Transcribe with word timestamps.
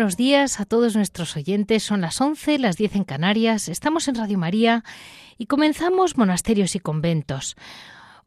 Buenos 0.00 0.16
días 0.16 0.60
a 0.60 0.64
todos 0.64 0.96
nuestros 0.96 1.36
oyentes. 1.36 1.82
Son 1.82 2.00
las 2.00 2.18
11, 2.22 2.58
las 2.58 2.78
10 2.78 2.96
en 2.96 3.04
Canarias. 3.04 3.68
Estamos 3.68 4.08
en 4.08 4.14
Radio 4.14 4.38
María 4.38 4.82
y 5.36 5.44
comenzamos 5.44 6.16
monasterios 6.16 6.74
y 6.74 6.80
conventos. 6.80 7.54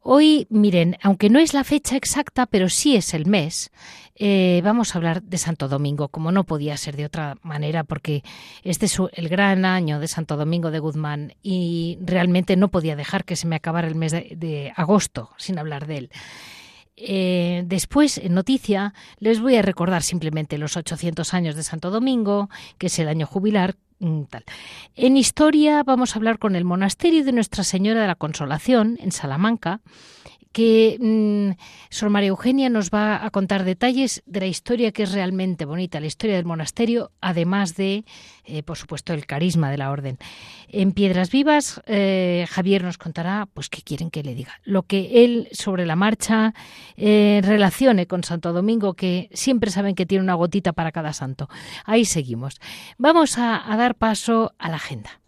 Hoy, 0.00 0.46
miren, 0.50 0.96
aunque 1.02 1.30
no 1.30 1.40
es 1.40 1.52
la 1.52 1.64
fecha 1.64 1.96
exacta, 1.96 2.46
pero 2.46 2.68
sí 2.68 2.94
es 2.94 3.12
el 3.12 3.26
mes, 3.26 3.72
eh, 4.14 4.60
vamos 4.62 4.94
a 4.94 4.98
hablar 4.98 5.24
de 5.24 5.36
Santo 5.36 5.66
Domingo, 5.66 6.10
como 6.10 6.30
no 6.30 6.44
podía 6.44 6.76
ser 6.76 6.94
de 6.94 7.06
otra 7.06 7.38
manera, 7.42 7.82
porque 7.82 8.22
este 8.62 8.86
es 8.86 8.96
el 9.12 9.28
gran 9.28 9.64
año 9.64 9.98
de 9.98 10.06
Santo 10.06 10.36
Domingo 10.36 10.70
de 10.70 10.78
Guzmán 10.78 11.34
y 11.42 11.98
realmente 12.02 12.54
no 12.54 12.68
podía 12.68 12.94
dejar 12.94 13.24
que 13.24 13.34
se 13.34 13.48
me 13.48 13.56
acabara 13.56 13.88
el 13.88 13.96
mes 13.96 14.12
de 14.12 14.72
agosto 14.76 15.30
sin 15.38 15.58
hablar 15.58 15.88
de 15.88 15.96
él. 15.96 16.10
Eh, 16.96 17.62
después, 17.66 18.18
en 18.18 18.34
noticia, 18.34 18.94
les 19.18 19.40
voy 19.40 19.56
a 19.56 19.62
recordar 19.62 20.02
simplemente 20.02 20.58
los 20.58 20.76
800 20.76 21.34
años 21.34 21.56
de 21.56 21.62
Santo 21.62 21.90
Domingo, 21.90 22.48
que 22.78 22.86
es 22.86 22.98
el 22.98 23.08
año 23.08 23.26
jubilar. 23.26 23.76
Mm, 24.00 24.24
tal. 24.24 24.44
En 24.96 25.16
historia 25.16 25.82
vamos 25.82 26.14
a 26.14 26.18
hablar 26.18 26.38
con 26.38 26.56
el 26.56 26.64
monasterio 26.64 27.24
de 27.24 27.32
Nuestra 27.32 27.64
Señora 27.64 28.00
de 28.00 28.06
la 28.06 28.16
Consolación 28.16 28.98
en 29.00 29.12
Salamanca, 29.12 29.80
que 30.54 30.96
mm, 31.00 31.60
Sor 31.90 32.10
María 32.10 32.28
Eugenia 32.28 32.70
nos 32.70 32.90
va 32.90 33.26
a 33.26 33.30
contar 33.30 33.64
detalles 33.64 34.22
de 34.24 34.40
la 34.40 34.46
historia 34.46 34.92
que 34.92 35.02
es 35.02 35.12
realmente 35.12 35.64
bonita, 35.64 35.98
la 35.98 36.06
historia 36.06 36.36
del 36.36 36.44
monasterio, 36.44 37.10
además 37.20 37.74
de, 37.74 38.04
eh, 38.44 38.62
por 38.62 38.78
supuesto, 38.78 39.12
el 39.12 39.26
carisma 39.26 39.70
de 39.70 39.78
la 39.78 39.90
orden. 39.90 40.16
En 40.68 40.92
Piedras 40.92 41.30
Vivas, 41.30 41.82
eh, 41.86 42.46
Javier 42.48 42.84
nos 42.84 42.98
contará, 42.98 43.48
pues, 43.52 43.68
qué 43.68 43.82
quieren 43.82 44.10
que 44.10 44.22
le 44.22 44.34
diga, 44.34 44.60
lo 44.62 44.84
que 44.84 45.24
él 45.24 45.48
sobre 45.50 45.86
la 45.86 45.96
marcha 45.96 46.54
eh, 46.96 47.40
relacione 47.42 48.06
con 48.06 48.22
Santo 48.22 48.52
Domingo, 48.52 48.94
que 48.94 49.28
siempre 49.32 49.72
saben 49.72 49.96
que 49.96 50.06
tiene 50.06 50.22
una 50.22 50.34
gotita 50.34 50.72
para 50.72 50.92
cada 50.92 51.12
santo. 51.12 51.48
Ahí 51.84 52.04
seguimos. 52.04 52.60
Vamos 52.96 53.38
a 53.38 53.74
dar 53.76 53.96
paso 53.96 54.54
a 54.58 54.68
la 54.68 54.76
agenda. 54.76 55.23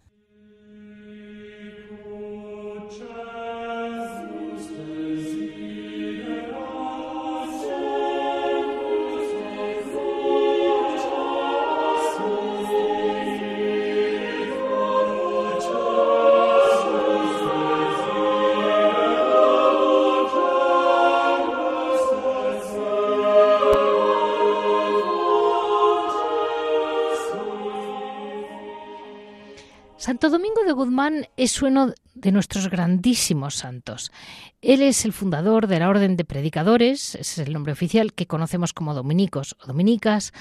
Santo 30.07 30.29
Domingo 30.29 30.63
de 30.65 30.71
Guzmán 30.71 31.27
es 31.35 31.61
uno 31.61 31.93
de 32.15 32.31
nuestros 32.31 32.69
grandísimos 32.69 33.55
santos. 33.55 34.13
Él 34.61 34.81
es 34.81 35.03
el 35.03 35.11
fundador 35.11 35.67
de 35.67 35.79
la 35.79 35.89
Orden 35.89 36.15
de 36.15 36.23
Predicadores, 36.23 37.15
ese 37.15 37.41
es 37.41 37.47
el 37.49 37.51
nombre 37.51 37.73
oficial 37.73 38.13
que 38.13 38.25
conocemos 38.25 38.71
como 38.71 38.93
dominicos 38.93 39.57
o 39.61 39.67
dominicas. 39.67 40.31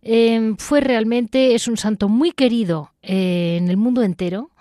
Em, 0.00 0.56
fue 0.56 0.80
realmente, 0.80 1.54
es 1.54 1.68
un 1.68 1.76
santo 1.76 2.08
muy 2.08 2.30
querido 2.30 2.94
eh, 3.02 3.58
en 3.58 3.68
el 3.68 3.76
mundo 3.76 4.02
entero. 4.02 4.52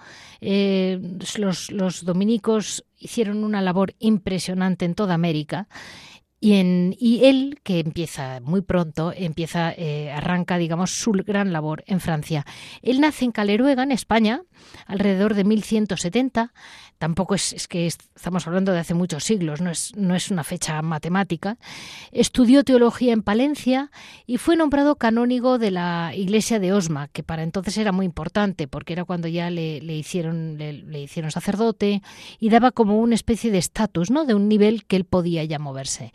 Eh, 0.42 1.00
los, 1.38 1.72
los 1.72 2.03
dominicos 2.03 2.84
hicieron 2.97 3.46
una 3.46 3.62
labor 3.62 3.96
impresionante 4.00 4.84
en 4.84 4.94
toda 4.94 5.14
América 5.14 5.70
y, 6.40 6.54
en, 6.54 6.96
y, 7.00 7.26
él, 7.26 7.60
que 7.64 7.80
empieza 7.80 8.40
muy 8.42 8.62
pronto, 8.62 9.14
empieza, 9.16 9.72
eh, 9.72 10.12
arranca, 10.12 10.58
digamos, 10.58 10.92
su 10.92 11.12
gran 11.12 11.52
labor 11.52 11.84
en 11.88 12.00
Francia. 12.00 12.46
Él 12.82 13.02
nace 13.02 13.26
en 13.26 13.32
Caleruega, 13.32 13.84
en 13.84 13.92
España, 13.92 14.44
alrededor 14.86 15.34
de 15.34 15.44
1170. 15.44 16.54
Tampoco 17.00 17.34
es, 17.34 17.54
es, 17.54 17.70
que 17.70 17.88
estamos 17.88 18.46
hablando 18.46 18.74
de 18.74 18.80
hace 18.80 18.94
muchos 18.94 19.24
siglos, 19.24 19.62
no 19.62 19.72
es, 19.72 19.96
no 19.96 20.16
es 20.16 20.32
una 20.32 20.44
fecha 20.44 20.82
matemática. 20.82 21.58
Estudió 22.12 22.66
teología 22.66 23.14
en 23.14 23.24
Palencia 23.24 23.90
y 24.28 24.38
fue 24.38 24.58
nombrado 24.58 24.98
canónigo 24.98 25.58
de 25.58 25.72
la 25.72 26.12
iglesia 26.14 26.59
de 26.59 26.74
Osma, 26.74 27.08
que 27.08 27.24
para 27.24 27.44
entonces 27.44 27.78
era 27.78 27.94
muy 27.94 28.06
importante, 28.06 28.68
porque 28.68 28.92
era 28.94 29.06
cuando 29.06 29.30
ya 29.30 29.50
le, 29.50 29.80
le 29.80 29.96
hicieron, 29.96 30.58
le, 30.58 30.74
le, 30.74 31.02
hicieron 31.02 31.32
sacerdote 31.32 32.02
y 32.38 32.50
daba 32.50 32.72
como 32.72 33.00
una 33.00 33.16
especie 33.16 33.50
de 33.50 33.59
estatus, 33.59 34.12
¿no? 34.12 34.26
de 34.26 34.34
un 34.34 34.50
nivel 34.50 34.84
que 34.86 34.98
él 34.98 35.06
podía 35.06 35.46
ya 35.46 35.58
moverse. 35.58 36.12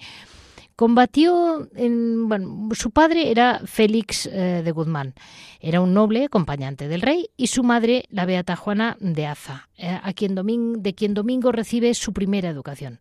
Combatió 0.76 1.68
en, 1.76 2.28
bueno, 2.28 2.68
su 2.74 2.90
padre 2.90 3.30
era 3.30 3.60
Félix 3.64 4.26
eh, 4.26 4.62
de 4.64 4.72
Guzmán, 4.72 5.14
era 5.60 5.80
un 5.80 5.94
noble 5.94 6.24
acompañante 6.24 6.88
del 6.88 7.00
rey, 7.00 7.30
y 7.36 7.46
su 7.46 7.62
madre, 7.62 8.06
la 8.10 8.26
beata 8.26 8.56
Juana 8.56 8.96
de 9.00 9.26
Aza, 9.26 9.68
eh, 9.76 9.98
a 10.02 10.12
quien 10.12 10.34
de 10.34 10.94
quien 10.94 11.14
Domingo 11.14 11.52
recibe 11.52 11.94
su 11.94 12.12
primera 12.12 12.48
educación. 12.48 13.00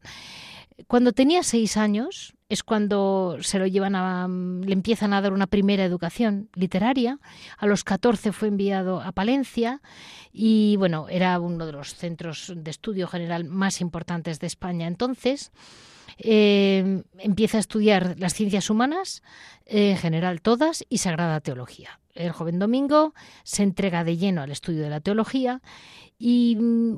Cuando 0.87 1.13
tenía 1.13 1.43
seis 1.43 1.77
años 1.77 2.35
es 2.49 2.63
cuando 2.63 3.37
se 3.41 3.57
lo 3.57 3.65
llevan 3.65 3.95
a, 3.95 4.27
le 4.27 4.73
empiezan 4.73 5.13
a 5.13 5.21
dar 5.21 5.33
una 5.33 5.47
primera 5.47 5.83
educación 5.85 6.49
literaria. 6.53 7.19
A 7.57 7.65
los 7.65 7.83
14 7.83 8.31
fue 8.31 8.47
enviado 8.47 9.01
a 9.01 9.11
Palencia 9.11 9.81
y 10.31 10.75
bueno, 10.77 11.07
era 11.09 11.39
uno 11.39 11.65
de 11.65 11.71
los 11.71 11.95
centros 11.95 12.53
de 12.55 12.71
estudio 12.71 13.07
general 13.07 13.45
más 13.45 13.81
importantes 13.81 14.39
de 14.39 14.47
España 14.47 14.87
entonces. 14.87 15.51
Eh, 16.17 17.03
empieza 17.19 17.57
a 17.57 17.59
estudiar 17.59 18.15
las 18.19 18.33
ciencias 18.33 18.69
humanas, 18.69 19.23
eh, 19.65 19.91
en 19.91 19.97
general 19.97 20.41
todas, 20.41 20.85
y 20.89 20.99
Sagrada 20.99 21.39
Teología. 21.39 21.99
El 22.13 22.31
joven 22.31 22.59
Domingo 22.59 23.13
se 23.43 23.63
entrega 23.63 24.03
de 24.03 24.17
lleno 24.17 24.41
al 24.41 24.51
estudio 24.51 24.83
de 24.83 24.89
la 24.89 24.99
teología 24.99 25.61
y 26.19 26.55
mm, 26.59 26.97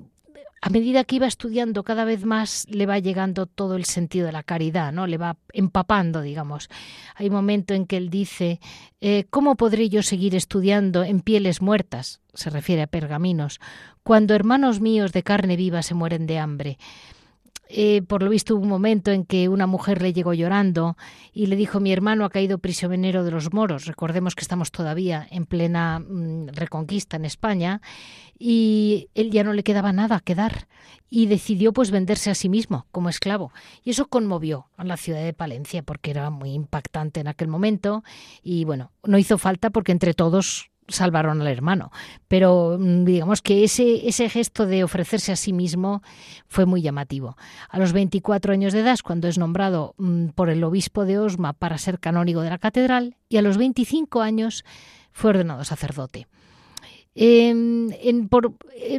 a 0.66 0.70
medida 0.70 1.04
que 1.04 1.18
iba 1.18 1.28
estudiando 1.28 1.84
cada 1.84 2.06
vez 2.06 2.26
más 2.26 2.66
le 2.70 2.88
va 2.88 2.98
llegando 2.98 3.46
todo 3.46 3.76
el 3.76 3.86
sentido 3.86 4.26
de 4.26 4.32
la 4.32 4.42
caridad, 4.42 4.92
¿no? 4.92 5.06
Le 5.06 5.20
va 5.20 5.38
empapando, 5.54 6.22
digamos. 6.22 6.70
Hay 7.14 7.28
un 7.28 7.36
momento 7.36 7.76
en 7.76 7.86
que 7.86 7.98
él 7.98 8.10
dice, 8.10 8.60
eh, 9.00 9.26
¿cómo 9.30 9.58
podré 9.58 9.90
yo 9.90 10.02
seguir 10.02 10.34
estudiando 10.34 11.04
en 11.04 11.20
pieles 11.20 11.62
muertas? 11.62 12.20
Se 12.34 12.50
refiere 12.50 12.82
a 12.82 12.88
pergaminos, 12.88 13.60
cuando 14.02 14.34
hermanos 14.34 14.82
míos 14.82 15.12
de 15.12 15.22
carne 15.22 15.56
viva 15.56 15.84
se 15.84 15.94
mueren 15.94 16.26
de 16.26 16.40
hambre. 16.40 16.80
Eh, 17.68 18.04
por 18.04 18.22
lo 18.22 18.30
visto 18.30 18.56
hubo 18.56 18.64
un 18.64 18.70
momento 18.70 19.12
en 19.12 19.26
que 19.26 19.50
una 19.50 19.66
mujer 19.66 20.02
le 20.02 20.14
llegó 20.14 20.34
llorando 20.34 20.98
y 21.34 21.48
le 21.48 21.56
dijo 21.56 21.80
mi 21.80 21.92
hermano 21.92 22.26
ha 22.26 22.30
caído 22.30 22.60
prisionero 22.60 23.24
de 23.24 23.32
los 23.32 23.54
moros. 23.54 23.86
Recordemos 23.86 24.36
que 24.36 24.42
estamos 24.42 24.72
todavía 24.72 25.28
en 25.32 25.46
plena 25.46 26.00
mm, 26.00 26.50
reconquista 26.50 27.18
en 27.18 27.26
España 27.26 27.82
y 28.38 29.10
él 29.16 29.32
ya 29.32 29.44
no 29.44 29.54
le 29.54 29.64
quedaba 29.64 29.94
nada 29.94 30.20
que 30.20 30.36
dar 30.36 30.68
y 31.10 31.26
decidió 31.28 31.74
pues 31.74 31.92
venderse 31.92 32.30
a 32.30 32.36
sí 32.36 32.50
mismo 32.50 32.86
como 32.92 33.10
esclavo 33.10 33.52
y 33.84 33.92
eso 33.92 34.08
conmovió 34.08 34.68
a 34.78 34.84
la 34.84 34.98
ciudad 34.98 35.24
de 35.24 35.34
Palencia 35.34 35.84
porque 35.84 36.12
era 36.12 36.30
muy 36.30 36.52
impactante 36.52 37.20
en 37.20 37.28
aquel 37.28 37.48
momento 37.48 38.04
y 38.44 38.66
bueno 38.66 38.92
no 39.04 39.18
hizo 39.18 39.38
falta 39.38 39.70
porque 39.70 39.92
entre 39.92 40.14
todos 40.14 40.70
salvaron 40.88 41.42
al 41.42 41.48
hermano. 41.48 41.92
Pero 42.28 42.78
mm, 42.80 43.06
digamos 43.06 43.42
que 43.42 43.64
ese, 43.64 44.08
ese 44.08 44.30
gesto 44.30 44.66
de 44.66 44.84
ofrecerse 44.84 45.32
a 45.32 45.36
sí 45.36 45.54
mismo 45.54 46.02
fue 46.48 46.66
muy 46.66 46.82
llamativo. 46.82 47.38
A 47.70 47.80
los 47.80 47.94
24 47.94 48.54
años 48.54 48.74
de 48.74 48.82
edad, 48.82 49.00
cuando 49.04 49.28
es 49.28 49.38
nombrado 49.38 49.96
mm, 49.98 50.28
por 50.30 50.50
el 50.50 50.64
obispo 50.64 51.06
de 51.06 51.20
Osma 51.20 51.54
para 51.54 51.78
ser 51.78 52.00
canónigo 52.00 52.42
de 52.42 52.50
la 52.50 52.58
catedral, 52.58 53.18
y 53.30 53.38
a 53.38 53.42
los 53.42 53.58
25 53.58 54.22
años 54.22 54.64
fue 55.12 55.32
ordenado 55.32 55.64
sacerdote. 55.64 56.28
En, 57.18 57.96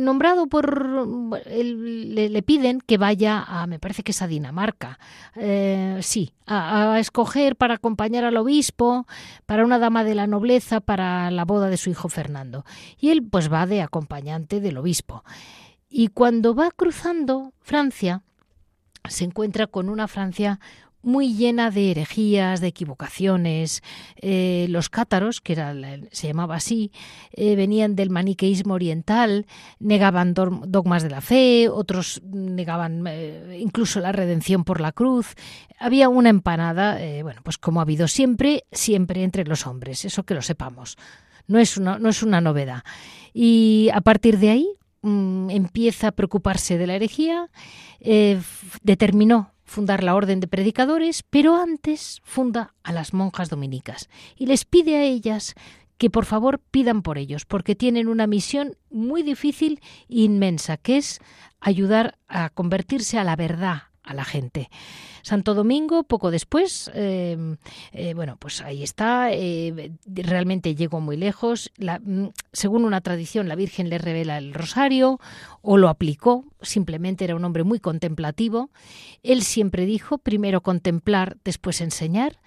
nombrado 0.01 0.47
por 0.47 1.07
le, 1.47 2.43
piden 2.43 2.81
que 2.81 2.97
vaya 2.97 3.45
a 3.47 3.67
me 3.67 3.79
parece 3.79 4.03
que 4.03 4.13
es 4.13 4.23
a 4.23 4.27
Dinamarca. 4.27 4.99
Eh, 5.35 5.99
sí 6.01 6.33
a, 6.47 6.99
escoger 6.99 7.57
para 7.57 7.75
acompañar 7.75 8.25
al 8.25 8.39
obispo 8.39 9.07
para 9.45 9.65
una 9.65 9.79
dama 9.79 10.03
de 10.03 10.15
la 10.15 10.27
nobleza 10.27 10.81
para 10.81 11.31
la 11.31 11.45
boda 11.45 11.69
de 11.69 11.77
su 11.77 11.91
hijo 11.91 12.09
Fernando. 12.09 12.65
Y 12.99 13.11
él 13.11 13.23
pues 13.23 13.53
va 13.53 13.67
de 13.67 13.83
acompañante 13.83 14.61
del 14.61 14.79
obispo. 14.79 15.23
Y 15.89 16.09
cuando 16.09 16.55
va 16.55 16.71
cruzando 16.71 17.53
Francia 17.61 18.23
se 19.09 19.25
encuentra 19.25 19.67
con 19.67 19.89
una 19.89 20.09
Francia 20.09 20.59
muy 21.07 21.35
llena 21.35 21.71
de 21.71 21.93
herejías, 21.93 22.61
de 22.61 22.67
equivocaciones. 22.67 23.83
Eh, 24.17 24.67
los 24.69 24.91
cátaros, 24.91 25.41
que 25.41 25.53
era, 25.53 25.73
se 26.11 26.27
llamaba 26.27 26.57
así, 26.57 26.91
eh, 27.33 27.55
venían 27.55 27.95
del 27.95 28.11
maniqueísmo 28.11 28.75
oriental, 28.75 29.47
negaban 29.79 30.35
dogmas 30.35 31.05
de 31.05 31.11
la 31.11 31.21
fe, 31.21 31.69
otros 31.69 32.21
negaban 32.25 33.05
eh, 33.07 33.59
incluso 33.61 34.01
la 34.01 34.11
redención 34.11 34.65
por 34.65 34.81
la 34.81 34.91
cruz. 34.91 35.35
Había 35.79 36.09
una 36.09 36.29
empanada, 36.29 36.99
bueno, 37.23 37.41
pues 37.45 37.57
como 37.57 37.81
ha 37.81 37.85
habido 37.85 38.09
siempre, 38.09 38.65
siempre 38.73 39.23
entre 39.23 39.45
los 39.45 39.67
hombres, 39.67 40.05
eso 40.05 40.25
que 40.25 40.35
lo 40.35 40.43
sepamos. 40.43 40.97
No 41.47 41.61
es 41.61 41.77
una, 41.77 41.99
no 42.01 42.09
es 42.09 42.25
una 42.25 42.41
novedad. 42.41 42.83
Y 43.33 43.91
a 43.95 44.01
partir 44.01 44.39
de 44.39 44.51
ahí 44.51 44.69
mm, 45.03 45.51
empieza 45.51 46.09
a 46.09 46.13
preocuparse 46.13 46.79
de 46.79 46.87
la 46.89 46.97
herejía, 46.97 47.49
determinó 48.83 49.53
fundar 49.67 50.03
la 50.03 50.15
orden 50.15 50.41
de 50.41 50.47
predicadores, 50.47 51.23
pero 51.29 51.57
antes 51.57 52.21
funda 52.25 52.75
a 52.83 52.93
las 52.93 53.13
monjas 53.13 53.51
dominicas. 53.51 54.09
Y 54.37 54.47
les 54.47 54.65
pide 54.65 54.97
a 54.97 55.03
ellas 55.03 55.55
que 55.99 56.11
por 56.11 56.25
favor 56.25 56.61
pidan 56.71 57.03
por 57.03 57.19
ellos, 57.19 57.45
porque 57.45 57.75
tienen 57.75 58.09
una 58.09 58.27
misión 58.27 58.77
muy 58.91 59.23
difícil 59.23 59.81
e 60.09 60.21
inmensa, 60.21 60.77
que 60.77 60.99
es 60.99 61.21
ayudar 61.61 62.19
a 62.29 62.51
convertirse 62.51 63.19
a 63.19 63.25
la 63.25 63.37
verdad 63.37 63.83
a 64.07 64.15
la 64.15 64.25
gente. 64.25 64.71
Santo 65.23 65.55
Domingo, 65.55 66.05
poco 66.05 66.31
después, 66.31 66.91
em, 66.95 67.57
eh, 67.93 68.15
bueno, 68.15 68.37
pues 68.39 68.63
ahí 68.63 68.83
está, 68.83 69.33
eh, 69.33 69.93
realmente 70.07 70.75
llegó 70.75 71.01
muy 71.01 71.17
lejos. 71.17 71.73
Mm, 71.79 72.27
según 72.53 72.85
una 72.85 73.01
tradición, 73.01 73.49
la 73.49 73.57
Virgen 73.57 73.91
le 73.91 73.99
revela 73.99 74.39
el 74.39 74.55
rosario 74.55 75.21
o 75.63 75.77
lo 75.77 75.89
aplicó, 75.89 76.45
simplemente 76.63 77.25
era 77.25 77.35
un 77.35 77.45
hombre 77.45 77.65
muy 77.65 77.81
contemplativo. 77.81 78.71
Él 79.23 79.43
siempre 79.43 79.85
dijo, 79.85 80.19
primero 80.19 80.63
contemplar, 80.63 81.37
después 81.45 81.81
enseñar, 81.81 82.39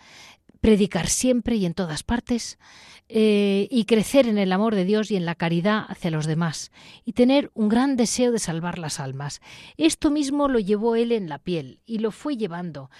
predicar 0.61 1.07
siempre 1.07 1.55
y 1.55 1.65
en 1.65 1.73
todas 1.73 2.03
partes, 2.03 2.59
eh, 3.07 3.67
y 3.71 3.85
crecer 3.85 4.27
en 4.27 4.37
el 4.37 4.51
amor 4.51 4.75
de 4.75 4.85
Dios 4.85 5.09
y 5.09 5.15
en 5.15 5.25
la 5.25 5.35
caridad 5.35 5.85
hacia 5.87 6.11
los 6.11 6.27
demás, 6.27 6.71
y 7.05 7.13
tener 7.13 7.49
un 7.55 7.67
gran 7.67 7.95
deseo 7.95 8.31
de 8.31 8.39
salvar 8.39 8.77
las 8.77 8.99
almas. 8.99 9.41
Esto 9.77 10.11
mismo 10.11 10.47
lo 10.47 10.59
llevó 10.59 10.95
él 10.95 11.11
en 11.11 11.27
la 11.27 11.39
piel 11.39 11.79
y 11.85 11.99
lo 11.99 12.11
fue 12.11 12.37
llevando. 12.37 12.91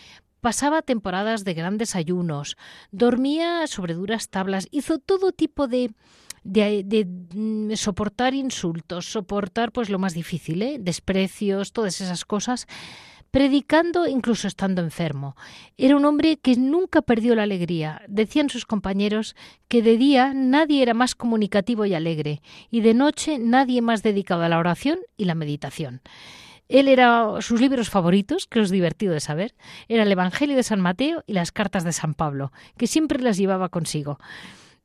Pasaba 0.41 0.81
temporadas 0.81 1.43
de 1.43 1.53
grandes 1.53 1.95
ayunos, 1.95 2.57
dormía 2.91 3.67
sobre 3.67 3.93
duras 3.93 4.29
tablas, 4.29 4.67
hizo 4.71 4.97
todo 4.97 5.31
tipo 5.31 5.67
de, 5.67 5.91
de, 6.43 6.83
de, 6.83 7.05
mm, 7.05 7.75
soportar 7.75 8.33
insultos, 8.33 9.11
soportar 9.11 9.71
pues 9.71 9.89
lo 9.89 9.99
más 9.99 10.13
difícil, 10.13 10.61
¿eh? 10.61 10.77
desprecios, 10.79 11.73
todas 11.73 12.01
esas 12.01 12.25
cosas, 12.25 12.67
predicando 13.31 14.07
incluso 14.07 14.47
estando 14.47 14.81
enfermo. 14.81 15.35
Era 15.77 15.95
un 15.95 16.05
hombre 16.05 16.37
que 16.37 16.55
nunca 16.55 17.01
perdió 17.01 17.35
la 17.35 17.43
alegría. 17.43 18.01
Decían 18.07 18.49
sus 18.49 18.65
compañeros 18.65 19.35
que 19.67 19.81
de 19.81 19.97
día 19.97 20.33
nadie 20.33 20.81
era 20.81 20.93
más 20.93 21.15
comunicativo 21.15 21.85
y 21.85 21.93
alegre, 21.93 22.41
y 22.71 22.81
de 22.81 22.93
noche 22.93 23.39
nadie 23.39 23.81
más 23.81 24.03
dedicado 24.03 24.43
a 24.43 24.49
la 24.49 24.59
oración 24.59 24.99
y 25.17 25.25
la 25.25 25.35
meditación. 25.35 26.01
Él 26.69 26.87
era 26.87 27.41
sus 27.41 27.59
libros 27.59 27.89
favoritos, 27.89 28.45
que 28.45 28.61
es 28.61 28.69
divertido 28.69 29.13
de 29.13 29.19
saber, 29.19 29.55
era 29.87 30.03
el 30.03 30.11
Evangelio 30.11 30.55
de 30.55 30.61
San 30.63 30.79
Mateo 30.79 31.23
y 31.25 31.33
las 31.33 31.51
cartas 31.51 31.83
de 31.83 31.93
San 31.93 32.13
Pablo, 32.13 32.51
que 32.77 32.85
siempre 32.85 33.23
las 33.23 33.37
llevaba 33.37 33.69
consigo. 33.69 34.19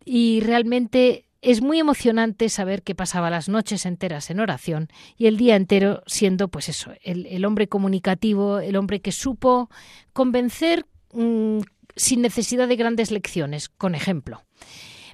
Y 0.04 0.40
realmente 0.40 1.26
es 1.44 1.60
muy 1.60 1.78
emocionante 1.78 2.48
saber 2.48 2.82
que 2.82 2.94
pasaba 2.94 3.28
las 3.28 3.48
noches 3.48 3.84
enteras 3.84 4.30
en 4.30 4.40
oración 4.40 4.88
y 5.18 5.26
el 5.26 5.36
día 5.36 5.56
entero 5.56 6.02
siendo, 6.06 6.48
pues 6.48 6.70
eso, 6.70 6.92
el, 7.02 7.44
hombre 7.44 7.68
comunicativo, 7.68 8.60
el 8.60 8.76
hombre 8.76 9.00
que 9.00 9.12
supo 9.12 9.68
convencer 10.14 10.86
mm, 11.12 11.58
sin 11.94 12.22
necesidad 12.22 12.66
de 12.66 12.76
grandes 12.76 13.10
lecciones, 13.10 13.68
con 13.68 13.94
ejemplo. 13.94 14.42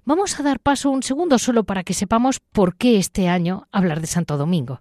Vamos 0.04 0.38
a 0.38 0.44
dar 0.44 0.60
paso 0.60 0.90
un 0.90 1.02
segundo 1.02 1.36
solo 1.38 1.64
para 1.64 1.82
que 1.82 1.94
sepamos 1.94 2.38
por 2.38 2.76
qué 2.76 2.96
este 2.96 3.28
año 3.28 3.66
hablar 3.72 4.00
de 4.00 4.06
Santo 4.06 4.38
Domingo. 4.38 4.80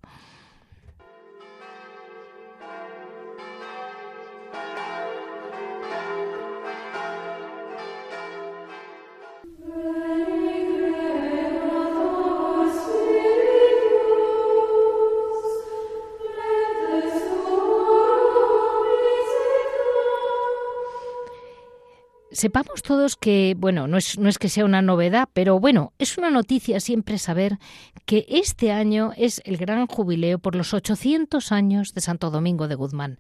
Sepamos 22.32 22.82
todos 22.84 23.16
que, 23.16 23.56
bueno, 23.58 23.88
no 23.88 23.98
es, 23.98 24.18
no 24.20 24.30
es 24.30 24.38
que 24.38 24.50
sea 24.50 24.66
una 24.66 24.82
novedad, 24.82 25.30
pero 25.34 25.60
bueno, 25.60 25.94
es 26.00 26.18
una 26.18 26.30
noticia 26.30 26.80
siempre 26.80 27.18
saber 27.18 27.58
que 28.06 28.26
este 28.30 28.72
año 28.72 29.12
es 29.18 29.42
el 29.46 29.58
gran 29.58 29.88
jubileo 29.88 30.40
por 30.40 30.56
los 30.56 30.74
800 30.74 31.52
años 31.52 31.94
de 31.94 32.02
Santo 32.02 32.30
Domingo 32.30 32.68
de 32.68 32.76
Guzmán. 32.76 33.18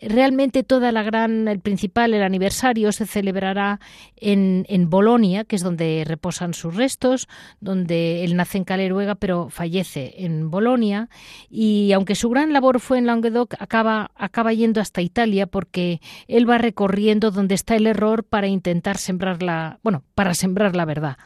Realmente 0.00 0.64
toda 0.64 0.90
la 0.90 1.02
gran, 1.02 1.46
el 1.48 1.60
principal, 1.60 2.14
el 2.14 2.22
aniversario 2.22 2.90
se 2.92 3.06
celebrará 3.06 3.78
en, 4.16 4.66
en 4.68 4.90
Bolonia, 4.90 5.44
que 5.44 5.56
es 5.56 5.62
donde 5.62 6.04
reposan 6.06 6.54
sus 6.54 6.74
restos, 6.74 7.28
donde 7.60 8.24
él 8.24 8.34
nace 8.34 8.58
en 8.58 8.64
Caleruega, 8.64 9.14
pero 9.14 9.48
fallece 9.50 10.14
en 10.24 10.50
Bolonia. 10.50 11.08
Y 11.50 11.92
aunque 11.92 12.14
su 12.14 12.30
gran 12.30 12.52
labor 12.52 12.80
fue 12.80 12.98
en 12.98 13.06
Languedoc, 13.06 13.54
acaba, 13.60 14.10
acaba 14.16 14.52
yendo 14.52 14.80
hasta 14.80 15.02
Italia 15.02 15.46
porque 15.46 16.00
él 16.26 16.48
va 16.48 16.58
recorriendo 16.58 17.30
donde 17.30 17.54
está 17.54 17.76
el 17.76 17.86
error 17.86 18.24
para 18.24 18.41
intentar 18.46 18.98
sembrar 18.98 19.42
la, 19.42 19.78
bueno, 19.82 20.02
para 20.14 20.34
sembrar 20.34 20.76
la 20.76 20.84
verdad. 20.84 21.16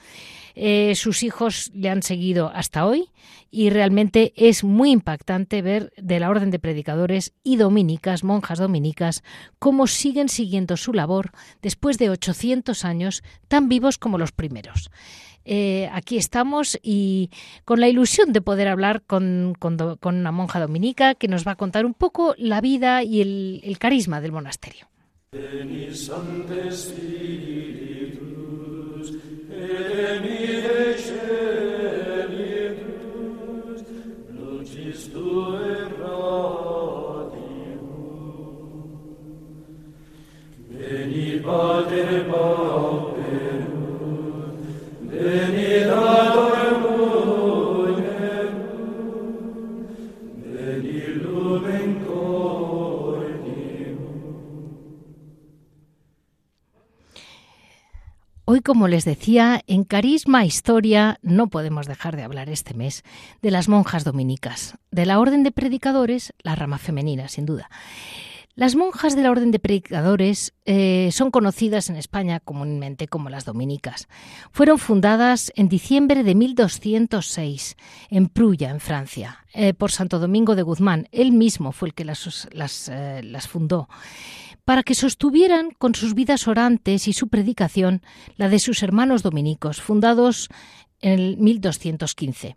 Eh, 0.59 0.95
sus 0.95 1.23
hijos 1.23 1.71
le 1.75 1.91
han 1.91 2.03
seguido 2.03 2.51
hasta 2.55 2.87
hoy 2.87 3.11
y 3.51 3.69
realmente 3.69 4.33
es 4.37 4.65
muy 4.65 4.91
impactante 4.91 5.61
ver 5.61 5.93
de 5.99 6.19
la 6.19 6.31
orden 6.31 6.51
de 6.51 6.59
predicadores 6.59 7.35
y 7.45 7.57
dominicas, 7.57 8.25
monjas 8.25 8.59
dominicas, 8.59 9.23
cómo 9.59 9.87
siguen 9.87 10.31
siguiendo 10.31 10.79
su 10.79 10.95
labor 10.95 11.33
después 11.61 11.99
de 11.99 12.09
800 12.09 12.87
años 12.87 13.23
tan 13.49 13.69
vivos 13.69 13.99
como 13.99 14.17
los 14.17 14.33
primeros. 14.33 14.91
Eh, 15.45 15.91
aquí 15.93 16.17
estamos 16.17 16.79
y 16.83 17.31
con 17.67 17.79
la 17.79 17.89
ilusión 17.89 18.33
de 18.33 18.41
poder 18.41 18.67
hablar 18.67 19.03
con, 19.03 19.53
una 20.03 20.33
monja 20.33 20.59
dominica 20.59 21.15
que 21.15 21.29
nos 21.29 21.47
va 21.47 21.53
a 21.53 21.57
contar 21.57 21.85
un 21.85 21.95
poco 21.95 22.35
la 22.39 22.63
vida 22.63 23.03
y 23.03 23.21
el 23.21 23.77
carisma 23.79 24.23
del 24.23 24.33
monasterio. 24.33 24.89
Veni 25.37 25.93
Sancte 25.93 26.71
spiritus, 26.71 28.17
et 29.53 30.21
mire 30.23 30.97
celibus, 31.07 32.71
lucis 34.33 35.01
tue 35.13 35.73
radium. 36.01 37.85
Veni, 40.71 41.29
Pater, 41.45 42.11
Pauperum, 42.31 43.65
veni, 45.11 45.71
Adormus, 45.85 47.16
Hoy, 58.49 58.61
como 58.61 58.87
les 58.87 59.05
decía, 59.05 59.65
en 59.67 59.83
Carisma 59.83 60.45
Historia 60.45 61.19
no 61.21 61.49
podemos 61.49 61.89
dejar 61.89 62.15
de 62.15 62.23
hablar 62.23 62.49
este 62.49 62.75
mes 62.75 63.03
de 63.43 63.51
las 63.51 63.69
monjas 63.69 64.05
dominicas, 64.05 64.79
de 64.93 65.05
la 65.05 65.19
Orden 65.19 65.43
de 65.43 65.51
Predicadores, 65.51 66.33
la 66.45 66.55
rama 66.55 66.79
femenina, 66.79 67.27
sin 67.27 67.45
duda. 67.45 67.69
Las 68.55 68.77
monjas 68.77 69.17
de 69.17 69.23
la 69.23 69.33
Orden 69.33 69.51
de 69.51 69.59
Predicadores 69.59 70.55
eh, 70.65 71.09
son 71.11 71.33
conocidas 71.33 71.91
en 71.91 71.97
España 71.97 72.39
comúnmente 72.39 73.09
como 73.09 73.31
las 73.31 73.45
dominicas. 73.45 74.07
Fueron 74.53 74.79
fundadas 74.79 75.53
en 75.57 75.69
diciembre 75.69 76.23
de 76.23 76.37
1206 76.37 77.77
en 78.11 78.29
Prulla, 78.29 78.71
en 78.71 78.79
Francia, 78.79 79.45
eh, 79.55 79.75
por 79.75 79.91
Santo 79.91 80.21
Domingo 80.21 80.55
de 80.55 80.63
Guzmán. 80.63 81.09
Él 81.11 81.33
mismo 81.33 81.73
fue 81.73 81.89
el 81.89 81.95
que 81.95 82.05
las, 82.05 82.49
las, 82.53 82.89
eh, 82.91 83.23
las 83.25 83.49
fundó 83.49 83.89
para 84.67 84.83
que 84.83 84.97
sostuvieran 84.97 85.71
con 85.79 85.95
sus 85.95 86.15
vidas 86.15 86.49
orantes 86.49 87.07
y 87.07 87.13
su 87.13 87.29
predicación 87.29 88.03
la 88.37 88.49
de 88.49 88.59
sus 88.59 88.83
hermanos 88.83 89.23
dominicos, 89.23 89.81
fundados 89.81 90.49
en 91.01 91.43
1215. 91.43 92.57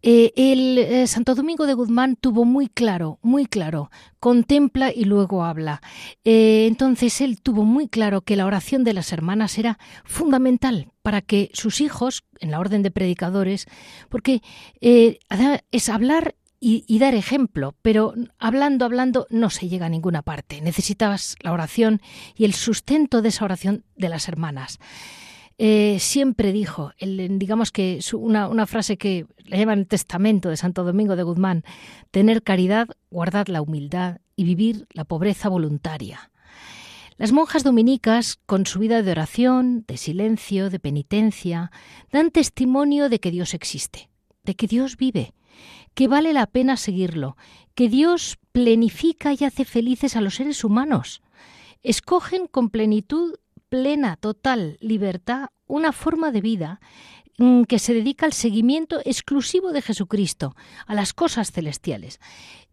Eh, 0.00 0.32
el 0.36 0.78
eh, 0.78 1.06
Santo 1.08 1.34
Domingo 1.34 1.66
de 1.66 1.74
Guzmán 1.74 2.14
tuvo 2.14 2.44
muy 2.44 2.68
claro, 2.68 3.18
muy 3.20 3.46
claro, 3.46 3.90
contempla 4.20 4.92
y 4.92 5.06
luego 5.06 5.44
habla. 5.44 5.82
Eh, 6.22 6.66
entonces 6.68 7.20
él 7.20 7.40
tuvo 7.42 7.64
muy 7.64 7.88
claro 7.88 8.20
que 8.20 8.36
la 8.36 8.46
oración 8.46 8.84
de 8.84 8.94
las 8.94 9.12
hermanas 9.12 9.58
era 9.58 9.76
fundamental 10.04 10.92
para 11.02 11.20
que 11.20 11.50
sus 11.52 11.80
hijos, 11.80 12.22
en 12.38 12.52
la 12.52 12.60
orden 12.60 12.82
de 12.82 12.92
predicadores, 12.92 13.66
porque 14.08 14.40
es 14.80 15.88
hablar 15.88 16.36
y, 16.60 16.98
dar 16.98 17.14
ejemplo, 17.14 17.76
pero 17.82 18.14
hablando, 18.38 18.84
hablando 18.84 19.26
no 19.30 19.48
se 19.48 19.68
llega 19.68 19.86
a 19.86 19.90
ninguna 19.90 20.22
parte. 20.22 20.60
Necesitabas 20.60 21.36
la 21.40 21.52
oración 21.52 22.00
y 22.36 22.44
el 22.44 22.52
sustento 22.52 23.22
de 23.22 23.28
esa 23.28 23.44
oración 23.44 23.84
de 23.96 24.08
las 24.08 24.28
hermanas. 24.28 24.80
Eh, 25.56 25.98
siempre 26.00 26.52
dijo, 26.52 26.92
digamos 27.00 27.72
que 27.72 28.00
una, 28.12 28.48
una, 28.48 28.66
frase 28.66 28.96
que 28.96 29.26
le 29.44 29.58
llaman 29.58 29.80
el 29.80 29.86
testamento 29.88 30.48
de 30.50 30.56
Santo 30.56 30.84
Domingo 30.84 31.16
de 31.16 31.24
Guzmán, 31.24 31.64
tener 32.10 32.42
caridad, 32.42 32.88
guardar 33.10 33.48
la 33.48 33.60
humildad 33.60 34.18
y 34.36 34.44
vivir 34.44 34.86
la 34.92 35.04
pobreza 35.04 35.48
voluntaria. 35.48 36.30
Las 37.16 37.32
monjas 37.32 37.64
dominicas, 37.64 38.38
con 38.46 38.66
su 38.66 38.78
vida 38.78 39.02
de 39.02 39.10
oración, 39.10 39.84
de 39.88 39.96
silencio, 39.96 40.70
de 40.70 40.78
penitencia, 40.78 41.72
dan 42.12 42.30
testimonio 42.30 43.08
de 43.08 43.18
que 43.18 43.32
Dios 43.32 43.54
existe, 43.54 44.08
de 44.44 44.54
que 44.54 44.68
Dios 44.68 44.96
vive, 44.96 45.34
que 45.94 46.08
vale 46.08 46.32
la 46.32 46.46
pena 46.46 46.76
seguirlo, 46.76 47.36
que 47.74 47.88
Dios 47.88 48.38
plenifica 48.52 49.32
y 49.32 49.44
hace 49.44 49.64
felices 49.64 50.16
a 50.16 50.20
los 50.20 50.36
seres 50.36 50.64
humanos. 50.64 51.22
Escogen 51.82 52.46
con 52.46 52.70
plenitud 52.70 53.34
plena, 53.68 54.16
total 54.16 54.78
libertad, 54.80 55.48
una 55.66 55.92
forma 55.92 56.32
de 56.32 56.40
vida 56.40 56.80
mm, 57.38 57.64
que 57.64 57.78
se 57.78 57.94
dedica 57.94 58.26
al 58.26 58.32
seguimiento 58.32 59.00
exclusivo 59.04 59.72
de 59.72 59.82
Jesucristo, 59.82 60.56
a 60.86 60.94
las 60.94 61.12
cosas 61.12 61.52
celestiales. 61.52 62.18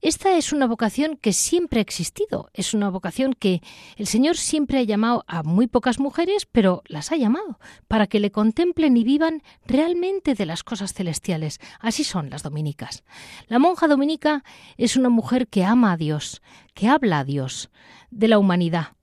Esta 0.02 0.38
es 0.38 0.54
una 0.54 0.68
vocación 0.68 1.18
que 1.18 1.34
siempre 1.34 1.80
ha 1.80 1.82
existido, 1.82 2.50
es 2.54 2.74
una 2.74 2.90
vocación 2.90 3.34
que 3.34 3.62
el 3.96 4.06
Señor 4.06 4.38
siempre 4.38 4.78
ha 4.78 4.84
llamado 4.84 5.24
a 5.28 5.42
muy 5.42 5.68
pocas 5.68 6.00
mujeres, 6.00 6.46
pero 6.46 6.84
las 6.88 7.12
ha 7.12 7.16
llamado 7.16 7.60
para 7.88 8.06
que 8.06 8.20
le 8.20 8.32
contemplen 8.32 8.98
y 8.98 9.04
vivan 9.04 9.42
realmente 9.66 10.36
de 10.36 10.46
las 10.46 10.64
cosas 10.64 10.94
celestiales. 10.94 11.60
Así 11.80 12.04
son 12.04 12.30
las 12.30 12.44
dominicas. 12.44 13.04
La 13.48 13.58
monja 13.58 13.88
dominica 13.88 14.44
es 14.78 14.96
una 14.96 15.10
mujer 15.10 15.48
que 15.48 15.64
ama 15.64 15.94
a 15.94 15.98
Dios, 15.98 16.42
que 16.74 16.88
habla 16.88 17.20
a 17.20 17.24
Dios, 17.24 17.72
de 18.12 18.28
la 18.28 18.38
humanidad. 18.38 18.96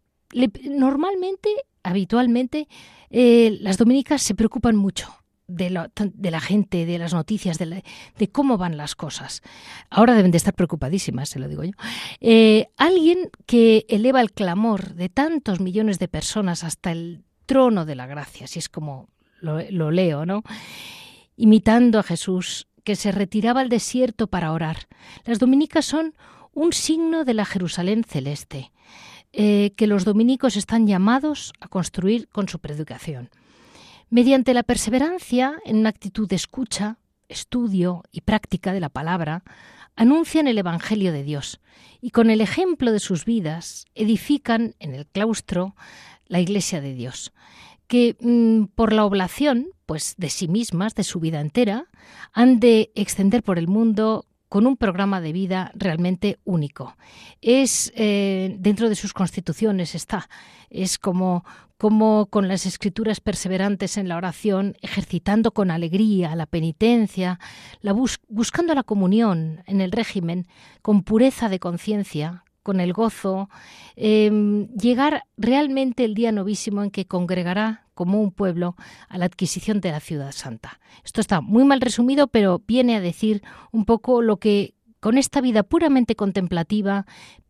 normalmente 0.63 1.51
habitualmente 1.83 2.69
eh, 3.11 3.59
las 3.61 3.77
dominicas 3.77 4.23
se 4.23 4.35
preocupan 4.37 4.77
mucho 4.77 5.22
de, 5.55 5.71
la 5.71 6.41
gente, 6.41 6.87
de 6.87 6.99
las 6.99 7.13
noticias, 7.13 7.59
de, 7.59 7.83
cómo 8.31 8.59
van 8.59 8.77
las 8.77 8.95
cosas. 8.95 9.43
Ahora 9.91 10.15
deben 10.15 10.31
de 10.31 10.39
estar 10.39 10.55
preocupadísimas, 10.55 11.29
se 11.29 11.39
lo 11.39 11.49
digo 11.49 11.65
yo. 11.65 11.73
Eh, 12.21 12.69
alguien 12.77 13.31
que 13.47 13.87
eleva 13.89 14.21
el 14.21 14.33
clamor 14.33 14.95
de 14.95 15.09
tantos 15.09 15.61
millones 15.61 15.99
de 15.99 16.09
personas 16.09 16.65
hasta 16.65 16.93
el 16.93 17.25
trono 17.47 17.85
de 17.85 17.95
la 17.95 18.07
gracia, 18.07 18.47
si 18.47 18.59
es 18.59 18.69
como 18.69 19.09
lo, 19.41 19.91
leo, 19.91 20.25
¿no? 20.25 20.43
Imitando 21.37 21.99
a 21.99 22.03
Jesús, 22.03 22.69
que 22.85 22.97
se 22.97 23.13
retiraba 23.13 23.61
al 23.61 23.69
desierto 23.69 24.27
para 24.27 24.53
orar. 24.53 24.89
Las 25.25 25.39
dominicas 25.39 25.85
son 25.85 26.15
un 26.53 26.73
signo 26.73 27.25
de 27.25 27.35
la 27.35 27.45
Jerusalén 27.45 28.05
celeste. 28.05 28.73
Eh, 29.35 29.73
que 29.79 29.87
los 29.87 30.05
dominicos 30.05 30.59
están 30.59 30.87
llamados 30.87 31.55
a 31.59 31.69
construir 31.69 32.29
con 32.29 32.49
su 32.49 32.59
predicación. 32.59 33.31
Mediante 34.13 34.53
la 34.53 34.63
perseverancia 34.63 35.59
en 35.65 35.79
una 35.79 35.89
actitud 35.89 36.29
de 36.29 36.37
escucha, 36.37 36.99
estudio 37.31 38.03
y 38.13 38.21
práctica 38.21 38.75
de 38.75 38.81
la 38.81 38.91
palabra, 38.91 39.43
anuncian 39.97 40.47
el 40.49 40.59
Evangelio 40.59 41.13
de 41.13 41.23
Dios 41.23 41.63
y 42.03 42.11
con 42.11 42.29
el 42.29 42.43
ejemplo 42.43 42.93
de 42.93 43.01
sus 43.01 43.25
vidas 43.25 43.87
edifican 43.95 44.75
en 44.81 44.95
el 44.95 45.07
claustro 45.07 45.75
la 46.27 46.41
Iglesia 46.41 46.83
de 46.83 46.93
Dios, 46.93 47.33
que 47.87 48.19
mm, 48.21 48.65
por 48.75 48.93
la 48.93 49.07
oblación 49.07 49.69
pues 49.87 50.15
de 50.19 50.29
sí 50.29 50.47
mismas, 50.47 50.95
de 50.95 51.05
su 51.05 51.19
vida 51.19 51.41
entera, 51.41 51.87
han 52.35 52.61
de 52.61 52.93
extender 52.95 53.43
por 53.43 53.59
el 53.59 53.67
mundo 53.67 54.27
con 54.53 54.67
un 54.67 54.77
programa 54.77 55.23
de 55.23 55.33
vida 55.33 55.73
realmente 55.75 56.39
único. 56.45 56.95
Es 57.41 57.91
eh, 57.97 58.55
dentro 58.59 58.91
de 58.91 58.97
sus 58.97 59.15
constituciones 59.15 59.95
está. 59.95 60.29
Es 60.69 60.99
como, 60.99 61.43
como 61.79 62.27
con 62.27 62.49
las 62.49 62.67
escrituras 62.67 63.23
perseverantes 63.23 63.97
en 63.97 64.11
la 64.11 64.19
oración, 64.19 64.77
ejercitando 64.83 65.53
con 65.53 65.71
alegría 65.71 66.37
la 66.37 66.45
penitencia, 66.45 67.41
la 67.81 67.95
buscando 68.29 68.75
la 68.75 68.83
comunión 68.83 69.63
en 69.65 69.81
el 69.81 69.91
régimen, 69.91 70.47
con 70.83 71.03
pureza 71.03 71.49
de 71.49 71.59
conciencia, 71.59 72.45
con 72.63 72.79
el 72.81 72.93
gozo, 72.93 73.49
em, 73.97 74.69
llegar 74.75 75.25
realmente 75.39 76.05
el 76.05 76.15
día 76.15 76.31
novísimo 76.31 76.83
en 76.83 76.91
que 76.91 77.07
congregará 77.07 77.82
como 77.95 78.21
un 78.21 78.33
pueblo 78.33 78.77
a 79.09 79.19
la 79.19 79.27
adquisición 79.27 79.81
de 79.81 79.93
la 79.93 80.01
ciudad 80.01 80.33
santa. 80.33 80.81
Esto 81.05 81.21
está 81.21 81.41
muy 81.41 81.65
mal 81.65 81.81
resumido, 81.81 82.29
pero 82.29 82.63
viene 82.67 82.97
a 82.97 83.01
decir 83.01 83.43
un 83.71 83.85
poco 83.85 84.23
lo 84.23 84.39
que 84.39 84.75
con 85.01 85.19
esta 85.19 85.41
vida 85.41 85.63
puramente 85.63 86.15
contemplativa 86.15 87.07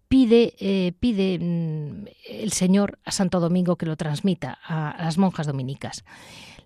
pide, 0.09 0.55
eh, 0.59 0.93
pide 1.01 1.39
mm, 1.39 2.07
el 2.29 2.53
Señor 2.53 2.99
a 3.05 3.13
Santo 3.13 3.41
Domingo 3.41 3.77
que 3.77 3.87
lo 3.87 3.97
transmita 3.97 4.59
a 4.63 4.97
las 5.03 5.19
monjas 5.19 5.47
dominicas. 5.47 6.05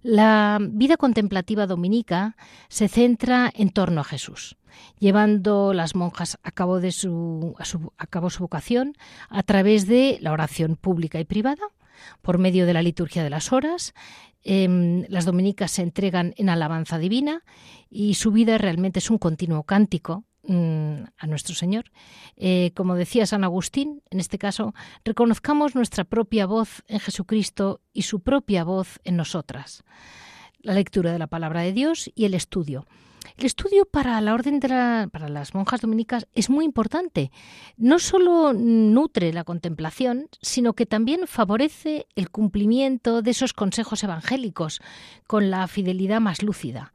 La 0.02 0.58
vida 0.60 0.96
contemplativa 0.96 1.66
dominica 1.66 2.36
se 2.68 2.88
centra 2.88 3.50
en 3.54 3.70
torno 3.70 4.00
a 4.00 4.04
Jesús, 4.04 4.56
llevando 4.98 5.72
las 5.72 5.94
monjas 5.94 6.38
a 6.42 6.50
cabo, 6.52 6.80
de 6.80 6.92
su, 6.92 7.56
a 7.98 8.06
cabo 8.06 8.30
su 8.30 8.44
vocación 8.44 8.94
a 9.28 9.42
través 9.42 9.86
de 9.86 10.18
la 10.20 10.32
oración 10.32 10.76
pública 10.76 11.18
y 11.18 11.24
privada, 11.24 11.62
por 12.22 12.38
medio 12.38 12.66
de 12.66 12.74
la 12.74 12.82
liturgia 12.82 13.24
de 13.24 13.30
las 13.30 13.52
horas. 13.52 13.94
Em, 14.42 15.04
las 15.08 15.24
dominicas 15.24 15.72
se 15.72 15.82
entregan 15.82 16.32
en 16.36 16.48
alabanza 16.48 16.98
divina 16.98 17.42
y 17.90 18.14
su 18.14 18.30
vida 18.30 18.58
realmente 18.58 19.00
es 19.00 19.10
un 19.10 19.18
continuo 19.18 19.64
cántico 19.64 20.24
mm, 20.44 21.02
a 21.18 21.26
nuestro 21.26 21.54
Señor. 21.56 21.86
Eh, 22.36 22.70
como 22.76 22.94
decía 22.94 23.26
San 23.26 23.42
Agustín, 23.42 24.02
en 24.08 24.20
este 24.20 24.38
caso, 24.38 24.72
reconozcamos 25.04 25.74
nuestra 25.74 26.04
propia 26.04 26.46
voz 26.46 26.84
en 26.86 27.00
Jesucristo 27.00 27.80
y 27.92 28.02
su 28.02 28.20
propia 28.20 28.62
voz 28.62 29.00
en 29.02 29.16
nosotras. 29.16 29.82
La 30.60 30.74
lectura 30.74 31.12
de 31.12 31.18
la 31.18 31.26
palabra 31.26 31.62
de 31.62 31.72
Dios 31.72 32.10
y 32.14 32.24
el 32.24 32.34
estudio. 32.34 32.86
El 33.36 33.44
estudio 33.44 33.84
para 33.84 34.20
la 34.20 34.34
orden 34.34 34.60
de 34.60 34.68
para 35.12 35.28
las 35.28 35.54
monjas 35.54 35.80
dominicas 35.80 36.26
es 36.34 36.50
muy 36.50 36.64
importante. 36.64 37.30
No 37.76 37.98
solo 37.98 38.52
nutre 38.52 39.32
la 39.32 39.44
contemplación, 39.44 40.28
sino 40.40 40.74
que 40.74 40.86
también 40.86 41.26
favorece 41.26 42.06
el 42.16 42.30
cumplimiento 42.30 43.22
de 43.22 43.30
esos 43.30 43.52
consejos 43.52 44.02
evangélicos 44.04 44.80
con 45.26 45.50
la 45.50 45.66
fidelidad 45.68 46.20
más 46.20 46.42
lúcida. 46.42 46.92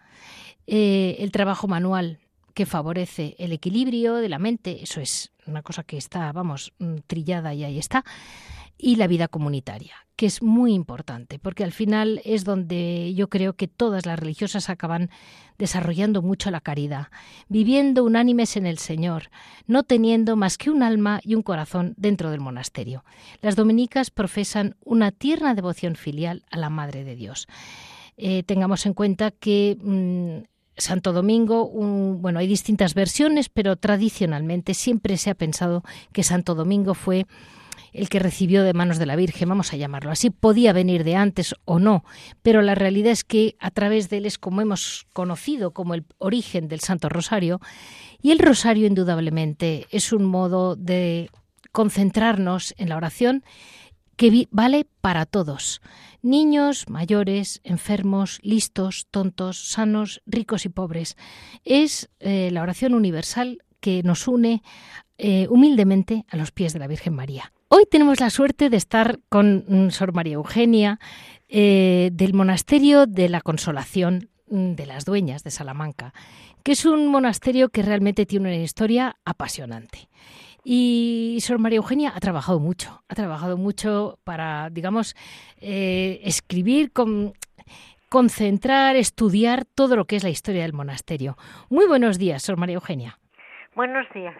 Eh, 0.67 1.17
el 1.19 1.31
trabajo 1.31 1.67
manual 1.67 2.19
que 2.53 2.65
favorece 2.65 3.35
el 3.39 3.51
equilibrio 3.53 4.15
de 4.15 4.29
la 4.29 4.39
mente, 4.39 4.83
eso 4.83 5.00
es 5.01 5.31
una 5.45 5.61
cosa 5.61 5.83
que 5.83 5.97
está, 5.97 6.31
vamos, 6.31 6.73
mm, 6.79 6.97
trillada 7.07 7.53
y 7.53 7.63
ahí 7.63 7.79
está 7.79 8.03
y 8.81 8.95
la 8.95 9.05
vida 9.05 9.27
comunitaria, 9.27 9.93
que 10.15 10.25
es 10.25 10.41
muy 10.41 10.73
importante, 10.73 11.38
porque 11.38 11.63
al 11.63 11.71
final 11.71 12.19
es 12.25 12.43
donde 12.43 13.13
yo 13.13 13.29
creo 13.29 13.53
que 13.53 13.67
todas 13.67 14.07
las 14.07 14.19
religiosas 14.19 14.71
acaban 14.71 15.11
desarrollando 15.59 16.23
mucho 16.23 16.50
la 16.50 16.61
caridad, 16.61 17.07
viviendo 17.47 18.03
unánimes 18.03 18.57
en 18.57 18.65
el 18.65 18.79
Señor, 18.79 19.29
no 19.67 19.83
teniendo 19.83 20.35
más 20.35 20.57
que 20.57 20.71
un 20.71 20.81
alma 20.81 21.19
y 21.23 21.35
un 21.35 21.43
corazón 21.43 21.93
dentro 21.95 22.31
del 22.31 22.39
monasterio. 22.39 23.05
Las 23.41 23.55
dominicas 23.55 24.09
profesan 24.09 24.75
una 24.83 25.11
tierna 25.11 25.53
devoción 25.53 25.95
filial 25.95 26.43
a 26.50 26.57
la 26.57 26.71
Madre 26.71 27.03
de 27.03 27.15
Dios. 27.15 27.47
Eh, 28.17 28.41
tengamos 28.41 28.88
en 28.88 28.95
cuenta 28.95 29.29
que 29.29 29.77
mm, 29.79 30.47
Santo 30.75 31.13
Domingo, 31.13 31.67
bueno, 31.67 32.39
hay 32.39 32.47
distintas 32.47 32.95
versiones, 32.95 33.50
pero 33.50 33.75
tradicionalmente 33.75 34.73
siempre 34.73 35.17
se 35.17 35.29
ha 35.29 35.35
pensado 35.35 35.83
que 36.11 36.23
Santo 36.23 36.55
Domingo 36.55 36.95
fue 36.95 37.27
el 37.91 38.10
que 38.10 38.19
recibió 38.19 38.63
de 38.63 38.74
manos 38.74 38.98
de 38.98 39.05
la 39.05 39.15
Virgen, 39.15 39.50
vamos 39.50 39.74
a 39.74 39.77
llamarlo 39.77 40.12
así, 40.12 40.29
podía 40.29 40.74
venir 40.74 41.03
de 41.03 41.15
antes 41.15 41.55
o 41.65 41.79
no, 41.79 42.03
pero 42.41 42.62
la 42.62 42.75
realidad 42.75 43.12
es 43.12 43.24
que 43.24 43.55
a 43.60 43.71
través 43.71 44.10
de 44.10 44.17
él 44.17 44.25
es 44.25 44.38
como 44.38 44.62
hemos 44.62 45.05
conocido 45.13 45.71
como 45.71 45.93
el 45.93 46.05
origen 46.17 46.67
del 46.67 46.79
Santo 46.79 47.10
Rosario, 47.10 47.60
y 48.21 48.31
el 48.31 48.39
Rosario 48.39 48.88
indudablemente 48.88 49.88
es 49.91 50.13
un 50.13 50.25
modo 50.25 50.75
de 50.75 51.29
concentrarnos 51.71 52.74
en 52.77 52.89
la 52.89 52.98
oración 52.98 53.43
que 54.15 54.48
vale 54.51 54.86
para 55.01 55.25
todos, 55.25 55.81
niños, 56.21 56.88
mayores, 56.89 57.60
enfermos, 57.63 58.39
listos, 58.43 59.07
tontos, 59.10 59.69
sanos, 59.69 60.21
ricos 60.27 60.65
y 60.65 60.69
pobres. 60.69 61.17
Es 61.63 62.10
eh, 62.19 62.50
la 62.51 62.62
oración 62.62 62.93
universal 62.93 63.63
que 63.79 64.03
nos 64.03 64.27
une 64.27 64.62
eh, 65.17 65.48
humildemente 65.50 66.25
a 66.29 66.38
los 66.38 66.51
pies 66.51 66.74
de 66.74 66.79
la 66.79 66.88
Virgen 66.88 67.15
María. 67.15 67.51
Hoy 67.73 67.85
tenemos 67.89 68.19
la 68.19 68.29
suerte 68.29 68.69
de 68.69 68.75
estar 68.75 69.19
con 69.29 69.63
mm, 69.65 69.91
Sor 69.91 70.13
María 70.13 70.33
Eugenia 70.33 70.99
eh, 71.47 72.09
del 72.11 72.33
Monasterio 72.33 73.05
de 73.05 73.29
la 73.29 73.39
Consolación 73.39 74.27
mm, 74.49 74.73
de 74.73 74.85
las 74.85 75.05
Dueñas 75.05 75.45
de 75.45 75.51
Salamanca, 75.51 76.13
que 76.65 76.73
es 76.73 76.83
un 76.83 77.07
monasterio 77.07 77.69
que 77.69 77.81
realmente 77.81 78.25
tiene 78.25 78.49
una 78.49 78.57
historia 78.61 79.15
apasionante. 79.23 80.09
Y 80.65 81.37
Sor 81.39 81.59
María 81.59 81.77
Eugenia 81.77 82.11
ha 82.13 82.19
trabajado 82.19 82.59
mucho, 82.59 83.03
ha 83.07 83.15
trabajado 83.15 83.55
mucho 83.55 84.19
para, 84.25 84.69
digamos, 84.69 85.15
eh, 85.61 86.19
escribir, 86.25 86.91
concentrar, 88.09 88.97
estudiar 88.97 89.63
todo 89.63 89.95
lo 89.95 90.03
que 90.03 90.17
es 90.17 90.25
la 90.25 90.29
historia 90.29 90.63
del 90.63 90.73
monasterio. 90.73 91.37
Muy 91.69 91.87
buenos 91.87 92.19
días, 92.19 92.43
Sor 92.43 92.57
María 92.57 92.75
Eugenia. 92.75 93.17
Buenos 93.75 94.07
días. 94.13 94.35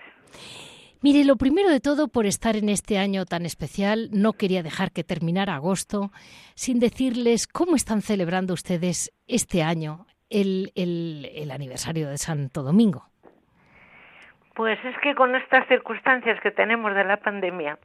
Mire, 1.03 1.25
lo 1.25 1.36
primero 1.36 1.70
de 1.70 1.79
todo, 1.79 2.10
por 2.10 2.27
estar 2.27 2.55
en 2.55 2.70
este 2.70 3.00
año 3.00 3.25
tan 3.25 3.46
especial, 3.46 4.10
no 4.12 4.34
quería 4.34 4.62
dejar 4.62 4.91
que 4.91 5.03
terminara 5.03 5.55
agosto 5.55 6.12
sin 6.53 6.79
decirles 6.79 7.48
cómo 7.48 7.75
están 7.75 8.01
celebrando 8.01 8.53
ustedes 8.53 9.12
este 9.27 9.63
año 9.63 10.05
el, 10.29 10.72
el 10.75 11.50
aniversario 11.50 12.08
de 12.08 12.17
Santo 12.17 12.62
Domingo. 12.62 13.05
Pues 14.53 14.77
es 14.86 14.96
que 15.00 15.15
con 15.15 15.36
estas 15.36 15.67
circunstancias 15.67 16.39
que 16.41 16.51
tenemos 16.51 16.93
de 16.93 17.03
la 17.03 17.17
pandemia, 17.17 17.79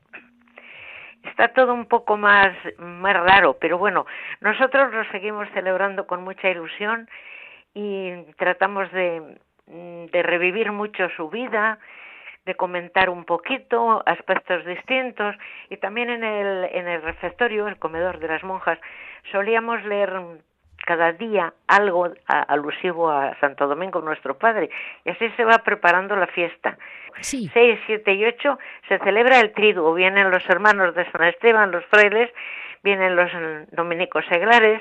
está 1.24 1.48
todo 1.48 1.72
un 1.72 1.86
poco 1.86 2.16
más, 2.16 2.54
más 2.78 3.14
raro, 3.14 3.56
pero 3.58 3.78
bueno, 3.78 4.06
nosotros 4.40 4.92
lo 4.92 5.04
seguimos 5.10 5.48
celebrando 5.54 6.06
con 6.06 6.22
mucha 6.22 6.50
ilusión 6.50 7.08
y 7.74 8.10
tratamos 8.36 8.90
de, 8.92 9.38
de 9.66 10.22
revivir 10.22 10.72
mucho 10.72 11.08
su 11.16 11.28
vida, 11.30 11.78
de 12.46 12.54
comentar 12.54 13.10
un 13.10 13.24
poquito 13.24 14.02
aspectos 14.06 14.64
distintos 14.64 15.34
y 15.68 15.76
también 15.78 16.10
en 16.10 16.22
el, 16.22 16.64
en 16.72 16.86
el 16.86 17.02
refectorio, 17.02 17.66
el 17.66 17.76
comedor 17.76 18.20
de 18.20 18.28
las 18.28 18.44
monjas, 18.44 18.78
solíamos 19.32 19.84
leer 19.84 20.22
cada 20.86 21.12
día 21.12 21.52
algo 21.66 22.08
alusivo 22.26 23.10
a 23.10 23.36
Santo 23.40 23.66
Domingo, 23.66 24.00
nuestro 24.00 24.38
Padre, 24.38 24.70
y 25.04 25.10
así 25.10 25.28
se 25.36 25.44
va 25.44 25.58
preparando 25.58 26.14
la 26.14 26.28
fiesta. 26.28 26.78
Sí. 27.20 27.50
6, 27.52 27.80
7 27.86 28.14
y 28.14 28.24
8 28.24 28.58
se 28.88 28.98
celebra 29.00 29.40
el 29.40 29.52
triduo, 29.52 29.92
vienen 29.94 30.30
los 30.30 30.48
hermanos 30.48 30.94
de 30.94 31.10
San 31.10 31.24
Esteban, 31.24 31.72
los 31.72 31.84
frailes, 31.86 32.30
vienen 32.84 33.16
los 33.16 33.30
dominicos 33.72 34.24
seglares, 34.28 34.80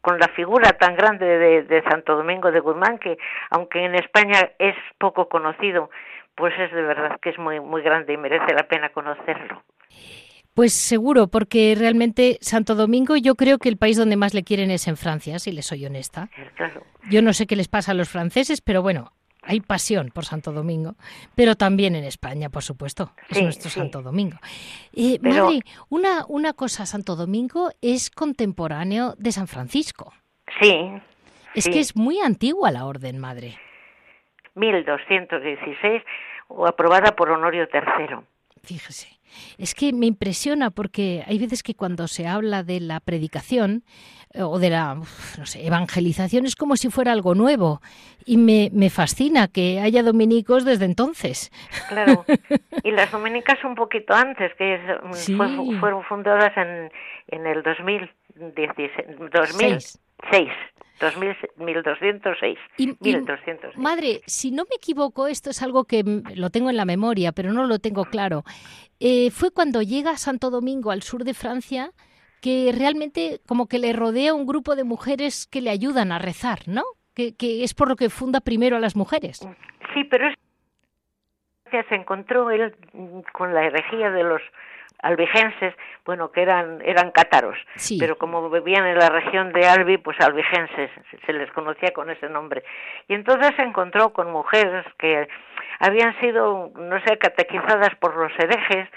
con 0.00 0.20
la 0.20 0.28
figura 0.28 0.70
tan 0.78 0.94
grande 0.94 1.26
de, 1.26 1.62
de 1.64 1.82
Santo 1.82 2.14
Domingo 2.14 2.52
de 2.52 2.60
Guzmán, 2.60 2.98
que 2.98 3.18
aunque 3.50 3.84
en 3.84 3.96
España 3.96 4.52
es 4.60 4.76
poco 4.98 5.28
conocido, 5.28 5.90
pues 6.36 6.54
es 6.58 6.70
de 6.72 6.82
verdad 6.82 7.18
que 7.20 7.30
es 7.30 7.38
muy, 7.38 7.60
muy 7.60 7.82
grande 7.82 8.12
y 8.12 8.16
merece 8.16 8.54
la 8.54 8.68
pena 8.68 8.90
conocerlo. 8.90 9.62
Pues 10.54 10.72
seguro, 10.72 11.26
porque 11.28 11.74
realmente 11.76 12.38
Santo 12.40 12.74
Domingo 12.74 13.16
yo 13.16 13.34
creo 13.34 13.58
que 13.58 13.68
el 13.68 13.76
país 13.76 13.96
donde 13.96 14.16
más 14.16 14.32
le 14.32 14.42
quieren 14.42 14.70
es 14.70 14.88
en 14.88 14.96
Francia, 14.96 15.38
si 15.38 15.52
les 15.52 15.66
soy 15.66 15.84
honesta. 15.84 16.30
Yo 17.10 17.20
no 17.20 17.32
sé 17.32 17.46
qué 17.46 17.56
les 17.56 17.68
pasa 17.68 17.92
a 17.92 17.94
los 17.94 18.08
franceses, 18.08 18.62
pero 18.62 18.80
bueno, 18.80 19.12
hay 19.42 19.60
pasión 19.60 20.10
por 20.14 20.24
Santo 20.24 20.52
Domingo, 20.52 20.94
pero 21.34 21.56
también 21.56 21.94
en 21.94 22.04
España, 22.04 22.48
por 22.48 22.62
supuesto, 22.62 23.12
es 23.28 23.42
nuestro 23.42 23.70
Santo 23.70 24.02
Domingo. 24.02 24.38
Eh, 24.94 25.18
Madre, 25.20 25.60
una, 25.88 26.24
una 26.26 26.52
cosa, 26.54 26.86
Santo 26.86 27.16
Domingo 27.16 27.70
es 27.82 28.10
contemporáneo 28.10 29.14
de 29.18 29.32
San 29.32 29.48
Francisco. 29.48 30.12
Sí. 30.60 30.90
Es 31.54 31.68
que 31.68 31.80
es 31.80 31.96
muy 31.96 32.20
antigua 32.20 32.70
la 32.70 32.86
orden, 32.86 33.18
Madre. 33.18 33.58
1216, 34.56 36.02
aprobada 36.66 37.14
por 37.14 37.30
Honorio 37.30 37.68
III. 37.72 38.16
Fíjese. 38.64 39.16
Es 39.58 39.74
que 39.74 39.92
me 39.92 40.06
impresiona 40.06 40.70
porque 40.70 41.22
hay 41.26 41.38
veces 41.38 41.62
que 41.62 41.74
cuando 41.74 42.08
se 42.08 42.26
habla 42.26 42.62
de 42.62 42.80
la 42.80 43.00
predicación 43.00 43.84
eh, 44.32 44.42
o 44.42 44.58
de 44.58 44.70
la 44.70 44.94
no 44.94 45.46
sé, 45.46 45.66
evangelización 45.66 46.46
es 46.46 46.56
como 46.56 46.76
si 46.76 46.90
fuera 46.90 47.12
algo 47.12 47.34
nuevo 47.34 47.80
y 48.24 48.38
me, 48.38 48.70
me 48.72 48.90
fascina 48.90 49.48
que 49.48 49.80
haya 49.80 50.02
dominicos 50.02 50.64
desde 50.64 50.84
entonces. 50.84 51.50
Claro, 51.88 52.24
y 52.82 52.90
las 52.90 53.10
dominicas 53.10 53.62
un 53.64 53.74
poquito 53.74 54.14
antes, 54.14 54.52
que 54.54 54.80
fueron 55.80 56.04
fundadas 56.04 56.56
en, 56.56 56.90
en 57.28 57.46
el 57.46 57.62
2016, 57.62 59.30
2006. 59.32 60.52
1206. 61.56 62.58
madre, 63.76 64.22
si 64.26 64.50
no 64.50 64.64
me 64.64 64.76
equivoco, 64.76 65.26
esto 65.26 65.50
es 65.50 65.62
algo 65.62 65.84
que 65.84 66.02
lo 66.34 66.50
tengo 66.50 66.70
en 66.70 66.76
la 66.76 66.84
memoria, 66.84 67.32
pero 67.32 67.52
no 67.52 67.66
lo 67.66 67.78
tengo 67.78 68.04
claro. 68.06 68.44
Eh, 68.98 69.30
fue 69.30 69.50
cuando 69.50 69.82
llega 69.82 70.12
a 70.12 70.16
Santo 70.16 70.50
Domingo, 70.50 70.90
al 70.90 71.02
sur 71.02 71.24
de 71.24 71.34
Francia, 71.34 71.90
que 72.40 72.72
realmente 72.76 73.40
como 73.46 73.66
que 73.66 73.78
le 73.78 73.92
rodea 73.92 74.34
un 74.34 74.46
grupo 74.46 74.76
de 74.76 74.84
mujeres 74.84 75.46
que 75.46 75.60
le 75.60 75.70
ayudan 75.70 76.12
a 76.12 76.18
rezar, 76.18 76.60
¿no? 76.66 76.82
Que, 77.14 77.34
que 77.34 77.64
es 77.64 77.74
por 77.74 77.88
lo 77.88 77.96
que 77.96 78.10
funda 78.10 78.40
primero 78.40 78.76
a 78.76 78.80
las 78.80 78.96
mujeres. 78.96 79.40
Sí, 79.94 80.04
pero 80.04 80.28
es... 80.28 80.34
se 81.88 81.94
encontró 81.94 82.50
él 82.50 82.74
con 83.32 83.54
la 83.54 83.66
herejía 83.66 84.10
de 84.10 84.22
los 84.22 84.42
albigenses, 85.02 85.74
bueno, 86.04 86.30
que 86.30 86.42
eran, 86.42 86.80
eran 86.84 87.10
cátaros, 87.10 87.58
pero 87.98 88.16
como 88.16 88.48
vivían 88.50 88.86
en 88.86 88.98
la 88.98 89.08
región 89.08 89.52
de 89.52 89.66
Albi, 89.66 89.98
pues 89.98 90.18
albigenses, 90.20 90.90
se 91.24 91.32
les 91.32 91.50
conocía 91.52 91.90
con 91.92 92.10
ese 92.10 92.28
nombre. 92.28 92.62
Y 93.08 93.14
entonces 93.14 93.52
se 93.56 93.62
encontró 93.62 94.10
con 94.12 94.30
mujeres 94.30 94.84
que 94.98 95.28
habían 95.80 96.18
sido, 96.20 96.70
no 96.76 97.00
sé, 97.04 97.18
catequizadas 97.18 97.94
por 97.96 98.16
los 98.16 98.32
herejes, 98.38 98.88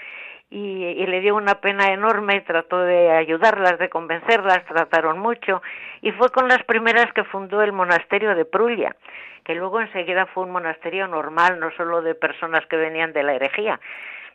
y, 0.52 0.84
y, 0.84 1.06
le 1.06 1.20
dio 1.20 1.36
una 1.36 1.60
pena 1.60 1.92
enorme, 1.92 2.40
trató 2.40 2.80
de 2.80 3.12
ayudarlas, 3.12 3.78
de 3.78 3.88
convencerlas, 3.88 4.64
trataron 4.64 5.20
mucho, 5.20 5.62
y 6.02 6.10
fue 6.10 6.28
con 6.30 6.48
las 6.48 6.64
primeras 6.64 7.12
que 7.12 7.22
fundó 7.22 7.62
el 7.62 7.70
monasterio 7.70 8.34
de 8.34 8.44
Prulia, 8.44 8.96
que 9.44 9.54
luego 9.54 9.80
enseguida 9.80 10.26
fue 10.26 10.42
un 10.42 10.50
monasterio 10.50 11.06
normal, 11.06 11.60
no 11.60 11.70
solo 11.76 12.02
de 12.02 12.16
personas 12.16 12.66
que 12.66 12.76
venían 12.76 13.12
de 13.12 13.22
la 13.22 13.34
herejía, 13.34 13.78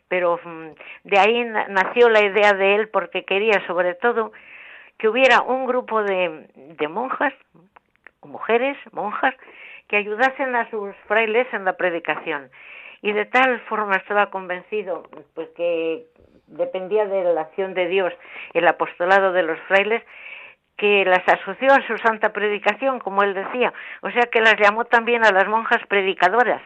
pero 0.08 0.40
mm, 0.44 0.68
de 1.04 1.18
ahí 1.18 1.44
nació 1.44 2.08
la 2.08 2.22
idea 2.22 2.52
de 2.52 2.76
él 2.76 2.88
porque 2.88 3.24
quería 3.24 3.64
sobre 3.66 3.94
todo 3.94 4.32
que 4.98 5.08
hubiera 5.08 5.42
un 5.42 5.66
grupo 5.66 6.02
de, 6.02 6.46
de 6.54 6.88
monjas, 6.88 7.34
mujeres, 8.22 8.76
monjas, 8.92 9.34
que 9.88 9.96
ayudasen 9.96 10.56
a 10.56 10.68
sus 10.70 10.94
frailes 11.06 11.46
en 11.52 11.64
la 11.64 11.76
predicación. 11.76 12.50
Y 13.02 13.12
de 13.12 13.26
tal 13.26 13.60
forma 13.68 13.96
estaba 13.96 14.30
convencido 14.30 15.08
pues 15.34 15.48
que 15.56 16.06
dependía 16.46 17.06
de 17.06 17.24
la 17.34 17.42
acción 17.42 17.74
de 17.74 17.86
Dios 17.88 18.12
el 18.54 18.66
apostolado 18.66 19.32
de 19.32 19.42
los 19.42 19.58
frailes 19.68 20.02
que 20.76 21.04
las 21.04 21.26
asoció 21.26 21.72
a 21.72 21.86
su 21.86 21.96
santa 21.98 22.32
predicación, 22.32 22.98
como 22.98 23.22
él 23.22 23.34
decía, 23.34 23.72
o 24.02 24.10
sea 24.10 24.24
que 24.30 24.40
las 24.40 24.56
llamó 24.60 24.84
también 24.84 25.24
a 25.24 25.32
las 25.32 25.48
monjas 25.48 25.80
predicadoras, 25.88 26.62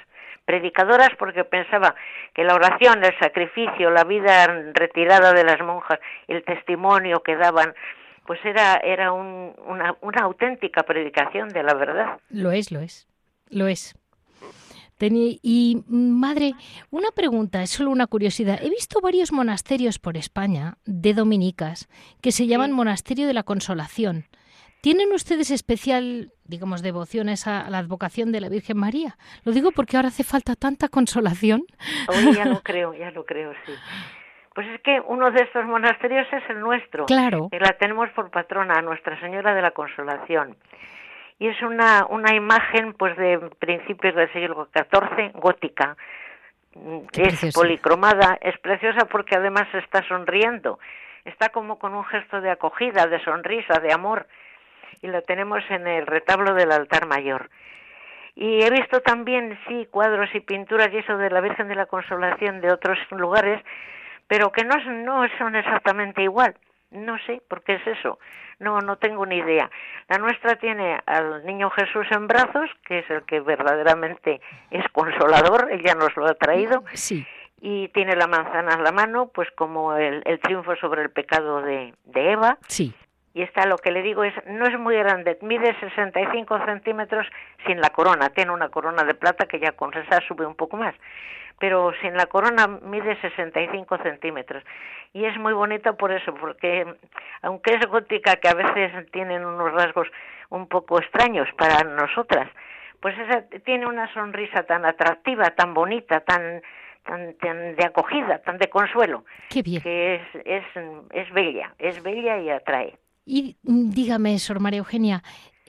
predicadoras 0.51 1.11
porque 1.17 1.45
pensaba 1.45 1.95
que 2.35 2.43
la 2.43 2.55
oración, 2.57 3.05
el 3.05 3.17
sacrificio, 3.21 3.89
la 3.91 4.03
vida 4.03 4.49
retirada 4.75 5.33
de 5.33 5.45
las 5.45 5.61
monjas, 5.61 6.01
el 6.27 6.43
testimonio 6.43 7.23
que 7.23 7.37
daban, 7.37 7.73
pues 8.27 8.41
era, 8.45 8.75
era 8.83 9.13
una, 9.13 9.95
una 10.01 10.25
auténtica 10.25 10.83
predicación 10.83 11.51
de 11.51 11.63
la 11.63 11.75
verdad. 11.75 12.19
Lo 12.31 12.51
es, 12.51 12.73
lo 12.73 12.81
es, 12.81 13.07
lo 13.49 13.69
es. 13.69 13.95
Y 15.03 15.83
madre, 15.89 16.53
una 16.91 17.11
pregunta, 17.13 17.63
es 17.63 17.71
solo 17.71 17.91
una 17.91 18.07
curiosidad. 18.07 18.59
He 18.61 18.69
visto 18.69 19.01
varios 19.01 19.33
monasterios 19.33 19.99
por 19.99 20.17
España 20.17 20.79
de 20.85 21.15
dominicas 21.15 21.89
que 22.21 22.33
se 22.33 22.47
llaman 22.47 22.73
Monasterio 22.73 23.27
de 23.27 23.35
la 23.35 23.45
Consolación. 23.45 24.27
¿Tienen 24.81 25.13
ustedes 25.13 25.51
especial, 25.51 26.33
digamos, 26.45 26.83
devociones 26.83 27.47
a 27.47 27.69
la 27.69 27.79
advocación 27.79 28.33
de 28.33 28.41
la 28.41 28.49
Virgen 28.49 28.79
María? 28.79 29.17
Lo 29.45 29.53
digo 29.53 29.73
porque 29.73 29.97
ahora 29.97 30.09
hace 30.09 30.25
falta 30.25 30.55
tanta 30.57 30.89
consolación. 30.89 31.65
ya 32.35 32.47
lo 32.47 32.61
creo, 32.65 32.95
ya 32.95 33.11
lo 33.11 33.27
creo, 33.27 33.53
sí. 33.67 33.75
Pues 34.55 34.67
es 34.69 34.81
que 34.81 35.01
uno 35.07 35.31
de 35.31 35.43
estos 35.43 35.67
monasterios 35.67 36.27
es 36.33 36.43
el 36.49 36.61
nuestro. 36.61 37.05
Claro. 37.07 37.49
Que 37.51 37.61
la 37.61 37.73
tenemos 37.79 38.09
por 38.11 38.31
patrona, 38.31 38.79
a 38.79 38.83
Nuestra 38.83 39.21
Señora 39.21 39.55
de 39.55 39.63
la 39.63 39.73
Consolación. 39.73 40.57
Y 41.39 41.49
es 41.49 41.61
una, 41.63 42.07
una 42.09 42.35
imagen, 42.35 42.95
pues, 42.95 43.17
de 43.19 43.39
principios 43.59 44.15
del 44.15 44.33
siglo 44.33 44.69
XIV, 44.75 45.33
gótica. 45.35 45.97
es 47.13 47.55
policromada, 47.55 48.39
es 48.41 48.59
preciosa 48.61 49.07
porque 49.07 49.37
además 49.37 49.69
está 49.75 50.07
sonriendo. 50.09 50.79
Está 51.27 51.51
como 51.51 51.79
con 51.79 51.95
un 51.95 52.05
gesto 52.07 52.41
de 52.41 52.51
acogida, 52.51 53.07
de 53.07 53.23
sonrisa, 53.23 53.79
de 53.79 53.93
amor 53.93 54.27
y 55.03 55.09
la 55.09 55.23
tenemos 55.23 55.63
en 55.71 55.87
el 55.87 56.07
retablo 56.07 56.55
del 56.55 56.73
altar 56.73 57.07
mayor. 57.07 57.51
Y 58.35 58.63
he 58.63 58.71
visto 58.71 59.01
también, 59.01 59.59
sí, 59.67 59.87
cuadros 59.91 60.31
y 60.35 60.41
pinturas 60.41 60.89
y 60.93 60.99
eso 60.99 61.17
de 61.17 61.31
la 61.31 61.41
Virgen 61.41 61.69
de 61.69 61.75
la 61.75 61.87
Consolación 61.87 62.61
de 62.61 62.73
otros 62.73 62.99
lugares, 63.11 63.63
pero 64.29 64.53
que 64.53 64.65
no, 64.65 64.77
no 64.77 65.27
son 65.39 65.57
exactamente 65.57 66.23
igual. 66.23 66.55
No 66.91 67.19
sé 67.27 67.43
por 67.49 67.63
qué 67.63 67.75
es 67.75 67.87
eso. 67.87 68.19
No, 68.59 68.81
no 68.81 68.97
tengo 68.97 69.25
ni 69.25 69.37
idea. 69.37 69.71
La 70.09 70.19
nuestra 70.19 70.57
tiene 70.57 71.01
al 71.07 71.45
niño 71.47 71.71
Jesús 71.71 72.07
en 72.11 72.27
brazos, 72.27 72.69
que 72.85 73.01
es 73.01 73.11
el 73.11 73.23
que 73.23 73.41
verdaderamente 73.41 74.41
es 74.71 74.85
consolador, 74.93 75.69
él 75.71 75.83
ya 75.83 75.95
nos 75.95 76.15
lo 76.17 76.27
ha 76.27 76.35
traído. 76.35 76.85
Sí. 76.93 77.27
Y 77.61 77.89
tiene 77.89 78.17
la 78.17 78.27
manzana 78.27 78.75
en 78.75 78.85
la 78.85 78.93
mano, 78.93 79.29
pues 79.29 79.51
como 79.53 79.95
el, 79.95 80.23
el 80.25 80.41
triunfo 80.41 80.75
sobre 80.77 81.03
el 81.03 81.11
pecado 81.11 81.63
de, 81.63 81.95
de 82.05 82.33
Eva. 82.33 82.59
Sí 82.69 82.95
y 83.35 83.43
está 83.43 83.67
lo 83.67 83.79
que 83.79 83.91
le 83.91 84.03
digo 84.03 84.25
es 84.25 84.35
no 84.47 84.67
es 84.67 84.79
muy 84.79 84.97
grande 84.97 85.39
mide 85.43 85.79
65 85.79 86.65
centímetros 86.65 87.27
sin 87.67 87.81
la 87.81 87.91
corona 87.91 88.31
tiene 88.31 88.51
una 88.51 88.69
corona 88.69 89.05
de 89.05 89.15
plata 89.15 89.47
que 89.47 89.61
ya 89.61 89.73
con 89.73 89.95
esa 89.95 90.21
sube 90.27 90.47
un 90.47 90.57
poco 90.57 90.77
más 90.77 90.95
pero 91.59 91.93
sin 92.01 92.15
la 92.17 92.27
corona 92.27 92.67
mide 92.67 93.21
65 93.21 93.99
centímetros 93.99 94.65
y 95.13 95.25
es 95.25 95.37
muy 95.39 95.53
bonita 95.53 95.93
por 95.93 96.11
eso 96.11 96.35
porque 96.35 96.87
aunque 97.43 97.75
es 97.75 97.87
gótica 97.87 98.37
que 98.37 98.49
a 98.49 98.55
veces 98.55 99.11
tienen 99.13 99.45
unos 99.45 99.73
rasgos 99.73 100.09
un 100.49 100.67
poco 100.67 101.01
extraños 101.01 101.49
para 101.57 101.85
nosotras 101.85 102.49
pues 103.01 103.17
esa 103.19 103.43
tiene 103.65 103.87
una 103.87 104.13
sonrisa 104.13 104.65
tan 104.65 104.85
atractiva 104.85 105.51
tan 105.51 105.73
bonita 105.73 106.21
tan 106.21 106.63
tan, 107.05 107.35
tan 107.35 107.77
de 107.77 107.85
acogida 107.85 108.39
tan 108.39 108.59
de 108.59 108.69
consuelo 108.69 109.25
Qué 109.49 109.63
bien. 109.63 109.83
que 109.83 110.17
es 110.17 110.23
es 110.45 110.65
es 111.13 111.31
bella 111.33 111.73
es 111.79 112.03
bella 112.03 112.39
y 112.39 112.51
atrae 112.51 112.99
y 113.31 113.57
mm, 113.63 113.91
dígame, 113.91 114.39
Sor 114.39 114.61
María 114.61 114.79
Eugenia, 114.79 115.23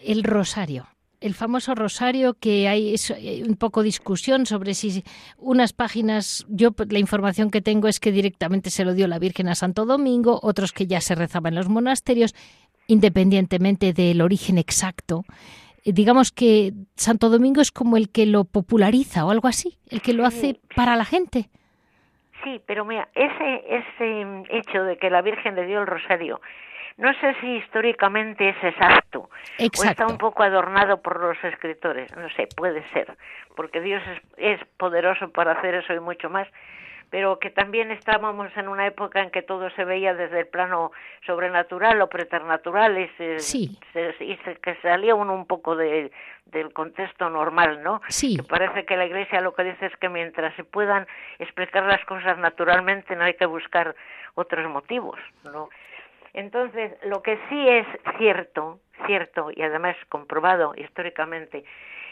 el 0.04 0.24
rosario. 0.24 0.88
El 1.19 1.36
famoso 1.36 1.76
rosario 1.76 2.34
que 2.34 2.67
hay 2.67 2.95
eh, 2.95 3.43
un 3.47 3.56
poco 3.56 3.84
discusión 3.84 4.47
sobre 4.47 4.74
si 4.74 5.04
unas 5.38 5.71
páginas, 5.71 6.47
yo 6.50 6.71
la 6.89 6.97
información 6.97 7.52
que 7.52 7.62
tengo 7.62 7.88
es 7.88 8.00
que 8.00 8.12
directamente 8.12 8.71
se 8.71 8.84
lo 8.84 8.95
dio 8.95 9.08
la 9.08 9.19
Virgen 9.19 9.47
a 9.47 9.54
Santo 9.54 9.86
Domingo, 9.86 10.39
otros 10.41 10.71
que 10.71 10.88
ya 10.88 11.00
se 11.02 11.13
rezaba 11.13 11.50
en 11.50 11.56
los 11.56 11.69
monasterios, 11.69 12.34
independientemente 12.88 13.93
del 13.93 14.21
origen 14.21 14.58
exacto. 14.58 15.24
Eh, 15.86 15.93
digamos 15.93 16.32
que 16.32 16.74
Santo 16.95 17.30
Domingo 17.30 17.62
es 17.62 17.71
como 17.71 17.95
el 17.95 18.10
que 18.12 18.26
lo 18.26 18.45
populariza 18.45 19.24
o 19.24 19.30
algo 19.30 19.47
así, 19.47 19.78
el 19.91 20.02
que 20.02 20.13
lo 20.13 20.26
hace 20.26 20.60
para 20.76 20.95
la 20.95 21.06
gente. 21.06 21.52
Sí, 22.43 22.60
pero 22.65 22.84
mira, 22.86 23.08
ese, 23.13 23.63
ese 23.69 24.43
hecho 24.50 24.84
de 24.84 24.97
que 24.97 25.12
la 25.12 25.21
Virgen 25.21 25.54
le 25.54 25.67
dio 25.67 25.80
el 25.80 25.86
rosario 25.86 26.41
no 26.97 27.13
sé 27.15 27.36
si 27.41 27.47
históricamente 27.58 28.49
es 28.49 28.63
exacto, 28.63 29.30
o 29.60 29.84
está 29.84 30.06
un 30.08 30.17
poco 30.17 30.43
adornado 30.43 31.01
por 31.01 31.19
los 31.19 31.41
escritores, 31.43 32.15
no 32.15 32.30
sé, 32.30 32.47
puede 32.56 32.88
ser, 32.89 33.15
porque 33.56 33.82
Dios 33.82 34.01
es, 34.38 34.60
poderoso 34.77 35.30
para 35.32 35.54
hacer 35.54 35.75
eso 35.75 35.93
y 35.93 35.99
mucho 35.99 36.30
más, 36.30 36.47
pero 37.10 37.39
que 37.39 37.49
también 37.49 37.91
estábamos 37.91 38.56
en 38.56 38.69
una 38.69 38.88
época 38.88 39.21
en 39.21 39.32
que 39.32 39.41
todo 39.41 39.69
se 39.71 39.84
veía 39.84 40.13
desde 40.13 40.39
el 40.39 40.47
plano 40.47 40.91
sobrenatural 41.25 42.01
o 42.01 42.08
preternatural 42.08 42.97
y, 42.97 43.10
se, 43.17 43.75
que 43.93 44.75
salía 44.82 45.13
uno 45.13 45.34
un 45.34 45.45
poco 45.45 45.75
de, 45.75 46.10
del 46.45 46.71
contexto 46.71 47.30
normal, 47.30 47.84
¿no? 47.84 48.01
Sí. 48.08 48.38
Que 48.38 48.43
parece 48.43 48.86
que 48.86 48.95
la 48.95 49.06
Iglesia 49.06 49.41
lo 49.41 49.54
que 49.54 49.65
dice 49.65 49.88
es 49.88 49.97
que 49.97 50.08
mientras 50.08 50.56
se 50.56 50.63
puedan 50.63 51.06
explicar 51.39 51.84
las 51.84 52.04
cosas 52.06 52.38
naturalmente 52.38 53.15
no 53.17 53.25
hay 53.25 53.34
que 53.34 53.45
buscar 53.45 53.93
otros 54.36 54.69
motivos, 54.69 55.19
¿no? 55.43 55.69
Entonces, 56.34 56.94
lo 57.04 57.22
que 57.22 57.38
sí 57.50 57.67
es 57.67 57.86
cierto, 58.17 58.80
cierto 59.06 59.52
y 59.54 59.62
además 59.62 59.96
comprobado 60.10 60.74
históricamente, 60.76 61.63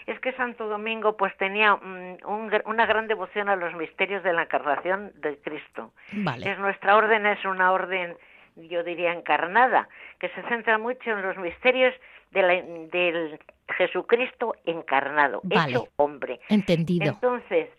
es 0.07 0.19
que 0.19 0.33
Santo 0.33 0.67
Domingo 0.67 1.15
pues 1.17 1.35
tenía 1.37 1.75
mm, 1.75 2.17
una 2.25 2.85
gran 2.85 3.07
devoción 3.07 3.47
a 3.47 3.55
los 3.55 3.73
misterios 3.75 4.23
de 4.23 4.33
la 4.33 4.43
encarnación 4.43 5.11
de 5.15 5.37
Cristo. 5.37 5.93
Vale. 6.11 6.51
Es 6.51 6.59
nuestra 6.59 6.95
orden 6.95 7.25
es 7.25 7.43
una 7.45 7.71
orden, 7.71 8.15
yo 8.55 8.83
diría, 8.83 9.13
encarnada, 9.13 9.87
que 10.19 10.29
se 10.29 10.41
centra 10.43 10.77
mucho 10.77 11.11
en 11.11 11.21
los 11.21 11.37
misterios 11.37 11.93
del 12.31 13.39
Jesucristo 13.77 14.55
encarnado, 14.65 15.41
hecho 15.49 15.87
hombre. 15.95 16.39
Entendido. 16.49 17.11
Entonces, 17.11 17.69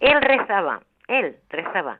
él 0.00 0.20
rezaba, 0.22 0.82
él 1.08 1.36
rezaba 1.50 1.98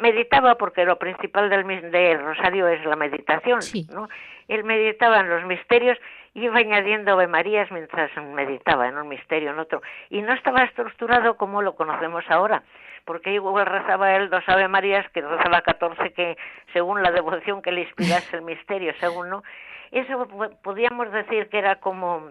meditaba 0.00 0.56
porque 0.56 0.84
lo 0.84 0.98
principal 0.98 1.50
del, 1.50 2.20
rosario 2.20 2.68
es 2.68 2.84
la 2.84 2.96
meditación, 2.96 3.60
¿no? 3.92 4.08
Él 4.48 4.64
meditaba 4.64 5.20
en 5.20 5.30
los 5.30 5.44
misterios 5.44 5.98
y 6.34 6.44
iba 6.44 6.58
añadiendo 6.58 7.12
Ave 7.12 7.26
Marías 7.26 7.70
mientras 7.70 8.10
meditaba 8.16 8.88
en 8.88 8.96
un 8.98 9.08
misterio, 9.08 9.50
en 9.50 9.58
otro. 9.58 9.82
Y 10.10 10.22
no 10.22 10.32
estaba 10.32 10.64
estructurado 10.64 11.36
como 11.36 11.62
lo 11.62 11.74
conocemos 11.74 12.24
ahora, 12.28 12.62
porque 13.04 13.32
igual 13.32 13.66
rezaba 13.66 14.14
él 14.14 14.30
dos 14.30 14.44
Ave 14.46 14.68
Marías 14.68 15.08
que 15.10 15.22
rezaba 15.22 15.62
catorce 15.62 16.12
que 16.12 16.36
según 16.72 17.02
la 17.02 17.10
devoción 17.10 17.62
que 17.62 17.72
le 17.72 17.82
inspirase 17.82 18.36
el 18.36 18.42
misterio, 18.42 18.92
según 19.00 19.30
no. 19.30 19.42
Eso 19.90 20.26
podríamos 20.62 21.10
decir 21.12 21.48
que 21.48 21.58
era 21.58 21.76
como 21.76 22.30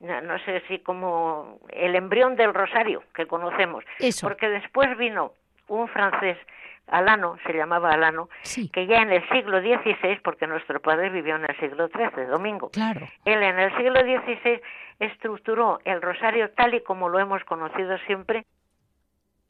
no 0.00 0.38
sé 0.40 0.62
si 0.66 0.80
como 0.80 1.60
el 1.70 1.94
embrión 1.94 2.34
del 2.34 2.52
rosario 2.52 3.04
que 3.14 3.26
conocemos, 3.26 3.84
porque 4.20 4.48
después 4.48 4.96
vino 4.98 5.32
un 5.76 5.88
francés, 5.88 6.38
Alano, 6.86 7.36
se 7.46 7.52
llamaba 7.52 7.90
Alano, 7.90 8.28
que 8.72 8.86
ya 8.86 9.02
en 9.02 9.12
el 9.12 9.26
siglo 9.30 9.60
XVI, 9.60 10.20
porque 10.22 10.46
nuestro 10.46 10.80
padre 10.80 11.10
vivió 11.10 11.36
en 11.36 11.44
el 11.44 11.58
siglo 11.58 11.88
XIII, 11.88 12.26
Domingo, 12.26 12.70
claro. 12.70 13.06
él 13.24 13.42
en 13.42 13.58
el 13.58 13.74
siglo 13.76 14.00
XVI 14.00 14.60
estructuró 14.98 15.80
el 15.84 16.02
rosario 16.02 16.50
tal 16.50 16.74
y 16.74 16.82
como 16.82 17.08
lo 17.08 17.18
hemos 17.18 17.42
conocido 17.44 17.96
siempre, 18.06 18.44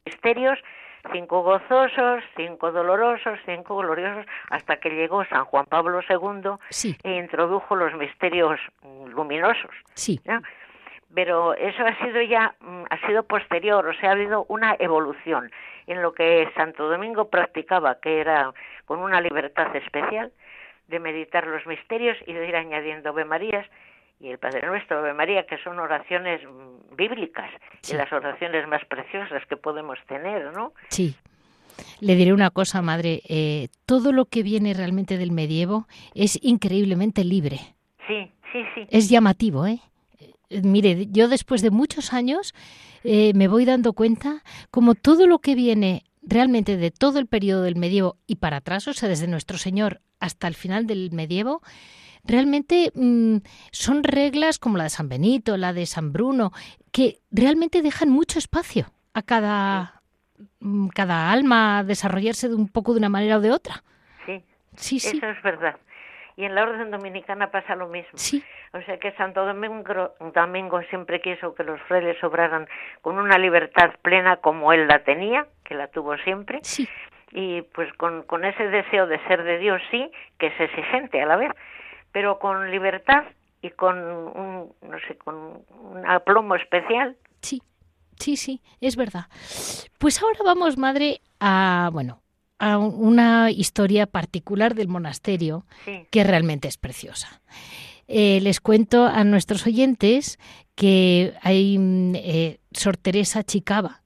misterios, 0.04 0.58
cinco 1.12 1.42
gozosos, 1.42 2.22
cinco 2.36 2.70
dolorosos, 2.70 3.38
cinco 3.44 3.76
gloriosos, 3.78 4.24
hasta 4.50 4.76
que 4.76 4.90
llegó 4.90 5.24
San 5.24 5.44
Juan 5.46 5.66
Pablo 5.66 6.00
II 6.08 6.52
e 7.02 7.16
introdujo 7.16 7.74
los 7.74 7.94
misterios 7.94 8.60
luminosos. 9.12 9.74
Sí 9.94 10.20
pero 11.14 11.54
eso 11.54 11.84
ha 11.84 12.04
sido 12.04 12.22
ya 12.22 12.54
mm, 12.60 12.84
ha 12.90 13.06
sido 13.06 13.24
posterior, 13.24 13.86
o 13.86 13.94
sea, 13.94 14.10
ha 14.10 14.12
habido 14.12 14.44
una 14.48 14.76
evolución 14.78 15.50
en 15.86 16.02
lo 16.02 16.12
que 16.12 16.48
Santo 16.56 16.88
Domingo 16.88 17.28
practicaba, 17.28 17.98
que 18.00 18.20
era 18.20 18.52
con 18.84 19.00
una 19.00 19.20
libertad 19.20 19.74
especial 19.76 20.32
de 20.88 20.98
meditar 21.00 21.46
los 21.46 21.66
misterios 21.66 22.16
y 22.26 22.32
de 22.32 22.48
ir 22.48 22.56
añadiendo 22.56 23.10
Ave 23.10 23.24
Marías 23.24 23.66
y 24.20 24.28
el 24.28 24.38
Padre 24.38 24.66
Nuestro, 24.66 24.98
Ave 24.98 25.14
María, 25.14 25.46
que 25.46 25.58
son 25.58 25.78
oraciones 25.78 26.40
mm, 26.44 26.96
bíblicas 26.96 27.50
y 27.90 27.94
las 27.94 28.12
oraciones 28.12 28.66
más 28.68 28.84
preciosas 28.86 29.44
que 29.46 29.56
podemos 29.56 29.98
tener, 30.06 30.52
¿no? 30.52 30.72
Sí. 30.88 31.16
Le 32.00 32.14
diré 32.14 32.32
una 32.32 32.50
cosa, 32.50 32.82
madre. 32.82 33.22
Eh, 33.28 33.68
todo 33.86 34.12
lo 34.12 34.26
que 34.26 34.42
viene 34.42 34.74
realmente 34.74 35.16
del 35.16 35.32
medievo 35.32 35.86
es 36.14 36.38
increíblemente 36.42 37.24
libre. 37.24 37.58
Sí, 38.06 38.30
sí, 38.52 38.64
sí. 38.74 38.86
Es 38.90 39.08
llamativo, 39.08 39.66
¿eh? 39.66 39.80
Mire, 40.62 41.08
yo 41.10 41.28
después 41.28 41.62
de 41.62 41.70
muchos 41.70 42.12
años 42.12 42.54
eh, 43.04 43.32
me 43.34 43.48
voy 43.48 43.64
dando 43.64 43.92
cuenta 43.92 44.42
como 44.70 44.94
todo 44.94 45.26
lo 45.26 45.40
que 45.40 45.54
viene 45.54 46.04
realmente 46.22 46.76
de 46.76 46.90
todo 46.90 47.18
el 47.18 47.26
periodo 47.26 47.62
del 47.62 47.76
medievo 47.76 48.16
y 48.26 48.36
para 48.36 48.58
atrás, 48.58 48.86
o 48.88 48.92
sea, 48.92 49.08
desde 49.08 49.26
nuestro 49.26 49.58
Señor 49.58 50.00
hasta 50.20 50.46
el 50.46 50.54
final 50.54 50.86
del 50.86 51.10
medievo, 51.12 51.62
realmente 52.24 52.92
mm, 52.94 53.38
son 53.72 54.04
reglas 54.04 54.58
como 54.58 54.76
la 54.76 54.84
de 54.84 54.90
San 54.90 55.08
Benito, 55.08 55.56
la 55.56 55.72
de 55.72 55.86
San 55.86 56.12
Bruno, 56.12 56.52
que 56.92 57.18
realmente 57.30 57.82
dejan 57.82 58.10
mucho 58.10 58.38
espacio 58.38 58.86
a 59.14 59.22
cada, 59.22 60.02
mm, 60.60 60.88
cada 60.88 61.32
alma 61.32 61.82
desarrollarse 61.82 62.48
de 62.48 62.54
un 62.54 62.68
poco 62.68 62.92
de 62.92 62.98
una 62.98 63.08
manera 63.08 63.38
o 63.38 63.40
de 63.40 63.50
otra. 63.50 63.82
Sí, 64.24 64.44
sí, 64.76 65.00
sí. 65.00 65.16
Eso 65.16 65.26
es 65.26 65.42
verdad 65.42 65.76
y 66.36 66.44
en 66.44 66.54
la 66.54 66.62
orden 66.62 66.90
dominicana 66.90 67.50
pasa 67.50 67.74
lo 67.74 67.88
mismo. 67.88 68.12
Sí. 68.14 68.42
O 68.72 68.80
sea 68.82 68.98
que 68.98 69.12
Santo 69.12 69.44
Domingo, 69.44 70.14
Domingo 70.34 70.82
siempre 70.84 71.20
quiso 71.20 71.54
que 71.54 71.64
los 71.64 71.80
frailes 71.82 72.22
obraran 72.24 72.66
con 73.02 73.18
una 73.18 73.38
libertad 73.38 73.90
plena 74.02 74.36
como 74.36 74.72
él 74.72 74.86
la 74.86 75.04
tenía, 75.04 75.46
que 75.64 75.74
la 75.74 75.88
tuvo 75.88 76.16
siempre. 76.18 76.60
Sí. 76.62 76.88
Y 77.32 77.62
pues 77.62 77.92
con, 77.94 78.22
con 78.24 78.44
ese 78.44 78.68
deseo 78.68 79.06
de 79.06 79.18
ser 79.26 79.42
de 79.42 79.58
Dios, 79.58 79.80
sí, 79.90 80.10
que 80.38 80.48
es 80.48 80.60
exigente 80.60 81.20
a 81.20 81.26
la 81.26 81.36
vez, 81.36 81.52
pero 82.12 82.38
con 82.38 82.70
libertad 82.70 83.24
y 83.62 83.70
con 83.70 83.98
un, 83.98 84.72
no 84.82 84.98
sé, 85.06 85.16
con 85.16 85.64
un 85.68 86.06
aplomo 86.06 86.56
especial. 86.56 87.16
Sí, 87.40 87.62
sí, 88.18 88.36
sí, 88.36 88.60
es 88.80 88.96
verdad. 88.96 89.26
Pues 89.98 90.22
ahora 90.22 90.40
vamos, 90.44 90.76
madre, 90.76 91.20
a, 91.40 91.88
bueno, 91.92 92.21
a 92.62 92.78
una 92.78 93.50
historia 93.50 94.06
particular 94.06 94.76
del 94.76 94.86
monasterio 94.86 95.66
que 96.12 96.22
realmente 96.22 96.68
es 96.68 96.76
preciosa. 96.76 97.42
Eh, 98.06 98.38
les 98.40 98.60
cuento 98.60 99.04
a 99.06 99.24
nuestros 99.24 99.66
oyentes 99.66 100.38
que 100.76 101.34
hay 101.42 101.76
mm, 101.76 102.14
eh, 102.14 102.60
Sor 102.70 102.96
Teresa 102.96 103.42
Chicaba. 103.42 104.02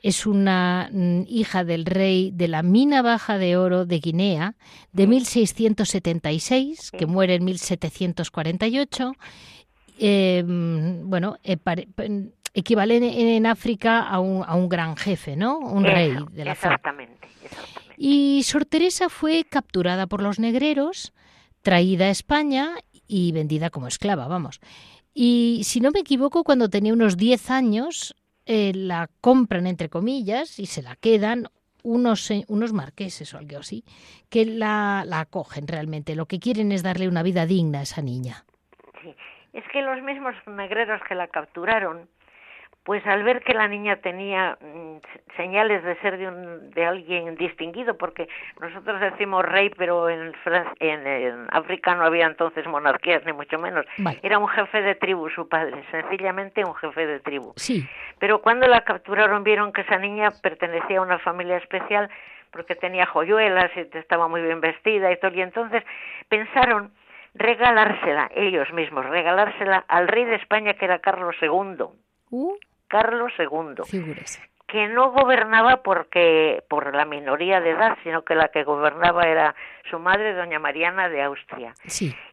Es 0.00 0.24
una 0.24 0.88
mm, 0.92 1.22
hija 1.26 1.64
del 1.64 1.84
rey 1.84 2.30
de 2.30 2.46
la 2.46 2.62
mina 2.62 3.02
baja 3.02 3.38
de 3.38 3.56
oro 3.56 3.86
de 3.86 3.98
Guinea 3.98 4.54
de 4.92 5.08
1676, 5.08 6.92
que 6.92 7.06
muere 7.06 7.34
en 7.34 7.44
1748 7.44 9.14
em, 9.98 11.10
bueno, 11.10 11.38
eh, 11.42 11.56
equivale 12.54 13.36
en, 13.36 13.46
África 13.46 14.00
a 14.00 14.20
un, 14.20 14.44
a 14.46 14.54
un, 14.54 14.68
gran 14.68 14.96
jefe, 14.96 15.36
¿no? 15.36 15.58
Un 15.58 15.84
rey 15.84 16.16
de 16.32 16.44
la 16.44 16.52
exactamente, 16.52 17.28
exactamente. 17.44 17.94
Y 17.96 18.42
Sor 18.44 18.64
Teresa 18.64 19.08
fue 19.08 19.44
capturada 19.44 20.06
por 20.06 20.22
los 20.22 20.38
negreros, 20.38 21.12
traída 21.62 22.06
a 22.06 22.10
España 22.10 22.76
y 23.06 23.32
vendida 23.32 23.70
como 23.70 23.88
esclava, 23.88 24.26
vamos. 24.26 24.60
Y 25.12 25.62
si 25.64 25.80
no 25.80 25.90
me 25.90 26.00
equivoco, 26.00 26.44
cuando 26.44 26.68
tenía 26.68 26.92
unos 26.92 27.16
10 27.16 27.50
años, 27.50 28.14
eh, 28.46 28.72
la 28.74 29.10
compran, 29.20 29.66
entre 29.66 29.88
comillas, 29.88 30.58
y 30.58 30.66
se 30.66 30.82
la 30.82 30.96
quedan 30.96 31.48
unos, 31.82 32.30
unos 32.48 32.72
marqueses 32.72 33.34
o 33.34 33.38
algo 33.38 33.58
así, 33.58 33.84
que 34.28 34.44
la, 34.44 35.04
la 35.06 35.20
acogen 35.20 35.66
realmente. 35.66 36.14
Lo 36.14 36.26
que 36.26 36.38
quieren 36.38 36.72
es 36.72 36.82
darle 36.82 37.08
una 37.08 37.22
vida 37.22 37.46
digna 37.46 37.80
a 37.80 37.82
esa 37.82 38.02
niña. 38.02 38.44
Sí, 39.02 39.14
es 39.52 39.64
que 39.72 39.82
los 39.82 40.02
mismos 40.02 40.34
negreros 40.46 41.00
que 41.08 41.14
la 41.14 41.28
capturaron 41.28 42.08
pues 42.84 43.06
al 43.06 43.22
ver 43.22 43.42
que 43.42 43.52
la 43.52 43.68
niña 43.68 43.96
tenía 43.96 44.56
mm, 44.60 44.96
señales 45.36 45.84
de 45.84 45.96
ser 45.96 46.16
de, 46.16 46.28
un, 46.28 46.70
de 46.70 46.86
alguien 46.86 47.34
distinguido, 47.36 47.96
porque 47.98 48.28
nosotros 48.60 49.00
decimos 49.00 49.44
rey, 49.44 49.70
pero 49.76 50.08
en, 50.08 50.32
en, 50.80 51.46
África 51.50 51.94
no 51.94 52.04
había 52.04 52.26
entonces 52.26 52.66
monarquías, 52.66 53.24
ni 53.26 53.32
mucho 53.32 53.58
menos. 53.58 53.84
Era 54.22 54.38
un 54.38 54.48
jefe 54.48 54.80
de 54.80 54.94
tribu 54.94 55.28
su 55.28 55.48
padre, 55.48 55.84
sencillamente 55.90 56.64
un 56.64 56.74
jefe 56.74 57.06
de 57.06 57.20
tribu. 57.20 57.52
Sí. 57.56 57.86
Pero 58.18 58.40
cuando 58.40 58.66
la 58.66 58.80
capturaron 58.82 59.44
vieron 59.44 59.72
que 59.72 59.82
esa 59.82 59.98
niña 59.98 60.30
pertenecía 60.42 60.98
a 60.98 61.02
una 61.02 61.18
familia 61.18 61.58
especial 61.58 62.08
porque 62.50 62.74
tenía 62.74 63.06
joyuelas 63.06 63.70
y 63.76 63.96
estaba 63.96 64.26
muy 64.26 64.42
bien 64.42 64.60
vestida 64.60 65.12
y 65.12 65.20
todo, 65.20 65.32
y 65.34 65.42
entonces 65.42 65.84
pensaron 66.28 66.92
regalársela, 67.34 68.30
ellos 68.34 68.72
mismos, 68.72 69.06
regalársela 69.06 69.84
al 69.86 70.08
rey 70.08 70.24
de 70.24 70.36
España 70.36 70.74
que 70.74 70.84
era 70.84 70.98
Carlos 70.98 71.36
II. 71.40 71.84
Uh. 72.30 72.56
Carlos 72.90 73.32
II, 73.38 73.76
que 74.66 74.88
no 74.88 75.12
gobernaba 75.12 75.82
porque 75.82 76.62
por 76.68 76.94
la 76.94 77.04
minoría 77.04 77.60
de 77.60 77.70
edad, 77.70 77.96
sino 78.02 78.22
que 78.22 78.34
la 78.34 78.48
que 78.48 78.64
gobernaba 78.64 79.22
era 79.24 79.54
su 79.88 79.98
madre, 79.98 80.34
doña 80.34 80.58
Mariana 80.58 81.08
de 81.08 81.22
Austria. 81.22 81.72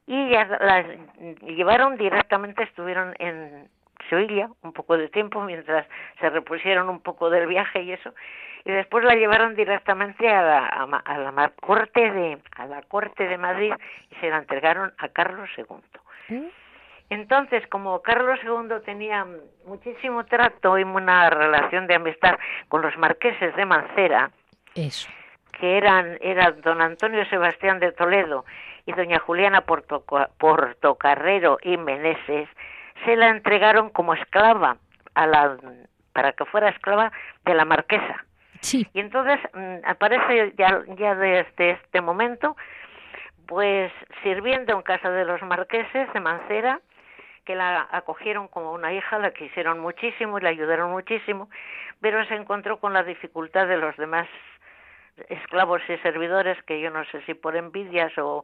Y 0.08 0.30
ya 0.30 0.46
las 0.60 0.86
llevaron 1.42 1.98
directamente, 1.98 2.64
estuvieron 2.64 3.14
en 3.20 3.70
Sevilla 4.10 4.50
un 4.64 4.74
poco 4.74 4.98
de 4.98 5.10
tiempo 5.10 5.42
mientras 5.42 5.88
se 6.20 6.30
repusieron 6.30 6.90
un 6.90 7.02
poco 7.02 7.30
del 7.30 7.48
viaje 7.48 7.84
y 7.84 7.92
eso, 7.92 8.14
y 8.66 8.72
después 8.72 9.04
la 9.04 9.16
llevaron 9.16 9.56
directamente 9.56 10.28
a 10.28 10.42
la, 10.42 10.66
a, 11.06 11.18
la 11.18 11.52
corte 11.62 12.12
de 12.12 12.38
a 12.56 12.66
la 12.66 12.82
corte 12.82 13.28
de 13.28 13.38
Madrid 13.38 13.74
y 14.12 14.16
se 14.16 14.30
la 14.30 14.38
entregaron 14.38 14.92
a 14.98 15.10
Carlos 15.10 15.50
II. 15.58 16.42
Entonces, 17.10 17.66
como 17.68 18.02
Carlos 18.02 18.40
II 18.44 18.82
tenía 18.86 19.26
muchísimo 19.66 20.26
trato 20.26 20.78
y 20.78 20.84
una 20.84 21.30
relación 21.30 21.88
de 21.88 21.96
amistad 21.96 22.38
con 22.68 22.82
los 22.82 22.98
marqueses 22.98 23.56
de 23.56 23.66
Mancera, 23.66 24.32
que 24.74 25.78
eran, 25.78 26.18
eran 26.22 26.60
don 26.62 26.82
Antonio 26.82 27.26
Sebastián 27.30 27.80
de 27.80 27.94
Toledo 27.94 28.46
y 28.86 28.92
doña 28.92 29.20
Juliana 29.20 29.62
Portocarrero 29.62 31.58
y 31.62 31.78
Meneses, 31.78 32.50
se 33.06 33.16
la 33.16 33.30
entregaron 33.30 33.90
como 33.90 34.14
esclava 34.14 34.78
a 35.16 35.28
la, 35.28 35.58
para 36.14 36.34
que 36.34 36.46
fuera 36.46 36.70
esclava 36.70 37.12
de 37.46 37.54
la 37.54 37.66
marquesa. 37.66 38.26
Y 38.94 39.00
entonces 39.00 39.40
mm, 39.54 39.78
aparece 39.86 40.54
ya, 40.58 40.84
ya 40.98 41.16
desde 41.16 41.72
este 41.72 42.02
momento, 42.02 42.58
pues 43.46 43.92
sirviendo 44.24 44.74
en 44.74 44.82
casa 44.82 45.10
de 45.10 45.26
los 45.26 45.42
marqueses 45.44 46.12
de 46.14 46.20
Mancera, 46.20 46.82
que 47.48 47.56
la 47.56 47.88
acogieron 47.92 48.50
como 48.50 48.74
una 48.74 48.92
hija, 48.92 49.18
la 49.20 49.32
quisieron 49.32 49.80
muchísimo 49.80 50.38
y 50.38 50.42
la 50.42 50.50
ayudaron 50.50 50.92
muchísimo, 50.92 51.50
pero 52.02 52.24
se 52.26 52.36
encontró 52.36 52.78
con 52.82 52.92
la 52.92 53.04
dificultad 53.04 53.68
de 53.68 53.78
los 53.78 53.96
demás 53.96 54.28
esclavos 55.30 55.82
y 55.88 55.96
servidores 56.00 56.62
que 56.64 56.82
yo 56.82 56.92
no 56.92 57.06
sé 57.06 57.22
si 57.22 57.34
por 57.36 57.56
envidias 57.56 58.12
o 58.18 58.44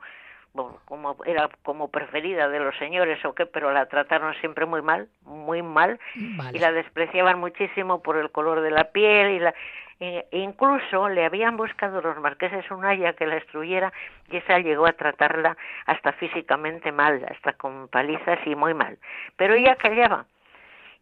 como 0.86 1.18
era 1.26 1.50
como 1.64 1.90
preferida 1.90 2.48
de 2.48 2.60
los 2.60 2.78
señores 2.78 3.24
o 3.26 3.34
qué, 3.34 3.46
pero 3.46 3.72
la 3.72 3.88
trataron 3.88 4.36
siempre 4.36 4.66
muy 4.66 4.82
mal, 4.84 5.10
muy 5.26 5.64
mal 5.64 6.00
y 6.16 6.60
la 6.60 6.72
despreciaban 6.72 7.40
muchísimo 7.40 8.04
por 8.04 8.18
el 8.18 8.30
color 8.30 8.62
de 8.62 8.70
la 8.70 8.92
piel 8.92 9.32
y 9.32 9.40
la 9.40 9.54
e 10.00 10.28
incluso 10.32 11.08
le 11.08 11.26
habían 11.26 11.56
buscado 11.56 12.02
los 12.02 12.18
marqueses 12.20 12.70
una 12.72 12.90
haya 12.90 13.14
que 13.14 13.26
la 13.26 13.36
destruyera 13.36 13.94
y 14.30 14.38
esa 14.38 14.60
llegó 14.60 14.86
a 14.86 14.94
tratarla 14.94 15.56
hasta 15.86 16.12
físicamente 16.14 16.92
mal, 16.92 17.26
hasta 17.32 17.54
con 17.54 17.88
palizas 17.88 18.40
y 18.46 18.56
muy 18.56 18.74
mal. 18.74 18.98
Pero 19.38 19.54
ella 19.54 19.76
callaba, 19.76 20.26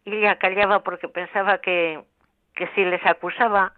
y 0.04 0.14
ella 0.16 0.36
callaba 0.36 0.84
porque 0.84 1.08
pensaba 1.08 1.58
que, 1.58 2.00
que 2.54 2.68
si 2.74 2.84
les 2.84 3.04
acusaba, 3.04 3.72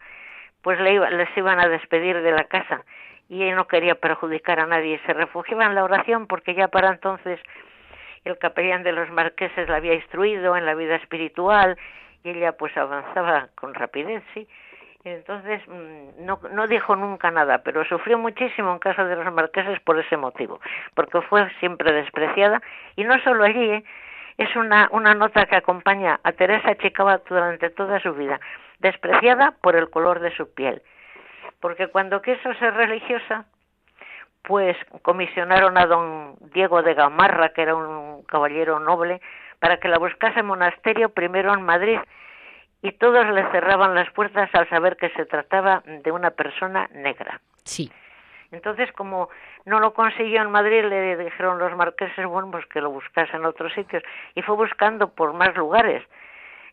pues 0.63 0.79
le 0.81 0.99
les 1.11 1.37
iban 1.37 1.59
a 1.59 1.69
despedir 1.69 2.21
de 2.21 2.33
la 2.33 2.45
casa 2.45 2.85
y 3.29 3.43
ella 3.43 3.57
no 3.57 3.67
quería 3.67 3.95
perjudicar 3.95 4.61
a 4.61 4.67
nadie. 4.67 5.01
Se 5.07 5.13
refugiaba 5.13 5.67
en 5.67 5.75
la 5.75 5.85
oración 5.85 6.27
porque 6.27 6.55
ya 6.55 6.69
para 6.69 6.91
entonces 6.91 7.41
el 8.25 8.39
capellán 8.39 8.83
de 8.83 8.93
los 8.93 9.11
marqueses 9.11 9.69
la 9.69 9.77
había 9.77 9.95
instruido 9.95 10.57
en 10.57 10.67
la 10.67 10.75
vida 10.75 10.97
espiritual 10.97 11.77
y 12.23 12.31
ella 12.31 12.53
pues 12.53 12.77
avanzaba 12.77 13.49
con 13.55 13.75
rapidez, 13.75 14.23
sí 14.33 14.49
entonces 15.05 15.61
mm, 15.69 16.25
no, 16.25 16.41
no 16.51 16.67
dijo 16.67 16.97
nunca 16.97 17.31
nada, 17.31 17.59
pero 17.59 17.85
sufrió 17.85 18.19
muchísimo 18.19 18.73
en 18.73 18.79
casa 18.79 19.05
de 19.05 19.17
los 19.17 19.33
marqueses 19.33 19.79
por 19.81 19.99
ese 19.99 20.17
motivo, 20.17 20.61
porque 20.95 21.21
fue 21.23 21.49
siempre 21.61 21.93
despreciada 21.93 22.63
y 22.97 23.05
no 23.05 23.19
solo 23.23 23.45
allí, 23.45 23.71
¿eh? 23.71 23.85
es 24.39 24.57
una, 24.57 24.89
una 24.93 25.15
nota 25.15 25.47
que 25.47 25.57
acompaña 25.57 26.21
a 26.23 26.33
Teresa 26.33 26.75
Chicaba 26.77 27.21
durante 27.29 27.71
toda 27.71 28.01
su 28.01 28.15
vida, 28.15 28.41
despreciada 28.81 29.53
por 29.61 29.77
el 29.77 29.91
color 29.91 30.21
de 30.21 30.35
su 30.35 30.53
piel, 30.53 30.83
porque 31.65 31.89
cuando 31.89 32.21
quiso 32.21 32.53
ser 32.59 32.75
religiosa, 32.75 33.47
pues 34.43 34.77
comisionaron 35.01 35.79
a 35.79 35.87
don 35.87 36.37
Diego 36.53 36.83
de 36.83 36.93
Gamarra, 36.93 37.55
que 37.55 37.63
era 37.63 37.75
un 37.75 38.23
caballero 38.25 38.79
noble, 38.81 39.23
para 39.61 39.79
que 39.79 39.89
la 39.89 39.97
buscase 39.97 40.43
monasterio 40.43 41.09
primero 41.09 41.55
en 41.55 41.63
Madrid 41.63 41.99
y 42.83 42.93
todos 42.93 43.27
le 43.31 43.51
cerraban 43.51 43.95
las 43.95 44.11
puertas 44.11 44.51
al 44.53 44.69
saber 44.69 44.99
que 44.99 45.09
se 45.17 45.25
trataba 45.25 45.83
de 45.87 46.13
una 46.13 46.33
persona 46.33 46.87
negra. 46.93 47.41
Sí. 47.65 47.91
Entonces, 48.53 48.93
como 48.93 49.31
no 49.65 49.81
lo 49.81 49.95
consiguió 49.95 50.43
en 50.43 50.51
Madrid, 50.51 50.85
le 50.85 51.17
dijeron 51.17 51.59
los 51.59 51.75
marqueses, 51.75 52.27
bueno, 52.27 52.51
pues 52.51 52.67
que 52.67 52.83
lo 52.83 52.91
buscase 52.91 53.39
en 53.39 53.47
otros 53.47 53.73
sitios. 53.73 54.03
Y 54.35 54.43
fue 54.43 54.55
buscando 54.55 55.15
por 55.15 55.33
más 55.33 55.57
lugares. 55.57 56.05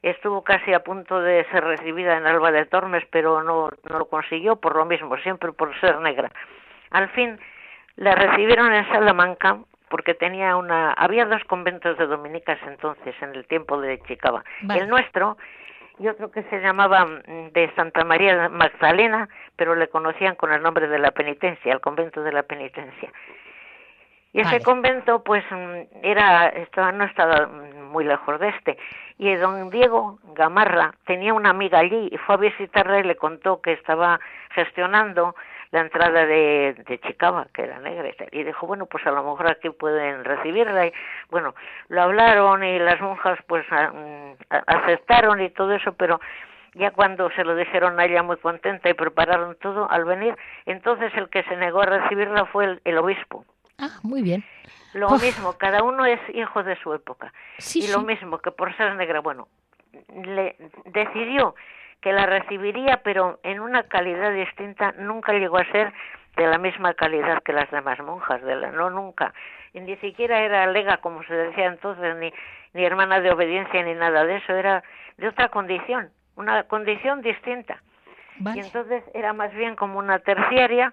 Estuvo 0.01 0.43
casi 0.43 0.73
a 0.73 0.83
punto 0.83 1.21
de 1.21 1.45
ser 1.51 1.63
recibida 1.63 2.17
en 2.17 2.25
Alba 2.25 2.51
de 2.51 2.65
Tormes, 2.65 3.03
pero 3.11 3.43
no, 3.43 3.69
no 3.89 3.99
lo 3.99 4.05
consiguió 4.05 4.55
por 4.55 4.75
lo 4.75 4.85
mismo, 4.85 5.15
siempre 5.17 5.51
por 5.51 5.79
ser 5.79 5.99
negra. 5.99 6.31
Al 6.89 7.09
fin, 7.09 7.39
la 7.95 8.15
recibieron 8.15 8.73
en 8.73 8.87
Salamanca 8.89 9.59
porque 9.89 10.13
tenía 10.13 10.55
una 10.55 10.93
había 10.93 11.25
dos 11.25 11.43
conventos 11.43 11.97
de 11.97 12.07
dominicas 12.07 12.57
entonces 12.65 13.13
en 13.21 13.35
el 13.35 13.45
tiempo 13.45 13.79
de 13.79 13.99
Chicaba. 14.07 14.43
El 14.73 14.87
nuestro 14.87 15.37
y 15.99 16.07
otro 16.07 16.31
que 16.31 16.43
se 16.43 16.59
llamaba 16.61 17.05
mm, 17.05 17.51
de 17.51 17.71
Santa 17.75 18.03
María 18.03 18.49
Magdalena, 18.49 19.29
pero 19.55 19.75
le 19.75 19.89
conocían 19.89 20.35
con 20.35 20.51
el 20.51 20.63
nombre 20.63 20.87
de 20.87 20.97
la 20.97 21.11
penitencia, 21.11 21.73
el 21.73 21.81
convento 21.81 22.23
de 22.23 22.31
la 22.31 22.43
penitencia. 22.43 23.11
Y 24.33 24.41
ese 24.41 24.61
convento, 24.61 25.23
pues, 25.23 25.43
mm, 25.51 26.03
era, 26.03 26.47
estaba, 26.47 26.91
no 26.91 27.03
estaba 27.03 27.47
muy 27.47 28.05
lejos 28.05 28.39
de 28.39 28.49
este. 28.49 28.77
Y 29.17 29.35
don 29.35 29.69
Diego 29.69 30.19
Gamarra 30.33 30.93
tenía 31.05 31.33
una 31.33 31.49
amiga 31.49 31.79
allí 31.79 32.09
y 32.11 32.17
fue 32.17 32.35
a 32.35 32.37
visitarla 32.37 32.99
y 32.99 33.03
le 33.03 33.15
contó 33.15 33.61
que 33.61 33.73
estaba 33.73 34.19
gestionando 34.51 35.35
la 35.71 35.81
entrada 35.81 36.25
de, 36.25 36.75
de 36.85 36.99
Chicaba, 36.99 37.47
que 37.53 37.63
era 37.63 37.79
negra, 37.79 38.09
y 38.31 38.43
dijo, 38.43 38.67
bueno, 38.67 38.85
pues 38.87 39.05
a 39.07 39.11
lo 39.11 39.23
mejor 39.23 39.49
aquí 39.49 39.69
pueden 39.69 40.23
recibirla. 40.25 40.87
Y 40.87 40.93
bueno, 41.29 41.55
lo 41.87 42.01
hablaron 42.01 42.63
y 42.63 42.77
las 42.79 42.99
monjas 42.99 43.39
pues 43.47 43.65
mm, 43.69 44.31
aceptaron 44.67 45.41
y 45.41 45.49
todo 45.49 45.73
eso, 45.73 45.93
pero 45.93 46.19
ya 46.73 46.91
cuando 46.91 47.29
se 47.31 47.43
lo 47.43 47.55
dijeron 47.55 47.99
a 47.99 48.05
ella 48.05 48.23
muy 48.23 48.37
contenta 48.37 48.89
y 48.89 48.93
prepararon 48.93 49.55
todo 49.55 49.89
al 49.89 50.05
venir, 50.05 50.35
entonces 50.65 51.11
el 51.15 51.29
que 51.29 51.43
se 51.43 51.55
negó 51.55 51.81
a 51.81 51.85
recibirla 51.85 52.45
fue 52.45 52.79
el, 52.83 52.97
obispo. 52.97 53.45
Ah, 53.81 53.99
muy 54.03 54.21
bien. 54.21 54.43
Lo 54.93 55.09
mismo, 55.09 55.53
cada 55.57 55.83
uno 55.83 56.05
es 56.05 56.19
hijo 56.33 56.63
de 56.63 56.75
su 56.77 56.93
época. 56.93 57.33
y 57.73 57.87
lo 57.87 58.01
mismo 58.01 58.37
que 58.39 58.51
por 58.51 58.75
ser 58.77 58.93
negra, 58.95 59.21
bueno, 59.21 59.47
le 60.23 60.55
decidió 60.85 61.55
que 61.99 62.13
la 62.13 62.25
recibiría, 62.25 63.01
pero 63.03 63.39
en 63.43 63.59
una 63.59 63.83
calidad 63.83 64.33
distinta, 64.33 64.93
nunca 64.97 65.33
llegó 65.33 65.57
a 65.57 65.71
ser 65.71 65.93
de 66.35 66.47
la 66.47 66.57
misma 66.57 66.93
calidad 66.93 67.41
que 67.43 67.53
las 67.53 67.69
demás 67.71 67.99
monjas, 67.99 68.41
de 68.43 68.55
la, 68.55 68.71
no 68.71 68.89
nunca. 68.89 69.33
Y 69.73 69.79
ni 69.79 69.95
siquiera 69.97 70.41
era 70.41 70.67
lega, 70.67 70.97
como 70.97 71.23
se 71.23 71.33
decía 71.33 71.65
entonces, 71.65 72.15
ni, 72.17 72.33
ni 72.73 72.85
hermana 72.85 73.19
de 73.19 73.31
obediencia, 73.31 73.83
ni 73.83 73.93
nada 73.93 74.25
de 74.25 74.37
eso, 74.37 74.53
era 74.55 74.83
de 75.17 75.27
otra 75.27 75.49
condición, 75.49 76.09
una 76.35 76.63
condición 76.63 77.21
distinta. 77.21 77.81
Y 78.55 78.59
entonces 78.59 79.03
era 79.13 79.33
más 79.33 79.53
bien 79.53 79.75
como 79.75 79.99
una 79.99 80.19
terciaria 80.19 80.91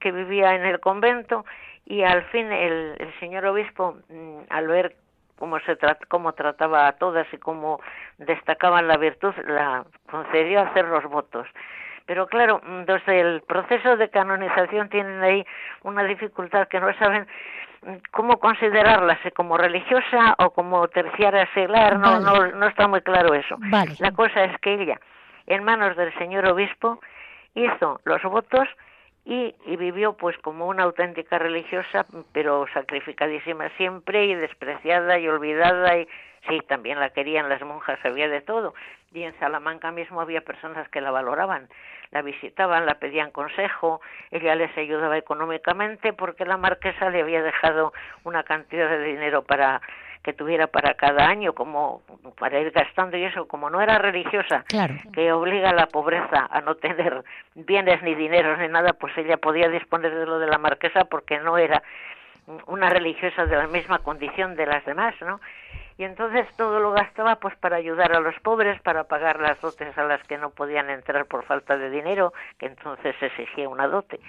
que 0.00 0.12
vivía 0.12 0.54
en 0.54 0.64
el 0.64 0.80
convento 0.80 1.44
y 1.84 2.02
al 2.02 2.22
fin 2.24 2.52
el, 2.52 2.94
el 2.98 3.20
señor 3.20 3.46
obispo, 3.46 3.96
mm, 4.08 4.40
al 4.50 4.68
ver 4.68 4.94
cómo 5.38 5.58
se 5.60 5.78
cómo 6.08 6.32
trataba 6.32 6.86
a 6.86 6.92
todas 6.92 7.26
y 7.32 7.38
cómo 7.38 7.80
destacaban 8.18 8.88
la 8.88 8.96
virtud, 8.96 9.34
la 9.46 9.84
concedió 10.10 10.60
hacer 10.60 10.84
los 10.86 11.04
votos. 11.04 11.46
Pero 12.06 12.26
claro, 12.26 12.60
desde 12.86 13.20
el 13.20 13.42
proceso 13.42 13.96
de 13.96 14.08
canonización 14.08 14.88
tienen 14.88 15.22
ahí 15.22 15.44
una 15.82 16.04
dificultad 16.04 16.66
que 16.68 16.80
no 16.80 16.92
saben 16.94 17.26
cómo 18.10 18.38
considerarla, 18.38 19.18
si 19.22 19.30
como 19.30 19.56
religiosa 19.56 20.34
o 20.38 20.50
como 20.50 20.88
terciaria 20.88 21.48
seglar, 21.54 21.98
no, 21.98 22.18
no, 22.18 22.46
no 22.48 22.66
está 22.66 22.88
muy 22.88 23.02
claro 23.02 23.34
eso. 23.34 23.56
La 24.00 24.12
cosa 24.12 24.44
es 24.44 24.58
que 24.60 24.74
ella, 24.74 24.98
en 25.46 25.64
manos 25.64 25.96
del 25.96 26.12
señor 26.18 26.46
obispo, 26.46 26.98
hizo 27.54 28.00
los 28.04 28.22
votos 28.22 28.68
y, 29.28 29.54
vivió 29.76 30.14
pues 30.14 30.38
como 30.38 30.66
una 30.68 30.84
auténtica 30.84 31.38
religiosa, 31.38 32.06
pero 32.32 32.64
sacrificadísima 32.72 33.68
siempre 33.76 34.24
y 34.24 34.34
despreciada 34.34 35.18
y 35.18 35.28
olvidada 35.28 35.98
y 35.98 36.08
sí, 36.48 36.60
también 36.66 36.98
la 36.98 37.10
querían 37.10 37.50
las 37.50 37.60
monjas, 37.60 37.98
había 38.04 38.26
de 38.28 38.40
todo. 38.40 38.72
Y 39.12 39.24
en 39.24 39.38
Salamanca 39.38 39.92
mismo 39.92 40.22
había 40.22 40.40
personas 40.40 40.88
que 40.88 41.02
la 41.02 41.10
valoraban, 41.10 41.68
la 42.10 42.22
visitaban, 42.22 42.86
la 42.86 42.94
pedían 42.94 43.30
consejo, 43.30 44.00
ella 44.30 44.54
les 44.54 44.74
ayudaba 44.78 45.18
económicamente 45.18 46.14
porque 46.14 46.46
la 46.46 46.56
marquesa 46.56 47.10
le 47.10 47.20
había 47.20 47.42
dejado 47.42 47.92
una 48.24 48.44
cantidad 48.44 48.88
de 48.88 49.02
dinero 49.02 49.42
para 49.42 49.82
que 50.22 50.32
tuviera 50.32 50.66
para 50.66 50.94
cada 50.94 51.26
año, 51.26 51.52
como 51.52 52.02
para 52.38 52.60
ir 52.60 52.70
gastando 52.70 53.16
y 53.16 53.24
eso, 53.24 53.46
como 53.46 53.70
no 53.70 53.80
era 53.80 53.98
religiosa, 53.98 54.64
que 55.12 55.32
obliga 55.32 55.70
a 55.70 55.74
la 55.74 55.86
pobreza 55.86 56.48
a 56.50 56.60
no 56.60 56.74
tener 56.74 57.22
bienes 57.54 58.02
ni 58.02 58.14
dineros 58.14 58.58
ni 58.58 58.68
nada, 58.68 58.92
pues 58.92 59.16
ella 59.16 59.36
podía 59.36 59.68
disponer 59.68 60.14
de 60.14 60.26
lo 60.26 60.38
de 60.38 60.46
la 60.46 60.58
marquesa 60.58 61.04
porque 61.04 61.38
no 61.38 61.58
era 61.58 61.82
una 62.66 62.88
religiosa 62.88 63.46
de 63.46 63.56
la 63.56 63.66
misma 63.66 63.98
condición 63.98 64.56
de 64.56 64.66
las 64.66 64.84
demás, 64.84 65.14
¿no? 65.20 65.40
Y 65.98 66.04
entonces 66.04 66.46
todo 66.56 66.78
lo 66.78 66.92
gastaba 66.92 67.36
pues 67.36 67.56
para 67.56 67.76
ayudar 67.76 68.14
a 68.14 68.20
los 68.20 68.38
pobres, 68.40 68.80
para 68.82 69.04
pagar 69.04 69.40
las 69.40 69.60
dotes 69.60 69.98
a 69.98 70.04
las 70.04 70.22
que 70.24 70.38
no 70.38 70.50
podían 70.50 70.90
entrar 70.90 71.26
por 71.26 71.44
falta 71.44 71.76
de 71.76 71.90
dinero, 71.90 72.32
que 72.56 72.66
entonces 72.66 73.16
se 73.18 73.26
exigía 73.26 73.68
una 73.68 73.88
dote. 73.88 74.20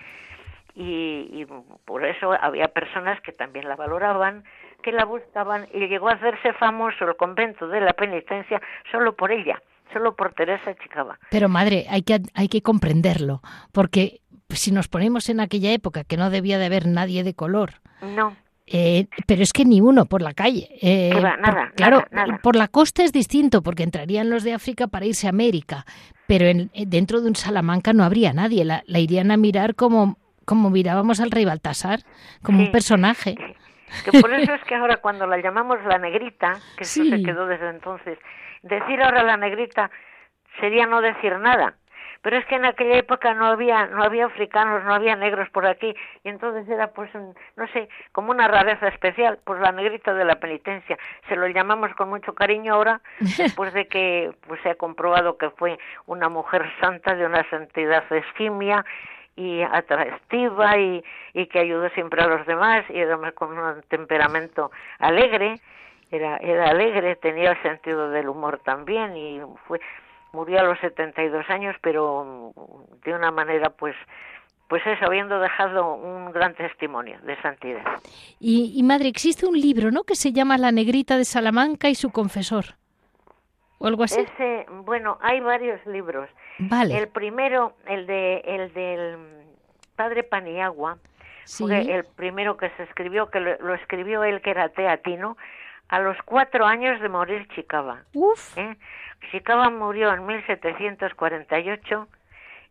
Y, 0.73 1.29
y 1.31 1.47
por 1.85 2.05
eso 2.05 2.33
había 2.39 2.69
personas 2.69 3.21
que 3.21 3.33
también 3.33 3.69
la 3.69 3.75
valoraban, 3.75 4.43
que 4.83 4.91
la 4.91 5.05
buscaban 5.05 5.67
y 5.73 5.87
llegó 5.87 6.09
a 6.09 6.13
hacerse 6.13 6.53
famoso 6.53 7.05
el 7.05 7.15
convento 7.15 7.67
de 7.67 7.81
la 7.81 7.93
penitencia 7.93 8.61
solo 8.91 9.15
por 9.15 9.31
ella, 9.31 9.61
solo 9.93 10.15
por 10.15 10.33
Teresa 10.33 10.75
Chicaba. 10.75 11.19
Pero 11.31 11.49
madre, 11.49 11.85
hay 11.89 12.03
que, 12.03 12.19
hay 12.33 12.47
que 12.47 12.61
comprenderlo, 12.61 13.41
porque 13.71 14.21
si 14.49 14.71
nos 14.71 14.87
ponemos 14.87 15.29
en 15.29 15.39
aquella 15.39 15.71
época 15.71 16.03
que 16.03 16.17
no 16.17 16.29
debía 16.29 16.57
de 16.57 16.65
haber 16.65 16.87
nadie 16.87 17.23
de 17.23 17.33
color. 17.33 17.75
No. 18.01 18.35
Eh, 18.71 19.07
pero 19.25 19.41
es 19.41 19.51
que 19.51 19.65
ni 19.65 19.81
uno 19.81 20.05
por 20.05 20.21
la 20.21 20.33
calle. 20.33 20.69
Eh, 20.81 21.09
nada, 21.11 21.71
claro, 21.75 22.05
nada, 22.11 22.39
por 22.43 22.55
la 22.55 22.67
costa 22.67 23.03
es 23.03 23.11
distinto, 23.11 23.63
porque 23.63 23.83
entrarían 23.83 24.29
los 24.29 24.43
de 24.43 24.53
África 24.53 24.87
para 24.87 25.07
irse 25.07 25.25
a 25.25 25.31
América, 25.31 25.85
pero 26.27 26.45
en, 26.45 26.69
dentro 26.85 27.21
de 27.21 27.29
un 27.29 27.35
Salamanca 27.35 27.93
no 27.93 28.03
habría 28.03 28.31
nadie, 28.31 28.63
la, 28.63 28.83
irían 28.87 29.31
a 29.31 29.37
mirar 29.37 29.73
como, 29.73 30.19
como 30.45 30.69
mirábamos 30.69 31.19
al 31.19 31.31
rey 31.31 31.45
Baltasar, 31.45 32.01
como 32.43 32.59
un 32.59 32.71
personaje. 32.71 33.35
Que 34.03 34.21
por 34.21 34.33
eso 34.33 34.53
es 34.53 34.63
que 34.63 34.75
ahora 34.75 34.97
cuando 34.97 35.27
la 35.27 35.37
llamamos 35.37 35.83
la 35.85 35.97
negrita, 35.97 36.57
que 36.77 36.83
eso 36.83 37.03
se 37.03 37.23
quedó 37.23 37.45
desde 37.47 37.69
entonces, 37.69 38.17
decir 38.61 39.01
ahora 39.01 39.23
la 39.23 39.37
negrita 39.37 39.89
sería 40.59 40.85
no 40.85 41.01
decir 41.01 41.37
nada. 41.39 41.75
Pero 42.21 42.37
es 42.37 42.45
que 42.47 42.55
en 42.55 42.65
aquella 42.65 42.97
época 42.97 43.33
no 43.33 43.45
había 43.45 43.85
no 43.87 44.03
había 44.03 44.25
africanos, 44.25 44.83
no 44.83 44.93
había 44.93 45.15
negros 45.15 45.49
por 45.51 45.65
aquí 45.65 45.95
y 46.23 46.29
entonces 46.29 46.67
era 46.67 46.91
pues 46.91 47.09
no 47.15 47.67
sé, 47.67 47.87
como 48.11 48.31
una 48.31 48.47
rareza 48.47 48.89
especial, 48.89 49.39
pues 49.45 49.61
la 49.61 49.71
negrita 49.71 50.13
de 50.13 50.25
la 50.25 50.35
penitencia. 50.35 50.97
Se 51.29 51.37
lo 51.37 51.47
llamamos 51.47 51.93
con 51.95 52.09
mucho 52.09 52.33
cariño 52.33 52.73
ahora 52.73 52.99
después 53.37 53.73
de 53.73 53.87
que 53.87 54.33
pues 54.47 54.61
se 54.63 54.69
ha 54.69 54.75
comprobado 54.75 55.37
que 55.37 55.49
fue 55.51 55.79
una 56.07 56.27
mujer 56.27 56.69
santa 56.81 57.15
de 57.15 57.25
una 57.25 57.49
santidad 57.49 58.03
esquimia 58.11 58.83
y 59.39 59.61
atractiva 59.61 60.77
y, 60.77 61.03
y 61.33 61.47
que 61.47 61.59
ayudó 61.59 61.89
siempre 61.91 62.21
a 62.21 62.27
los 62.27 62.45
demás 62.45 62.85
y 62.89 62.99
además 62.99 63.33
con 63.33 63.57
un 63.57 63.81
temperamento 63.87 64.69
alegre, 64.99 65.55
era, 66.11 66.37
era 66.37 66.69
alegre, 66.69 67.15
tenía 67.15 67.51
el 67.51 67.61
sentido 67.61 68.09
del 68.09 68.27
humor 68.27 68.59
también 68.63 69.15
y 69.15 69.39
fue 69.67 69.79
murió 70.33 70.59
a 70.59 70.63
los 70.63 70.79
72 70.79 71.49
años, 71.49 71.75
pero 71.81 72.53
de 73.03 73.13
una 73.13 73.31
manera 73.31 73.69
pues 73.69 73.95
pues 74.67 74.85
eso, 74.85 75.05
habiendo 75.05 75.39
dejado 75.39 75.95
un 75.95 76.31
gran 76.31 76.53
testimonio 76.53 77.17
de 77.23 77.41
santidad. 77.41 77.81
Y, 78.39 78.71
y, 78.75 78.83
madre, 78.83 79.07
existe 79.07 79.47
un 79.47 79.59
libro, 79.59 79.89
¿no? 79.89 80.03
Que 80.03 80.13
se 80.13 80.31
llama 80.31 80.59
La 80.59 80.71
negrita 80.71 81.17
de 81.17 81.25
Salamanca 81.25 81.89
y 81.89 81.95
su 81.95 82.11
confesor 82.11 82.78
o 83.79 83.87
algo 83.87 84.03
así. 84.03 84.19
Ese, 84.19 84.65
bueno, 84.69 85.17
hay 85.21 85.39
varios 85.39 85.83
libros. 85.85 86.29
Vale. 86.59 86.97
El 86.97 87.07
primero, 87.07 87.73
el 87.87 88.05
de 88.05 88.41
el 88.45 88.73
del 88.73 89.17
padre 89.95 90.23
Paniagua, 90.23 90.97
fue 91.45 91.95
el 91.95 92.05
primero 92.05 92.57
que 92.57 92.69
se 92.71 92.83
escribió, 92.83 93.29
que 93.29 93.39
lo, 93.39 93.73
escribió 93.73 94.23
él 94.23 94.41
que 94.41 94.51
era 94.51 94.69
teatino, 94.69 95.35
a 95.87 95.99
los 95.99 96.17
cuatro 96.23 96.65
años 96.65 97.01
de 97.01 97.09
morir 97.09 97.47
Chicaba. 97.55 98.03
Uf. 98.13 98.57
¿Eh? 98.57 98.77
Chicaba 99.31 99.69
murió 99.69 100.13
en 100.13 100.25
1748 100.27 102.07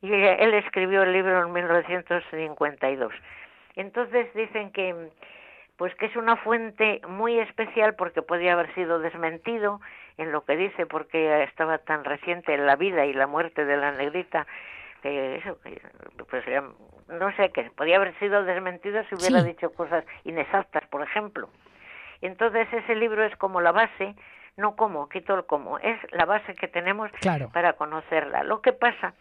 y 0.02 0.12
él 0.12 0.54
escribió 0.54 1.02
el 1.02 1.12
libro 1.12 1.44
en 1.44 1.52
1952. 1.52 3.12
Entonces 3.74 4.32
dicen 4.34 4.70
que 4.70 5.10
pues 5.76 5.94
que 5.94 6.06
es 6.06 6.16
una 6.16 6.36
fuente 6.36 7.00
muy 7.08 7.38
especial 7.38 7.94
porque 7.94 8.20
podía 8.20 8.54
haber 8.54 8.74
sido 8.74 8.98
desmentido 8.98 9.80
en 10.18 10.32
lo 10.32 10.44
que 10.44 10.56
dice 10.56 10.84
porque 10.86 11.44
estaba 11.44 11.78
tan 11.78 12.04
reciente 12.04 12.52
en 12.52 12.66
la 12.66 12.76
vida 12.76 13.06
y 13.06 13.14
la 13.14 13.26
muerte 13.26 13.64
de 13.64 13.76
la 13.76 13.92
negrita 13.92 14.46
que 15.02 15.36
eso 15.36 15.56
pues 16.28 16.44
no 17.08 17.34
sé 17.36 17.50
que 17.50 17.70
podía 17.70 17.96
haber 17.96 18.18
sido 18.18 18.44
desmentido 18.44 19.02
si 19.04 19.14
hubiera 19.14 19.42
dicho 19.42 19.72
cosas 19.72 20.04
inexactas 20.24 20.86
por 20.88 21.02
ejemplo. 21.02 21.48
Entonces 22.20 22.66
ese 22.72 22.96
libro 22.96 23.24
es 23.24 23.34
como 23.36 23.60
la 23.60 23.72
base 23.72 24.16
no 24.56 24.74
como 24.74 25.08
quito 25.08 25.36
el 25.36 25.46
como 25.46 25.78
es 25.78 25.98
la 26.10 26.24
base 26.24 26.54
que 26.54 26.66
tenemos 26.66 27.10
para 27.52 27.74
conocerla. 27.74 28.42
Lo 28.42 28.60
que 28.60 28.72
pasa 28.72 29.14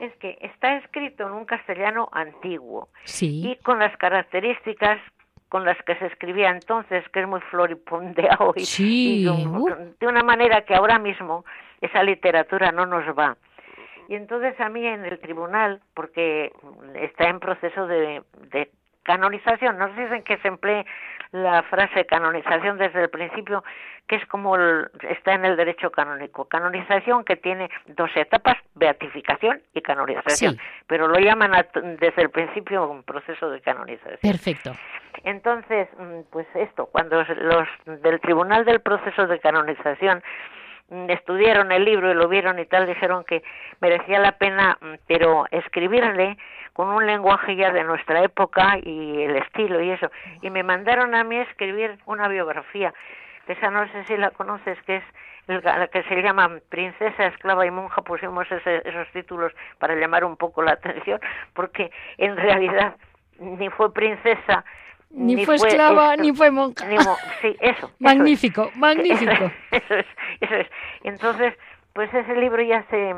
es 0.00 0.14
que 0.16 0.36
está 0.42 0.76
escrito 0.76 1.26
en 1.26 1.32
un 1.32 1.46
castellano 1.46 2.08
antiguo 2.12 2.88
y 3.20 3.56
con 3.62 3.78
las 3.78 3.96
características 3.96 5.00
con 5.54 5.64
las 5.64 5.80
que 5.84 5.94
se 5.94 6.06
escribía 6.06 6.50
entonces, 6.50 7.08
que 7.10 7.20
es 7.20 7.28
muy 7.28 7.40
floripondeado 7.42 8.54
y, 8.56 9.24
de 9.24 10.06
una 10.08 10.24
manera 10.24 10.62
que 10.62 10.74
ahora 10.74 10.98
mismo 10.98 11.44
esa 11.80 12.02
literatura 12.02 12.72
no 12.72 12.86
nos 12.86 13.04
va. 13.16 13.36
Y 14.08 14.16
entonces 14.16 14.58
a 14.58 14.68
mí 14.68 14.84
en 14.84 15.04
el 15.04 15.20
tribunal, 15.20 15.80
porque 15.94 16.52
está 16.96 17.28
en 17.28 17.38
proceso 17.38 17.86
de, 17.86 18.24
de 18.50 18.68
canonización, 19.04 19.78
nos 19.78 19.94
dicen 19.96 20.24
que 20.24 20.38
se 20.38 20.48
emplee 20.48 20.84
la 21.30 21.62
frase 21.62 22.04
canonización 22.04 22.76
desde 22.76 23.02
el 23.02 23.10
principio, 23.10 23.62
que 24.08 24.16
es 24.16 24.26
como 24.26 24.56
está 24.56 25.34
en 25.34 25.44
el 25.44 25.56
derecho 25.56 25.92
canónico. 25.92 26.46
Canonización 26.46 27.24
que 27.24 27.36
tiene 27.36 27.70
dos 27.86 28.10
etapas, 28.16 28.56
beatificación 28.74 29.62
y 29.72 29.82
canonización, 29.82 30.58
pero 30.88 31.06
lo 31.06 31.20
llaman 31.20 31.52
desde 32.00 32.22
el 32.22 32.30
principio 32.30 32.88
un 32.90 33.04
proceso 33.04 33.50
de 33.50 33.60
canonización. 33.60 34.18
Perfecto. 34.20 34.72
Entonces, 35.24 35.88
mm, 35.98 36.20
pues 36.30 36.46
esto, 36.54 36.86
cuando 36.86 37.24
los 37.24 37.68
del 37.86 38.20
Tribunal 38.20 38.64
del 38.64 38.80
Proceso 38.80 39.26
de 39.26 39.40
Canonización 39.40 40.22
mm, 40.90 41.10
estudiaron 41.10 41.72
el 41.72 41.84
libro 41.84 42.10
y 42.10 42.14
lo 42.14 42.28
vieron 42.28 42.58
y 42.58 42.66
tal, 42.66 42.86
dijeron 42.86 43.24
que 43.24 43.42
merecía 43.80 44.18
la 44.18 44.32
pena, 44.32 44.76
mm, 44.80 44.94
pero 45.06 45.46
escribirle 45.50 46.36
con 46.74 46.88
un 46.88 47.06
lenguaje 47.06 47.56
ya 47.56 47.72
de 47.72 47.84
nuestra 47.84 48.22
época 48.22 48.76
y 48.82 49.22
el 49.22 49.36
estilo 49.36 49.80
y 49.80 49.90
eso. 49.90 50.10
Y 50.42 50.50
me 50.50 50.62
mandaron 50.62 51.14
a 51.14 51.24
mí 51.24 51.38
escribir 51.38 51.98
una 52.04 52.28
biografía, 52.28 52.92
que 53.46 53.54
esa 53.54 53.70
no 53.70 53.88
sé 53.92 54.04
si 54.04 54.16
la 54.16 54.30
conoces, 54.30 54.80
que 54.82 54.96
es 54.96 55.04
la 55.46 55.88
que 55.88 56.02
se 56.04 56.22
llama 56.22 56.58
Princesa, 56.68 57.26
Esclava 57.26 57.66
y 57.66 57.70
Monja, 57.70 58.02
pusimos 58.02 58.46
esos 58.50 59.08
títulos 59.12 59.52
para 59.78 59.94
llamar 59.94 60.24
un 60.24 60.36
poco 60.36 60.62
la 60.62 60.72
atención, 60.80 61.20
porque 61.54 61.90
en 62.18 62.36
realidad 62.36 62.96
ni 63.38 63.68
fue 63.70 63.92
princesa, 63.92 64.64
ni, 65.14 65.44
fue 65.44 65.56
esclava, 65.56 66.16
ni 66.16 66.32
fue 66.32 66.50
monja. 66.50 66.86
sí, 67.40 67.56
eso. 67.60 67.90
magnífico, 67.98 68.70
magnífico. 68.76 69.50
Eso 69.70 69.94
es, 69.94 70.06
eso 70.40 70.54
es. 70.54 70.66
Entonces, 71.04 71.54
pues 71.92 72.12
ese 72.12 72.34
libro 72.36 72.62
ya 72.62 72.84
se, 72.90 73.14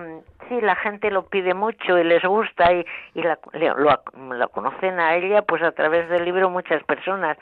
sí, 0.48 0.60
la 0.60 0.76
gente 0.76 1.10
lo 1.10 1.26
pide 1.26 1.54
mucho 1.54 1.98
y 1.98 2.04
les 2.04 2.22
gusta 2.22 2.72
y, 2.72 2.84
y 3.14 3.22
la, 3.22 3.38
lo, 3.54 4.48
conocen 4.50 5.00
a 5.00 5.16
ella, 5.16 5.42
pues 5.42 5.62
a 5.62 5.72
través 5.72 6.08
del 6.10 6.24
libro 6.24 6.50
muchas 6.50 6.82
personas, 6.84 7.38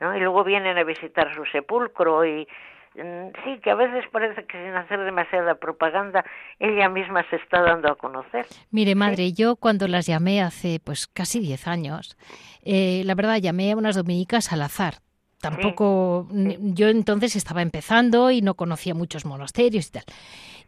¿no? 0.00 0.16
Y 0.16 0.20
luego 0.20 0.42
vienen 0.42 0.76
a 0.78 0.84
visitar 0.84 1.32
su 1.34 1.44
sepulcro 1.46 2.26
y, 2.26 2.48
sí, 2.94 3.60
que 3.62 3.70
a 3.70 3.74
veces 3.74 4.04
parece 4.12 4.44
que 4.46 4.58
sin 4.58 4.74
hacer 4.74 5.00
demasiada 5.00 5.54
propaganda, 5.54 6.24
ella 6.58 6.88
misma 6.88 7.24
se 7.30 7.36
está 7.36 7.62
dando 7.62 7.92
a 7.92 7.96
conocer. 7.96 8.46
Mire, 8.70 8.94
madre, 8.94 9.32
yo 9.32 9.56
cuando 9.56 9.88
las 9.88 10.06
llamé 10.06 10.42
hace 10.42 10.80
pues 10.82 11.06
casi 11.06 11.40
diez 11.40 11.66
años, 11.66 12.16
eh, 12.62 13.02
la 13.04 13.14
verdad 13.14 13.36
llamé 13.36 13.72
a 13.72 13.76
unas 13.76 13.96
dominicas 13.96 14.52
al 14.52 14.62
azar, 14.62 14.94
tampoco, 15.40 16.28
yo 16.30 16.88
entonces 16.88 17.36
estaba 17.36 17.62
empezando 17.62 18.30
y 18.30 18.42
no 18.42 18.54
conocía 18.54 18.94
muchos 18.94 19.24
monasterios 19.24 19.88
y 19.88 19.92
tal. 19.92 20.04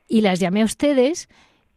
Y 0.09 0.21
las 0.21 0.41
llamé 0.41 0.63
a 0.63 0.67
ustedes 0.67 1.29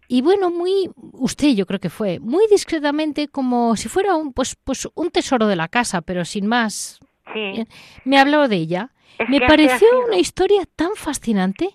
y 0.07 0.21
bueno, 0.21 0.49
muy, 0.49 0.89
usted 1.13 1.49
yo 1.49 1.65
creo 1.65 1.79
que 1.79 1.89
fue, 1.89 2.19
muy 2.19 2.45
discretamente 2.49 3.27
como 3.27 3.75
si 3.75 3.89
fuera 3.89 4.15
un, 4.15 4.31
pues, 4.31 4.55
pues 4.63 4.87
un 4.95 5.11
tesoro 5.11 5.47
de 5.47 5.57
la 5.57 5.67
casa, 5.67 6.01
pero 6.01 6.23
sin 6.23 6.47
más. 6.47 6.99
Sí. 7.33 7.65
Me 8.05 8.17
habló 8.17 8.47
de 8.47 8.55
ella. 8.55 8.91
Me 9.27 9.41
pareció 9.41 9.87
una 10.05 10.17
historia 10.17 10.63
tan 10.75 10.95
fascinante 10.95 11.69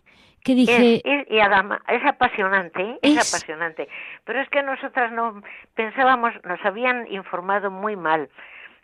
que 0.44 0.54
dije... 0.54 1.02
y 1.04 1.38
además, 1.38 1.80
es 1.88 2.04
apasionante, 2.04 2.82
¿eh? 2.82 2.98
es, 3.02 3.32
apasionante. 3.32 3.88
Pero 4.24 4.40
es 4.40 4.48
que 4.48 4.62
nosotras 4.62 5.12
no 5.12 5.40
pensábamos, 5.74 6.34
nos 6.44 6.64
habían 6.64 7.06
informado 7.12 7.70
muy 7.70 7.96
mal. 7.96 8.28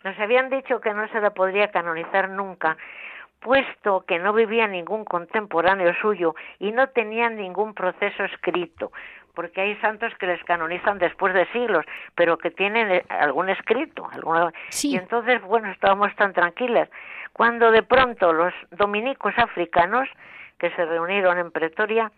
Nos 0.03 0.17
habían 0.19 0.49
dicho 0.49 0.79
que 0.79 0.93
no 0.93 1.07
se 1.09 1.19
la 1.19 1.31
podría 1.31 1.69
canonizar 1.71 2.29
nunca, 2.29 2.77
puesto 3.41 4.05
que 4.07 4.19
no 4.19 4.31
vivía 4.31 4.67
ningún 4.67 5.03
contemporáneo 5.03 5.93
suyo 6.01 6.35
y 6.59 6.71
no 6.71 6.87
tenía 6.89 7.29
ningún 7.29 7.73
proceso 7.73 8.23
escrito 8.23 8.91
porque 9.39 9.61
hay 9.61 9.75
santos 9.77 10.11
que 10.19 10.27
les 10.27 10.43
canonizan 10.43 10.99
después 10.99 11.33
de 11.33 11.45
siglos, 11.53 11.85
pero 12.13 12.37
que 12.37 12.51
tienen 12.51 12.91
eh, 12.91 13.05
algún 13.07 13.47
escrito. 13.47 14.09
Alguna... 14.11 14.51
Y 14.83 14.97
entonces, 14.97 15.41
bueno, 15.43 15.71
estábamos 15.71 16.13
tan 16.17 16.33
tranquilas. 16.33 16.89
Cuando 17.39 17.71
de 17.71 17.83
pronto 17.83 18.33
los 18.33 18.53
dominicos 18.71 19.33
africanos, 19.37 20.09
que 20.57 20.71
se 20.71 20.83
reunieron 20.85 21.37
en 21.37 21.51
Pretoria, 21.51 22.11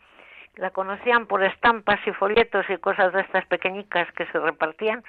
la 0.56 0.72
conocían 0.72 1.28
por 1.28 1.44
estampas 1.44 2.00
y 2.08 2.12
folletos 2.12 2.66
y 2.72 2.78
cosas 2.78 3.14
de 3.14 3.22
estas 3.22 3.46
pequeñicas 3.46 4.12
que 4.14 4.26
se 4.26 4.40
repartían, 4.40 5.04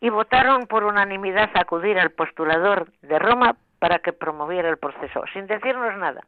y 0.00 0.08
votaron 0.08 0.68
por 0.68 0.84
unanimidad 0.84 1.50
acudir 1.54 1.98
al 1.98 2.10
postulador 2.10 2.86
de 3.02 3.18
Roma 3.18 3.56
para 3.80 3.98
que 3.98 4.12
promoviera 4.12 4.68
el 4.68 4.78
proceso, 4.78 5.24
sin 5.32 5.48
decirnos 5.48 5.96
nada. 5.96 6.20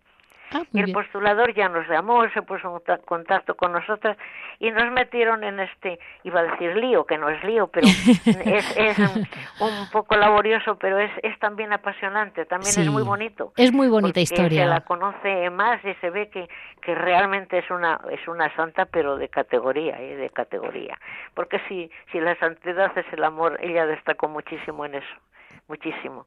Ah, 0.52 0.62
y 0.72 0.80
el 0.80 0.92
postulador 0.92 1.52
ya 1.54 1.68
nos 1.68 1.88
llamó, 1.88 2.22
se 2.30 2.42
puso 2.42 2.82
en 2.86 3.00
contacto 3.02 3.56
con 3.56 3.72
nosotras 3.72 4.16
y 4.60 4.70
nos 4.70 4.90
metieron 4.92 5.42
en 5.42 5.58
este, 5.58 5.98
iba 6.22 6.40
a 6.40 6.44
decir 6.44 6.76
lío, 6.76 7.04
que 7.04 7.18
no 7.18 7.28
es 7.28 7.42
lío, 7.42 7.66
pero 7.66 7.86
es, 8.26 8.98
un, 8.98 9.90
poco 9.90 10.16
laborioso, 10.16 10.76
pero 10.78 10.98
es, 10.98 11.10
es 11.22 11.36
también 11.40 11.72
apasionante, 11.72 12.44
también 12.46 12.72
es 12.78 12.88
muy 12.88 13.02
bonito. 13.02 13.52
Es 13.56 13.72
muy 13.72 13.88
bonita 13.88 14.20
historia. 14.20 14.62
Se 14.62 14.68
la 14.68 14.80
conoce 14.82 15.50
más 15.50 15.84
y 15.84 15.94
se 15.94 16.10
ve 16.10 16.28
que, 16.28 16.48
que 16.80 16.94
realmente 16.94 17.58
es 17.58 17.70
una, 17.70 18.00
es 18.10 18.26
una 18.28 18.54
santa, 18.54 18.86
pero 18.86 19.16
de 19.16 19.28
categoría, 19.28 20.00
¿eh? 20.00 20.16
de 20.16 20.30
categoría. 20.30 20.96
Porque 21.34 21.60
si, 21.68 21.90
si 22.12 22.20
la 22.20 22.38
santidad 22.38 22.96
es 22.96 23.06
el 23.12 23.24
amor, 23.24 23.58
ella 23.60 23.86
destacó 23.86 24.28
muchísimo 24.28 24.84
en 24.84 24.94
eso, 24.94 25.16
muchísimo 25.66 26.26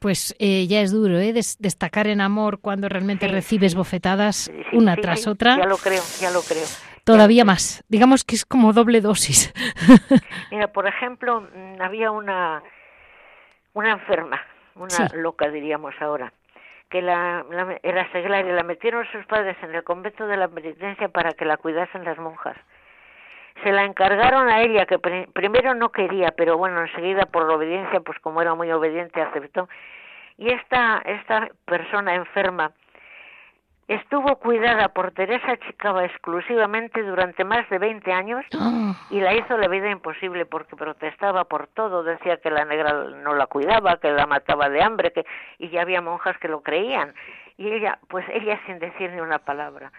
pues 0.00 0.34
eh, 0.38 0.66
ya 0.66 0.80
es 0.80 0.92
duro, 0.92 1.18
¿eh? 1.18 1.32
destacar 1.32 2.06
en 2.06 2.20
amor 2.20 2.60
cuando 2.60 2.88
realmente 2.88 3.28
recibes 3.28 3.74
bofetadas 3.74 4.50
una 4.72 4.96
tras 4.96 5.26
otra. 5.26 5.58
Ya 5.58 5.66
lo 5.66 5.76
creo, 5.76 6.02
ya 6.20 6.30
lo 6.30 6.40
creo. 6.40 6.64
Todavía 7.04 7.44
más. 7.44 7.84
Digamos 7.88 8.24
que 8.24 8.34
es 8.34 8.46
como 8.46 8.72
doble 8.72 9.00
dosis. 9.02 9.52
Mira, 10.50 10.68
por 10.72 10.88
ejemplo, 10.88 11.42
mm, 11.42 11.82
había 11.82 12.10
una, 12.10 12.62
una 13.74 13.92
enferma, 13.92 14.40
una 14.74 15.08
loca 15.14 15.50
diríamos 15.50 15.94
ahora, 16.00 16.32
que 16.88 17.02
la, 17.02 17.44
era 17.82 18.10
seglar 18.10 18.46
y 18.46 18.52
la 18.52 18.62
metieron 18.62 19.04
sus 19.12 19.26
padres 19.26 19.56
en 19.62 19.74
el 19.74 19.84
convento 19.84 20.26
de 20.26 20.38
la 20.38 20.48
penitencia 20.48 21.08
para 21.08 21.34
que 21.34 21.44
la 21.44 21.58
cuidasen 21.58 22.04
las 22.04 22.18
monjas 22.18 22.56
se 23.62 23.72
la 23.72 23.84
encargaron 23.84 24.48
a 24.48 24.62
ella, 24.62 24.86
que 24.86 24.98
primero 24.98 25.74
no 25.74 25.90
quería, 25.90 26.32
pero 26.36 26.56
bueno, 26.56 26.80
enseguida 26.80 27.26
por 27.26 27.46
la 27.46 27.54
obediencia, 27.54 28.00
pues 28.00 28.18
como 28.20 28.42
era 28.42 28.54
muy 28.54 28.70
obediente, 28.70 29.20
aceptó. 29.20 29.68
Y 30.38 30.50
esta, 30.52 31.02
esta 31.04 31.48
persona 31.66 32.14
enferma 32.14 32.72
estuvo 33.88 34.36
cuidada 34.36 34.88
por 34.90 35.10
Teresa 35.10 35.56
Chicaba 35.66 36.04
exclusivamente 36.04 37.02
durante 37.02 37.42
más 37.42 37.68
de 37.70 37.78
20 37.78 38.12
años 38.12 38.44
y 39.10 39.20
la 39.20 39.34
hizo 39.34 39.56
la 39.58 39.66
vida 39.66 39.90
imposible 39.90 40.46
porque 40.46 40.76
protestaba 40.76 41.44
por 41.44 41.66
todo, 41.66 42.04
decía 42.04 42.36
que 42.36 42.50
la 42.50 42.64
negra 42.64 42.92
no 42.92 43.34
la 43.34 43.48
cuidaba, 43.48 43.96
que 43.96 44.12
la 44.12 44.26
mataba 44.26 44.68
de 44.68 44.80
hambre, 44.80 45.12
que 45.12 45.26
y 45.58 45.70
ya 45.70 45.82
había 45.82 46.00
monjas 46.00 46.38
que 46.38 46.46
lo 46.46 46.62
creían. 46.62 47.14
Y 47.58 47.68
ella, 47.68 47.98
pues 48.08 48.24
ella 48.32 48.60
sin 48.64 48.78
decir 48.78 49.10
ni 49.10 49.20
una 49.20 49.40
palabra 49.40 49.90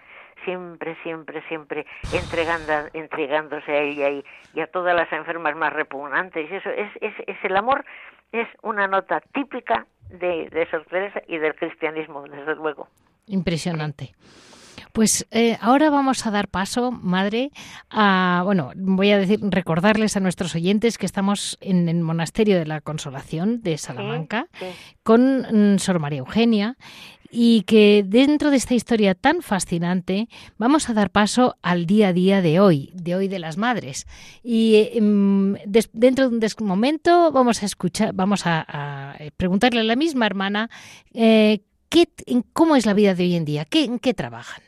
siempre, 0.45 0.95
siempre, 1.03 1.41
siempre 1.47 1.85
entregando, 2.13 2.89
entregándose 2.93 3.71
a 3.71 3.81
ella 3.81 4.09
y, 4.09 4.59
a 4.59 4.67
todas 4.67 4.95
las 4.95 5.11
enfermas 5.11 5.55
más 5.55 5.73
repugnantes. 5.73 6.51
Eso 6.51 6.69
es, 6.69 6.89
es, 7.01 7.13
es, 7.27 7.37
el 7.43 7.55
amor, 7.55 7.85
es 8.31 8.47
una 8.61 8.87
nota 8.87 9.21
típica 9.33 9.85
de, 10.09 10.49
de 10.49 10.67
Sor 10.69 10.85
Teresa 10.89 11.21
y 11.27 11.37
del 11.37 11.55
cristianismo, 11.55 12.23
desde 12.23 12.55
luego. 12.55 12.87
Impresionante. 13.27 14.13
Pues 14.93 15.25
eh, 15.31 15.57
ahora 15.61 15.89
vamos 15.89 16.25
a 16.25 16.31
dar 16.31 16.49
paso, 16.49 16.91
madre, 16.91 17.51
a, 17.89 18.41
bueno, 18.43 18.71
voy 18.75 19.11
a 19.11 19.17
decir, 19.17 19.39
recordarles 19.41 20.17
a 20.17 20.19
nuestros 20.19 20.53
oyentes 20.53 20.97
que 20.97 21.05
estamos 21.05 21.57
en 21.61 21.87
el 21.87 22.01
Monasterio 22.01 22.59
de 22.59 22.65
la 22.65 22.81
Consolación 22.81 23.61
de 23.61 23.77
Salamanca 23.77 24.47
con 25.03 25.75
mm, 25.75 25.79
Sor 25.79 25.99
María 25.99 26.19
Eugenia 26.19 26.75
y 27.31 27.63
que 27.63 28.03
dentro 28.05 28.51
de 28.51 28.57
esta 28.57 28.75
historia 28.75 29.15
tan 29.15 29.41
fascinante 29.41 30.27
vamos 30.57 30.89
a 30.89 30.93
dar 30.93 31.09
paso 31.09 31.55
al 31.61 31.85
día 31.85 32.09
a 32.09 32.13
día 32.13 32.41
de 32.41 32.59
hoy, 32.59 32.91
de 32.93 33.15
hoy 33.15 33.27
de 33.29 33.39
las 33.39 33.57
madres. 33.57 34.05
Y 34.43 34.89
em, 34.93 35.55
dentro 35.93 36.29
de 36.29 36.49
un 36.59 36.67
momento 36.67 37.31
vamos 37.31 37.63
a 37.63 37.65
escuchar, 37.65 38.13
vamos 38.13 38.45
a, 38.45 39.15
preguntarle 39.37 39.79
a 39.79 39.83
la 39.83 39.95
misma 39.95 40.25
hermana 40.25 40.69
eh, 41.13 41.61
¿qué, 41.89 42.07
cómo 42.53 42.75
es 42.75 42.85
la 42.85 42.93
vida 42.93 43.15
de 43.15 43.23
hoy 43.23 43.35
en 43.35 43.45
día, 43.45 43.65
¿Qué, 43.65 43.85
en 43.85 43.99
qué 43.99 44.13
trabajan. 44.13 44.61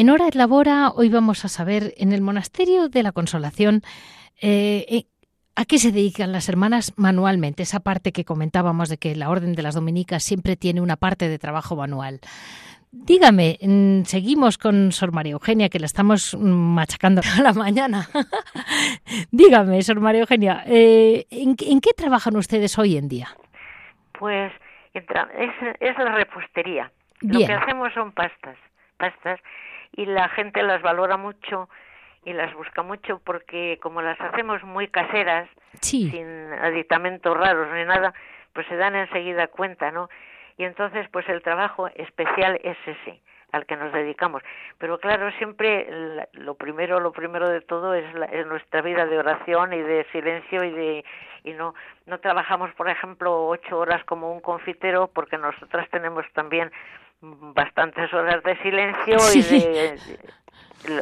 En 0.00 0.08
Hora 0.08 0.28
et 0.28 0.34
Labora 0.34 0.92
hoy 0.96 1.10
vamos 1.10 1.44
a 1.44 1.48
saber 1.48 1.92
en 1.98 2.12
el 2.12 2.22
Monasterio 2.22 2.88
de 2.88 3.02
la 3.02 3.12
Consolación 3.12 3.82
eh, 4.40 4.86
eh, 4.88 5.02
a 5.54 5.66
qué 5.66 5.76
se 5.76 5.92
dedican 5.92 6.32
las 6.32 6.48
hermanas 6.48 6.94
manualmente, 6.96 7.64
esa 7.64 7.80
parte 7.80 8.10
que 8.10 8.24
comentábamos 8.24 8.88
de 8.88 8.96
que 8.96 9.14
la 9.14 9.28
Orden 9.28 9.52
de 9.52 9.60
las 9.60 9.74
Dominicas 9.74 10.22
siempre 10.22 10.56
tiene 10.56 10.80
una 10.80 10.96
parte 10.96 11.28
de 11.28 11.38
trabajo 11.38 11.76
manual. 11.76 12.20
Dígame, 12.90 13.58
mm, 13.60 14.04
seguimos 14.04 14.56
con 14.56 14.90
Sor 14.90 15.12
María 15.12 15.32
Eugenia, 15.32 15.68
que 15.68 15.78
la 15.78 15.84
estamos 15.84 16.34
machacando 16.34 17.20
a 17.38 17.42
la 17.42 17.52
mañana. 17.52 18.06
Dígame, 19.30 19.82
Sor 19.82 20.00
María 20.00 20.22
Eugenia, 20.22 20.64
eh, 20.64 21.26
¿en, 21.28 21.56
qué 21.56 21.92
trabajan 21.94 22.38
ustedes 22.38 22.78
hoy 22.78 22.96
en 22.96 23.06
día? 23.06 23.28
Pues 24.18 24.50
es, 24.94 25.04
es 25.78 25.98
la 25.98 26.14
repostería. 26.14 26.90
Lo 27.20 27.38
que 27.40 27.52
hacemos 27.52 27.92
son 27.92 28.12
pastas, 28.12 28.56
pastas 28.96 29.38
y 29.92 30.06
la 30.06 30.28
gente 30.28 30.62
las 30.62 30.82
valora 30.82 31.16
mucho 31.16 31.68
y 32.24 32.32
las 32.32 32.52
busca 32.54 32.82
mucho 32.82 33.20
porque 33.24 33.78
como 33.82 34.02
las 34.02 34.20
hacemos 34.20 34.62
muy 34.62 34.88
caseras, 34.88 35.48
sin 35.80 36.52
aditamentos 36.52 37.36
raros 37.36 37.68
ni 37.74 37.84
nada, 37.84 38.12
pues 38.52 38.66
se 38.66 38.76
dan 38.76 38.94
enseguida 38.94 39.46
cuenta, 39.48 39.90
¿no? 39.90 40.08
Y 40.58 40.64
entonces, 40.64 41.08
pues 41.10 41.28
el 41.28 41.42
trabajo 41.42 41.88
especial 41.94 42.60
es 42.62 42.76
ese 42.86 43.20
al 43.52 43.66
que 43.66 43.76
nos 43.76 43.92
dedicamos. 43.92 44.42
Pero 44.78 44.98
claro, 44.98 45.30
siempre 45.32 45.88
lo 46.32 46.54
primero, 46.54 47.00
lo 47.00 47.12
primero 47.12 47.48
de 47.48 47.60
todo 47.60 47.94
es, 47.94 48.04
es, 48.32 48.46
nuestra 48.46 48.82
vida 48.82 49.06
de 49.06 49.18
oración 49.18 49.72
y 49.72 49.80
de 49.80 50.06
silencio 50.12 50.62
y 50.64 50.70
de 50.70 51.04
y 51.42 51.52
no 51.54 51.74
no 52.06 52.18
trabajamos, 52.20 52.72
por 52.74 52.88
ejemplo, 52.88 53.46
ocho 53.46 53.78
horas 53.78 54.04
como 54.04 54.32
un 54.32 54.40
confitero 54.40 55.08
porque 55.08 55.38
nosotras 55.38 55.88
tenemos 55.90 56.24
también 56.34 56.70
bastantes 57.20 58.12
horas 58.12 58.42
de 58.42 58.56
silencio 58.62 59.16
y 59.34 59.42
de, 59.42 59.98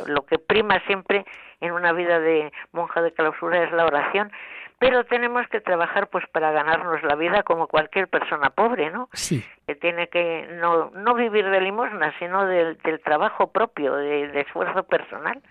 lo, 0.07 0.27
que 0.27 0.39
prima 0.39 0.81
siempre 0.87 1.25
en 1.61 1.73
una 1.73 1.93
vida 1.93 2.19
de 2.19 2.53
monja 2.73 3.03
de 3.03 3.13
clausura 3.13 3.63
es 3.65 3.73
la 3.73 3.87
oración 3.87 4.31
pero 4.79 5.05
tenemos 5.05 5.47
que 5.49 5.61
trabajar 5.61 6.09
pues 6.09 6.25
para 6.33 6.53
ganarnos 6.53 7.03
la 7.03 7.17
vida 7.17 7.43
como 7.43 7.67
cualquier 7.67 8.07
persona 8.07 8.51
pobre, 8.51 8.91
¿no? 8.91 9.09
Sí. 9.13 9.45
Que 9.67 9.75
tiene 9.75 10.09
que 10.09 10.47
no, 10.61 10.91
no 10.91 11.15
vivir 11.15 11.51
de 11.51 11.61
limosna, 11.61 12.17
sino 12.19 12.47
del, 12.47 12.79
del 12.85 13.01
trabajo 13.01 13.51
propio, 13.51 13.97
del 13.97 14.37
esfuerzo 14.37 14.85
personal. 14.85 15.43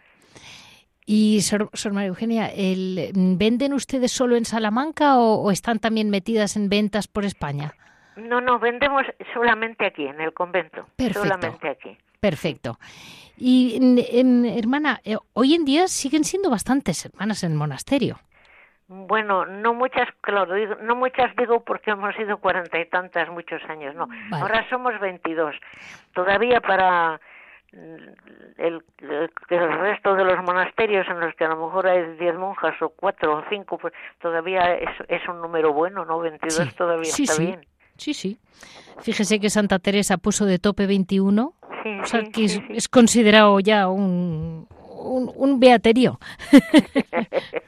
Y, 1.05 1.41
Sor, 1.41 1.69
María 1.91 2.07
Eugenia, 2.07 2.47
el, 2.47 3.11
¿venden 3.37 3.73
ustedes 3.73 4.11
solo 4.11 4.35
en 4.35 4.45
Salamanca 4.45 5.17
o, 5.17 5.41
o, 5.41 5.51
están 5.51 5.79
también 5.79 6.09
metidas 6.09 6.55
en 6.55 6.69
ventas 6.69 7.07
por 7.07 7.25
España? 7.25 7.73
No, 8.17 8.41
no, 8.41 8.59
vendemos 8.59 9.03
solamente 9.33 9.85
aquí, 9.85 10.05
en 10.05 10.19
el 10.19 10.33
convento. 10.33 10.87
Perfecto. 10.95 11.23
Solamente 11.23 11.69
aquí. 11.69 11.97
Perfecto. 12.19 12.79
Y, 13.37 13.79
hermana, 14.57 14.99
eh, 15.03 15.17
hoy 15.33 15.53
en 15.53 15.65
día 15.65 15.87
siguen 15.87 16.23
siendo 16.23 16.49
bastantes 16.49 17.05
hermanas 17.05 17.43
en 17.43 17.51
el 17.51 17.57
monasterio. 17.57 18.19
Bueno, 18.87 19.45
no 19.45 19.73
muchas, 19.73 20.07
claro, 20.21 20.55
no 20.81 20.95
muchas 20.95 21.35
digo 21.35 21.63
porque 21.63 21.91
hemos 21.91 22.15
sido 22.15 22.37
cuarenta 22.37 22.79
y 22.79 22.85
tantas 22.85 23.29
muchos 23.29 23.61
años, 23.69 23.93
no. 23.95 24.07
Ahora 24.31 24.67
somos 24.69 24.97
veintidós. 24.99 25.55
Todavía 26.13 26.61
para 26.61 27.19
el, 27.73 28.81
el, 28.99 29.79
resto 29.79 30.15
de 30.15 30.23
los 30.23 30.41
monasterios 30.41 31.05
en 31.09 31.19
los 31.19 31.35
que 31.35 31.43
a 31.43 31.49
lo 31.49 31.65
mejor 31.65 31.87
hay 31.87 32.15
diez 32.17 32.35
monjas 32.35 32.81
o 32.81 32.89
cuatro 32.89 33.35
o 33.35 33.43
cinco, 33.49 33.77
pues 33.77 33.93
todavía 34.19 34.75
es, 34.75 34.89
es 35.09 35.27
un 35.27 35.41
número 35.41 35.73
bueno, 35.73 36.05
¿no? 36.05 36.19
Veintidós 36.19 36.73
todavía 36.75 37.09
está 37.09 37.33
sí. 37.33 37.45
bien. 37.45 37.65
Sí, 37.97 38.13
sí. 38.13 38.37
Fíjese 39.01 39.39
que 39.39 39.49
Santa 39.49 39.79
Teresa 39.79 40.17
puso 40.17 40.45
de 40.45 40.59
tope 40.59 40.87
21, 40.87 41.53
o 42.03 42.05
sea 42.05 42.23
que 42.23 42.45
es, 42.45 42.87
considerado 42.87 43.59
ya 43.59 43.87
un, 43.87 44.67
un, 44.79 45.31
un 45.35 45.59
beaterio. 45.59 46.19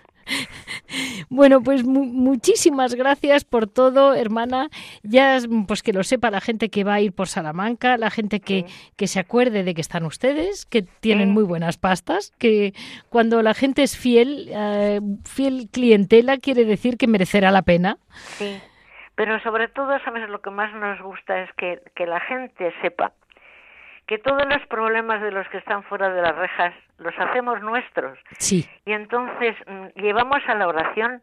Bueno, 1.30 1.62
pues 1.62 1.84
muchísimas 1.84 2.96
gracias 2.96 3.44
por 3.44 3.68
todo, 3.68 4.14
hermana. 4.14 4.70
Ya, 5.04 5.40
pues 5.68 5.84
que 5.84 5.94
lo 5.94 6.04
sepa 6.04 6.32
la 6.32 6.42
gente 6.42 6.70
que 6.70 6.84
va 6.84 6.96
a 6.96 7.02
ir 7.02 7.14
por 7.14 7.28
Salamanca, 7.28 7.98
la 7.98 8.10
gente 8.10 8.40
que, 8.40 8.66
que 8.96 9.08
se 9.08 9.20
acuerde 9.20 9.64
de 9.64 9.74
que 9.74 9.82
están 9.82 10.06
ustedes, 10.06 10.66
que 10.66 10.82
tienen 10.82 11.32
muy 11.32 11.44
buenas 11.44 11.78
pastas, 11.78 12.32
que 12.38 12.74
cuando 13.10 13.42
la 13.42 13.54
gente 13.54 13.84
es 13.84 13.98
fiel, 13.98 14.50
eh, 14.52 15.02
fiel 15.26 15.70
clientela, 15.72 16.38
quiere 16.38 16.66
decir 16.66 16.98
que 16.98 17.08
merecerá 17.08 17.52
la 17.52 17.62
pena. 17.62 17.98
Sí, 18.38 18.58
pero 19.20 19.38
sobre 19.42 19.68
todo, 19.68 20.00
¿sabes? 20.06 20.30
Lo 20.30 20.40
que 20.40 20.50
más 20.50 20.74
nos 20.74 21.02
gusta 21.02 21.42
es 21.42 21.52
que, 21.58 21.82
que 21.94 22.06
la 22.06 22.22
gente 22.22 22.74
sepa 22.82 23.12
que 24.08 24.18
todos 24.18 24.46
los 24.46 24.66
problemas 24.68 25.22
de 25.22 25.30
los 25.30 25.46
que 25.50 25.58
están 25.58 25.84
fuera 25.84 26.10
de 26.10 26.22
las 26.22 26.34
rejas 26.38 26.74
los 27.00 27.14
hacemos 27.20 27.62
nuestros. 27.62 28.18
Sí. 28.38 28.66
Y 28.86 28.94
entonces 28.94 29.58
mm, 29.68 29.88
llevamos 30.00 30.40
a 30.48 30.56
la 30.56 30.70
oración 30.70 31.22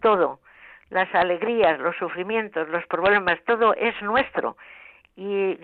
todo, 0.00 0.40
las 0.88 1.14
alegrías, 1.14 1.78
los 1.78 1.94
sufrimientos, 1.96 2.70
los 2.70 2.86
problemas, 2.86 3.38
todo 3.44 3.74
es 3.74 4.00
nuestro 4.00 4.56
y, 5.16 5.58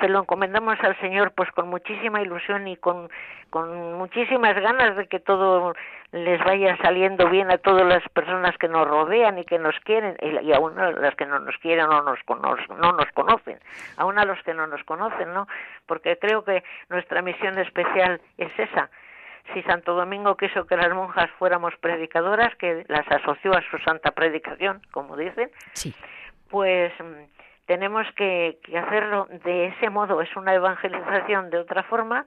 se 0.00 0.08
lo 0.08 0.20
encomendamos 0.20 0.78
al 0.80 0.98
Señor 1.00 1.32
pues 1.32 1.50
con 1.50 1.68
muchísima 1.68 2.22
ilusión 2.22 2.68
y 2.68 2.76
con, 2.76 3.10
con 3.50 3.94
muchísimas 3.94 4.54
ganas 4.54 4.96
de 4.96 5.08
que 5.08 5.18
todo 5.18 5.74
les 6.12 6.42
vaya 6.44 6.76
saliendo 6.76 7.28
bien 7.28 7.50
a 7.50 7.58
todas 7.58 7.84
las 7.84 8.08
personas 8.10 8.56
que 8.56 8.68
nos 8.68 8.86
rodean 8.86 9.38
y 9.38 9.44
que 9.44 9.58
nos 9.58 9.74
quieren 9.80 10.16
y, 10.22 10.52
aún 10.52 10.78
a 10.78 10.92
las 10.92 11.16
que 11.16 11.26
no 11.26 11.40
nos 11.40 11.56
quieren 11.58 11.86
o 11.86 12.02
nos, 12.02 12.20
no 12.28 12.92
nos 12.92 13.10
conocen, 13.14 13.58
aún 13.96 14.16
a 14.18 14.24
los 14.24 14.40
que 14.44 14.54
no 14.54 14.68
nos 14.68 14.82
conocen, 14.84 15.34
¿no? 15.34 15.48
Porque 15.86 16.16
creo 16.16 16.44
que 16.44 16.62
nuestra 16.88 17.20
misión 17.20 17.58
especial 17.58 18.20
es 18.36 18.56
esa. 18.58 18.90
Si 19.54 19.62
Santo 19.62 19.94
Domingo 19.94 20.36
quiso 20.36 20.66
que 20.66 20.76
las 20.76 20.92
monjas 20.94 21.30
fuéramos 21.38 21.74
predicadoras, 21.80 22.54
que 22.56 22.84
las 22.86 23.10
asoció 23.10 23.52
a 23.56 23.62
su 23.70 23.78
santa 23.78 24.12
predicación, 24.12 24.82
como 24.92 25.16
dicen, 25.16 25.50
sí. 25.72 25.94
pues 26.48 26.92
tenemos 27.68 28.06
que, 28.16 28.58
hacerlo 28.82 29.28
de 29.44 29.66
ese 29.66 29.90
modo, 29.90 30.22
es 30.22 30.36
una 30.36 30.54
evangelización 30.54 31.50
de 31.50 31.58
otra 31.58 31.82
forma, 31.82 32.24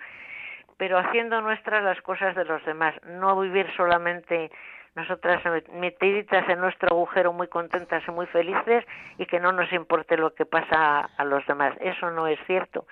pero 0.77 0.99
haciendo 0.99 1.41
nuestras 1.41 1.83
las 1.83 1.99
cosas 2.01 2.35
de 2.35 2.45
los 2.45 2.63
demás, 2.63 2.93
no 3.05 3.37
vivir 3.39 3.65
solamente 3.75 4.51
nosotras 4.95 5.41
metiditas 5.73 6.47
en 6.47 6.59
nuestro 6.59 6.89
agujero 6.89 7.33
muy 7.33 7.47
contentas 7.47 8.03
y 8.07 8.11
muy 8.11 8.27
felices 8.27 8.85
y 9.17 9.25
que 9.25 9.39
no 9.39 9.51
nos 9.51 9.73
importe 9.73 10.15
lo 10.15 10.35
que 10.35 10.45
pasa 10.45 11.09
a 11.17 11.25
los 11.25 11.45
demás. 11.47 11.73
Eso 11.79 12.11
no 12.11 12.27
es 12.27 12.39
cierto. 12.45 12.85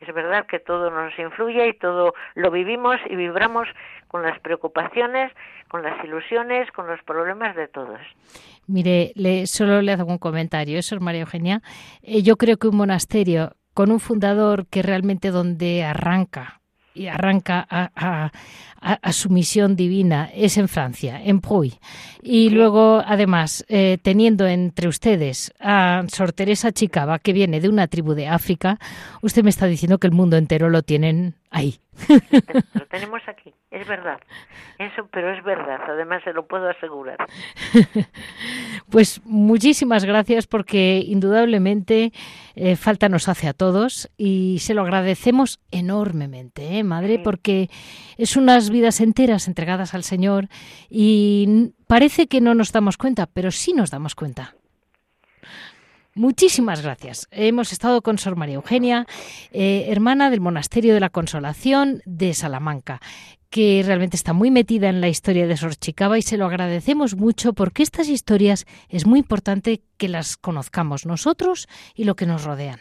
Es 0.00 0.14
verdad 0.14 0.46
que 0.46 0.60
todo 0.60 0.90
nos 0.90 1.18
influye 1.18 1.68
y 1.68 1.78
todo 1.78 2.14
lo 2.34 2.50
vivimos 2.50 2.96
y 3.10 3.16
vibramos 3.16 3.66
con 4.06 4.22
las 4.22 4.38
preocupaciones, 4.40 5.32
con 5.68 5.82
las 5.82 6.02
ilusiones, 6.04 6.70
con 6.72 6.86
los 6.86 7.02
problemas 7.02 7.56
de 7.56 7.68
todos. 7.68 8.00
Mire, 8.66 9.12
le, 9.16 9.46
solo 9.46 9.82
le 9.82 9.92
hago 9.92 10.10
un 10.10 10.18
comentario. 10.18 10.78
Eso 10.78 10.94
es 10.94 11.00
María 11.00 11.22
Eugenia. 11.22 11.62
Eh, 12.02 12.22
yo 12.22 12.36
creo 12.36 12.56
que 12.56 12.68
un 12.68 12.76
monasterio 12.76 13.52
con 13.74 13.90
un 13.90 14.00
fundador 14.00 14.66
que 14.66 14.82
realmente 14.82 15.30
donde 15.30 15.84
arranca 15.84 16.60
y 16.98 17.06
arranca 17.06 17.66
a, 17.70 18.30
su 19.12 19.30
misión 19.30 19.76
divina 19.76 20.30
es 20.34 20.56
en 20.56 20.68
Francia, 20.68 21.20
en 21.22 21.40
Puy. 21.40 21.74
Y 22.22 22.50
luego, 22.50 23.02
además, 23.04 23.64
eh, 23.68 23.98
teniendo 24.02 24.46
entre 24.46 24.88
ustedes 24.88 25.52
a 25.60 26.04
Sor 26.08 26.32
Teresa 26.32 26.72
Chicaba, 26.72 27.18
que 27.18 27.32
viene 27.32 27.60
de 27.60 27.68
una 27.68 27.88
tribu 27.88 28.14
de 28.14 28.28
África, 28.28 28.78
usted 29.22 29.42
me 29.42 29.50
está 29.50 29.66
diciendo 29.66 29.98
que 29.98 30.06
el 30.06 30.12
mundo 30.12 30.36
entero 30.36 30.70
lo 30.70 30.82
tienen 30.82 31.34
ahí. 31.50 31.80
Lo 32.74 32.86
tenemos 32.86 33.22
aquí, 33.26 33.52
es 33.70 33.86
verdad. 33.86 34.20
Eso, 34.78 35.08
pero 35.10 35.32
es 35.32 35.42
verdad, 35.44 35.80
además 35.88 36.22
se 36.24 36.32
lo 36.32 36.46
puedo 36.46 36.68
asegurar. 36.68 37.18
Pues 38.90 39.20
muchísimas 39.26 40.06
gracias 40.06 40.46
porque 40.46 41.02
indudablemente 41.04 42.12
eh, 42.54 42.74
falta 42.74 43.10
nos 43.10 43.28
hace 43.28 43.46
a 43.46 43.52
todos 43.52 44.10
y 44.16 44.60
se 44.60 44.72
lo 44.72 44.80
agradecemos 44.80 45.60
enormemente, 45.70 46.78
¿eh, 46.78 46.84
madre, 46.84 47.18
porque 47.18 47.68
es 48.16 48.36
unas 48.36 48.70
vidas 48.70 49.00
enteras 49.00 49.46
entregadas 49.46 49.92
al 49.92 50.04
Señor 50.04 50.48
y 50.88 51.74
parece 51.86 52.28
que 52.28 52.40
no 52.40 52.54
nos 52.54 52.72
damos 52.72 52.96
cuenta, 52.96 53.26
pero 53.26 53.50
sí 53.50 53.74
nos 53.74 53.90
damos 53.90 54.14
cuenta. 54.14 54.54
Muchísimas 56.18 56.82
gracias. 56.82 57.28
Hemos 57.30 57.72
estado 57.72 58.02
con 58.02 58.18
Sor 58.18 58.34
María 58.34 58.56
Eugenia, 58.56 59.06
eh, 59.52 59.84
hermana 59.86 60.30
del 60.30 60.40
Monasterio 60.40 60.92
de 60.92 60.98
la 60.98 61.10
Consolación 61.10 62.02
de 62.06 62.34
Salamanca, 62.34 63.00
que 63.50 63.84
realmente 63.86 64.16
está 64.16 64.32
muy 64.32 64.50
metida 64.50 64.88
en 64.88 65.00
la 65.00 65.08
historia 65.08 65.46
de 65.46 65.56
Sor 65.56 65.76
Chicaba 65.76 66.18
y 66.18 66.22
se 66.22 66.36
lo 66.36 66.46
agradecemos 66.46 67.14
mucho 67.14 67.52
porque 67.52 67.84
estas 67.84 68.08
historias 68.08 68.66
es 68.88 69.06
muy 69.06 69.20
importante 69.20 69.82
que 69.96 70.08
las 70.08 70.36
conozcamos 70.36 71.06
nosotros 71.06 71.68
y 71.94 72.02
lo 72.02 72.16
que 72.16 72.26
nos 72.26 72.42
rodean. 72.42 72.80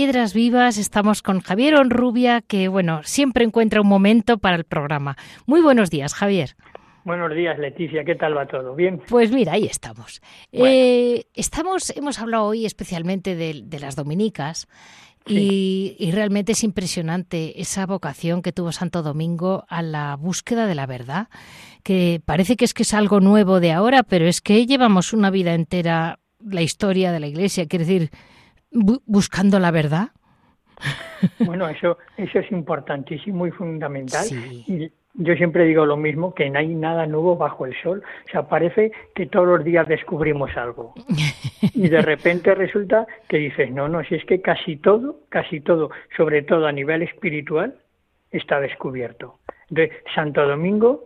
Piedras 0.00 0.32
Vivas 0.32 0.78
estamos 0.78 1.20
con 1.20 1.40
Javier 1.40 1.74
Onrubia, 1.74 2.40
que 2.40 2.68
bueno, 2.68 3.02
siempre 3.02 3.44
encuentra 3.44 3.82
un 3.82 3.86
momento 3.86 4.38
para 4.38 4.56
el 4.56 4.64
programa. 4.64 5.18
Muy 5.44 5.60
buenos 5.60 5.90
días, 5.90 6.14
Javier. 6.14 6.56
Buenos 7.04 7.34
días, 7.34 7.58
Leticia. 7.58 8.02
¿Qué 8.02 8.14
tal 8.14 8.34
va 8.34 8.46
todo? 8.46 8.74
¿Bien? 8.74 9.02
Pues 9.10 9.30
mira, 9.30 9.52
ahí 9.52 9.66
estamos. 9.66 10.22
Eh, 10.52 11.24
estamos, 11.34 11.94
hemos 11.94 12.18
hablado 12.18 12.44
hoy 12.44 12.64
especialmente 12.64 13.36
de, 13.36 13.78
las 13.78 13.94
dominicas 13.94 14.68
y, 15.26 15.96
y, 15.98 16.12
realmente 16.12 16.52
es 16.52 16.64
impresionante 16.64 17.60
esa 17.60 17.84
vocación 17.84 18.40
que 18.40 18.52
tuvo 18.52 18.72
Santo 18.72 19.02
Domingo 19.02 19.66
a 19.68 19.82
la 19.82 20.16
búsqueda 20.16 20.66
de 20.66 20.76
la 20.76 20.86
verdad, 20.86 21.28
que 21.82 22.22
parece 22.24 22.56
que 22.56 22.64
es 22.64 22.72
que 22.72 22.84
es 22.84 22.94
algo 22.94 23.20
nuevo 23.20 23.60
de 23.60 23.72
ahora, 23.72 24.02
pero 24.02 24.26
es 24.26 24.40
que 24.40 24.64
llevamos 24.64 25.12
una 25.12 25.28
vida 25.28 25.52
entera 25.52 26.20
la 26.42 26.62
historia 26.62 27.12
de 27.12 27.20
la 27.20 27.26
Iglesia, 27.26 27.66
quiere 27.66 27.84
decir, 27.84 28.10
buscando 28.70 29.58
la 29.58 29.70
verdad. 29.70 30.08
Bueno, 31.40 31.68
eso, 31.68 31.98
eso 32.16 32.38
es 32.38 32.50
importantísimo 32.50 33.46
y 33.46 33.50
fundamental. 33.50 34.26
Y 34.66 34.90
yo 35.14 35.34
siempre 35.34 35.64
digo 35.64 35.84
lo 35.84 35.96
mismo, 35.96 36.34
que 36.34 36.48
no 36.48 36.58
hay 36.58 36.68
nada 36.68 37.06
nuevo 37.06 37.36
bajo 37.36 37.66
el 37.66 37.74
sol. 37.82 38.02
O 38.26 38.30
sea, 38.30 38.48
parece 38.48 38.92
que 39.14 39.26
todos 39.26 39.46
los 39.46 39.64
días 39.64 39.86
descubrimos 39.86 40.56
algo. 40.56 40.94
Y 41.74 41.88
de 41.88 42.00
repente 42.00 42.54
resulta 42.54 43.06
que 43.28 43.36
dices, 43.36 43.70
no, 43.70 43.88
no, 43.88 44.02
si 44.04 44.14
es 44.14 44.24
que 44.24 44.40
casi 44.40 44.76
todo, 44.76 45.20
casi 45.28 45.60
todo, 45.60 45.90
sobre 46.16 46.42
todo 46.42 46.66
a 46.66 46.72
nivel 46.72 47.02
espiritual, 47.02 47.76
está 48.30 48.60
descubierto. 48.60 49.38
De 49.68 49.90
Santo 50.14 50.46
Domingo, 50.46 51.04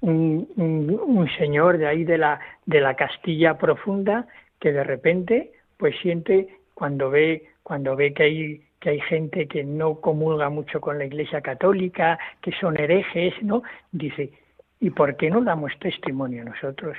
un, 0.00 0.48
un, 0.56 1.00
un 1.04 1.28
señor 1.36 1.78
de 1.78 1.86
ahí 1.86 2.04
de 2.04 2.18
la, 2.18 2.40
de 2.66 2.80
la 2.80 2.94
Castilla 2.94 3.56
profunda, 3.56 4.26
que 4.60 4.72
de 4.72 4.84
repente 4.84 5.52
pues 5.78 5.94
siente 6.00 6.48
cuando 6.74 7.10
ve, 7.10 7.50
cuando 7.62 7.96
ve 7.96 8.12
que 8.12 8.22
hay 8.22 8.62
que 8.82 8.90
hay 8.90 9.00
gente 9.00 9.46
que 9.46 9.62
no 9.62 10.00
comulga 10.00 10.50
mucho 10.50 10.80
con 10.80 10.98
la 10.98 11.04
Iglesia 11.04 11.40
Católica, 11.40 12.18
que 12.40 12.50
son 12.60 12.76
herejes, 12.76 13.32
¿no? 13.40 13.62
Dice, 13.92 14.32
¿y 14.80 14.90
por 14.90 15.16
qué 15.16 15.30
no 15.30 15.40
damos 15.40 15.72
testimonio 15.78 16.44
nosotros? 16.44 16.96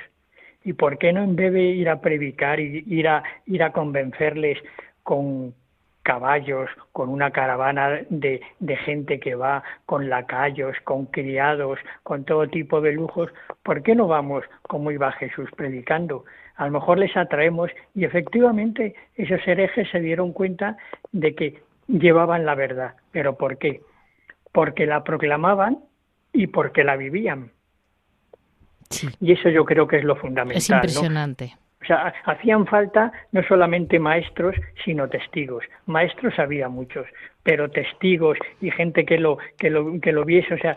¿Y 0.64 0.72
por 0.72 0.96
qué 0.96 1.12
no 1.12 1.22
en 1.22 1.36
vez 1.36 1.52
de 1.52 1.62
ir 1.62 1.90
a 1.90 2.00
predicar 2.00 2.58
y 2.58 2.82
ir 2.86 3.06
a 3.06 3.22
ir 3.44 3.62
a 3.62 3.72
convencerles 3.72 4.58
con 5.02 5.54
caballos, 6.02 6.70
con 6.92 7.10
una 7.10 7.30
caravana 7.30 8.00
de, 8.08 8.40
de, 8.60 8.76
gente 8.76 9.20
que 9.20 9.34
va 9.34 9.62
con 9.84 10.08
lacayos, 10.08 10.76
con 10.84 11.06
criados, 11.06 11.78
con 12.02 12.24
todo 12.24 12.46
tipo 12.48 12.80
de 12.80 12.92
lujos, 12.92 13.30
¿por 13.62 13.82
qué 13.82 13.94
no 13.94 14.06
vamos 14.06 14.44
como 14.62 14.90
iba 14.90 15.12
Jesús 15.12 15.50
predicando? 15.56 16.24
A 16.56 16.66
lo 16.66 16.72
mejor 16.72 16.98
les 16.98 17.16
atraemos 17.16 17.70
y 17.94 18.04
efectivamente 18.04 18.94
esos 19.16 19.40
herejes 19.46 19.88
se 19.90 20.00
dieron 20.00 20.32
cuenta 20.32 20.76
de 21.12 21.34
que 21.34 21.62
llevaban 21.88 22.46
la 22.46 22.54
verdad. 22.54 22.94
¿Pero 23.10 23.36
por 23.36 23.58
qué? 23.58 23.80
Porque 24.52 24.86
la 24.86 25.02
proclamaban 25.02 25.78
y 26.32 26.46
porque 26.46 26.84
la 26.84 26.96
vivían. 26.96 27.50
Y 29.20 29.32
eso 29.32 29.48
yo 29.48 29.64
creo 29.64 29.86
que 29.88 29.98
es 29.98 30.04
lo 30.04 30.16
fundamental. 30.16 30.58
Es 30.58 30.70
impresionante. 30.70 31.54
O 31.82 31.86
sea, 31.86 32.14
hacían 32.24 32.66
falta 32.66 33.12
no 33.32 33.42
solamente 33.42 33.98
maestros, 33.98 34.56
sino 34.84 35.08
testigos. 35.08 35.64
Maestros 35.84 36.38
había 36.38 36.68
muchos, 36.68 37.06
pero 37.42 37.70
testigos 37.70 38.38
y 38.62 38.70
gente 38.70 39.04
que 39.04 39.18
lo, 39.18 39.36
que 39.58 39.68
lo, 39.68 40.00
que 40.00 40.12
lo 40.12 40.24
viese, 40.24 40.54
o 40.54 40.58
sea, 40.58 40.76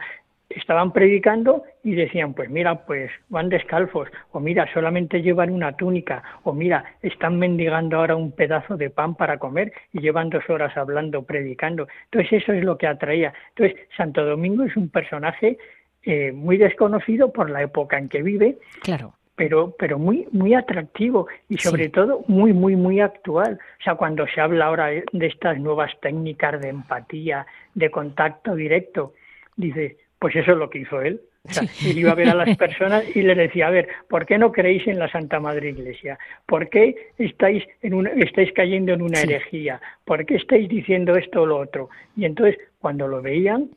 estaban 0.50 0.94
predicando 0.94 1.64
y 1.84 1.96
decían, 1.96 2.34
pues 2.34 2.50
mira, 2.50 2.86
pues 2.86 3.12
van 3.30 3.50
descalzos, 3.50 4.10
o 4.32 4.40
mira, 4.40 4.72
solamente 4.74 5.22
llevan 5.22 5.52
una 5.52 5.74
túnica, 5.74 6.24
o 6.44 6.54
mira, 6.54 6.86
están 7.02 7.38
mendigando 7.38 7.98
ahora 7.98 8.16
un 8.16 8.32
pedazo 8.32 8.78
de 8.78 8.90
pan 8.90 9.16
para 9.16 9.38
comer 9.38 9.74
y 9.94 10.00
llevan 10.00 10.30
dos 10.30 10.50
horas 10.50 10.76
hablando, 10.78 11.24
predicando. 11.24 11.88
Entonces 12.06 12.44
eso 12.44 12.54
es 12.54 12.64
lo 12.64 12.78
que 12.78 12.88
atraía. 12.88 13.34
Entonces 13.50 13.88
Santo 13.96 14.26
Domingo 14.26 14.64
es 14.64 14.76
un 14.78 14.90
personaje 14.90 15.58
eh, 16.04 16.32
muy 16.32 16.58
desconocido 16.58 17.32
por 17.34 17.50
la 17.50 17.62
época 17.62 17.98
en 17.98 18.10
que 18.10 18.22
vive. 18.22 18.58
Claro 18.82 19.14
pero 19.38 19.76
pero 19.78 20.00
muy 20.00 20.28
muy 20.32 20.56
atractivo 20.56 21.28
y 21.48 21.60
sobre 21.60 21.90
todo 21.90 22.26
muy 22.28 22.54
muy 22.54 22.76
muy 22.76 23.00
actual 23.00 23.60
o 23.80 23.84
sea 23.84 23.94
cuando 23.94 24.26
se 24.28 24.42
habla 24.42 24.66
ahora 24.66 24.88
de 24.88 25.28
estas 25.28 25.60
nuevas 25.60 25.92
técnicas 26.02 26.60
de 26.60 26.70
empatía 26.70 27.46
de 27.76 27.92
contacto 27.92 28.56
directo 28.56 29.14
dice 29.56 29.98
pues 30.20 30.36
eso 30.36 30.52
es 30.52 30.58
lo 30.58 30.70
que 30.70 30.80
hizo 30.80 31.02
él 31.02 31.22
o 31.50 31.54
sea, 31.54 31.64
él 31.86 31.98
iba 31.98 32.12
a 32.12 32.16
ver 32.16 32.30
a 32.30 32.36
las 32.36 32.58
personas 32.58 33.04
y 33.16 33.22
le 33.22 33.36
decía, 33.36 33.68
a 33.68 33.72
ver, 33.72 33.88
¿por 34.10 34.26
qué 34.26 34.38
no 34.38 34.52
creéis 34.52 34.88
en 34.88 35.00
la 35.00 35.10
Santa 35.10 35.40
Madre 35.40 35.70
Iglesia? 35.70 36.20
¿Por 36.46 36.70
qué 36.70 36.96
estáis, 37.18 37.64
en 37.82 37.94
una, 37.94 38.10
estáis 38.12 38.52
cayendo 38.54 38.94
en 38.94 39.02
una 39.02 39.22
herejía? 39.22 39.82
¿Por 40.06 40.26
qué 40.26 40.36
estáis 40.36 40.68
diciendo 40.68 41.16
esto 41.16 41.44
o 41.44 41.46
lo 41.46 41.58
otro? 41.58 41.90
Y 42.16 42.26
entonces, 42.26 42.58
cuando 42.80 43.08
lo 43.08 43.22
veían, 43.22 43.70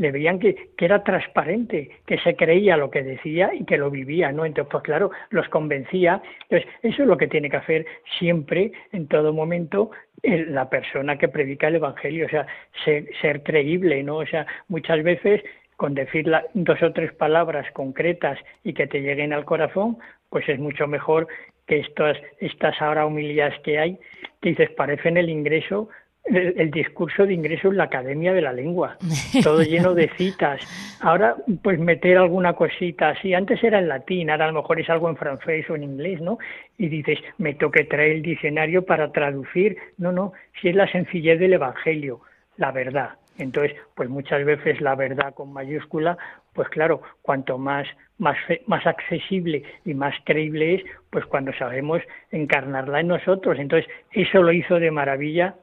le 0.00 0.10
veían 0.10 0.38
que, 0.38 0.70
que, 0.76 0.84
era 0.86 1.04
transparente, 1.04 1.90
que 2.06 2.18
se 2.18 2.34
creía 2.34 2.76
lo 2.78 2.90
que 2.90 3.02
decía 3.02 3.52
y 3.54 3.64
que 3.64 3.76
lo 3.76 3.90
vivía, 3.90 4.32
¿no? 4.32 4.46
Entonces, 4.46 4.70
pues 4.72 4.82
claro, 4.82 5.10
los 5.28 5.46
convencía. 5.50 6.22
Entonces, 6.48 6.68
eso 6.82 7.02
es 7.02 7.08
lo 7.08 7.18
que 7.18 7.28
tiene 7.28 7.50
que 7.50 7.58
hacer 7.58 7.86
siempre, 8.18 8.72
en 8.92 9.06
todo 9.08 9.34
momento, 9.34 9.90
la 10.22 10.70
persona 10.70 11.18
que 11.18 11.28
predica 11.28 11.68
el 11.68 11.76
Evangelio, 11.76 12.26
o 12.26 12.28
sea, 12.30 12.46
ser, 12.84 13.04
ser 13.20 13.42
creíble, 13.42 14.02
¿no? 14.02 14.16
O 14.16 14.26
sea, 14.26 14.46
muchas 14.68 15.02
veces 15.02 15.42
con 15.76 15.94
decir 15.94 16.30
dos 16.54 16.82
o 16.82 16.92
tres 16.92 17.12
palabras 17.12 17.70
concretas 17.72 18.38
y 18.64 18.74
que 18.74 18.86
te 18.86 19.00
lleguen 19.00 19.32
al 19.32 19.44
corazón, 19.44 19.98
pues 20.28 20.48
es 20.48 20.58
mucho 20.58 20.86
mejor 20.86 21.26
que 21.66 21.78
estas, 21.78 22.16
estas 22.38 22.80
ahora 22.82 23.06
humillas 23.06 23.58
que 23.60 23.78
hay, 23.78 23.98
que 24.40 24.50
dices, 24.50 24.70
parecen 24.70 25.16
el 25.16 25.30
ingreso 25.30 25.88
el, 26.24 26.70
discurso 26.70 27.26
de 27.26 27.34
ingreso 27.34 27.68
en 27.68 27.76
la 27.76 27.84
Academia 27.84 28.32
de 28.32 28.42
la 28.42 28.52
Lengua, 28.52 28.96
todo 29.42 29.62
lleno 29.62 29.94
de 29.94 30.08
citas. 30.16 30.60
Ahora, 31.00 31.36
pues 31.62 31.78
meter 31.78 32.18
alguna 32.18 32.52
cosita 32.54 33.10
así. 33.10 33.34
Antes 33.34 33.62
era 33.64 33.78
en 33.78 33.88
latín, 33.88 34.30
ahora 34.30 34.44
a 34.46 34.52
lo 34.52 34.60
mejor 34.60 34.80
es 34.80 34.88
algo 34.90 35.08
en 35.08 35.16
francés 35.16 35.68
o 35.70 35.76
en 35.76 35.84
inglés, 35.84 36.20
¿no? 36.20 36.38
Y 36.78 36.88
dices, 36.88 37.18
me 37.38 37.54
toque 37.54 37.84
traer 37.84 38.12
el 38.12 38.22
diccionario 38.22 38.84
para 38.84 39.12
traducir. 39.12 39.76
No, 39.98 40.12
no, 40.12 40.32
si 40.60 40.68
es 40.68 40.76
la 40.76 40.90
sencillez 40.90 41.38
del 41.38 41.54
Evangelio, 41.54 42.20
la 42.56 42.70
verdad. 42.72 43.10
Entonces, 43.38 43.74
pues 43.94 44.08
muchas 44.10 44.44
veces 44.44 44.80
la 44.80 44.94
verdad 44.94 45.32
con 45.34 45.52
mayúscula, 45.52 46.18
pues 46.52 46.68
claro, 46.68 47.00
cuanto 47.22 47.56
más, 47.56 47.86
más, 48.18 48.36
más 48.66 48.86
accesible 48.86 49.62
y 49.84 49.94
más 49.94 50.14
creíble 50.24 50.74
es, 50.74 50.82
pues 51.08 51.24
cuando 51.24 51.52
sabemos 51.54 52.02
encarnarla 52.30 53.00
en 53.00 53.08
nosotros. 53.08 53.58
Entonces, 53.58 53.90
eso 54.12 54.42
lo 54.42 54.52
hizo 54.52 54.78
de 54.78 54.90
maravilla 54.90 55.54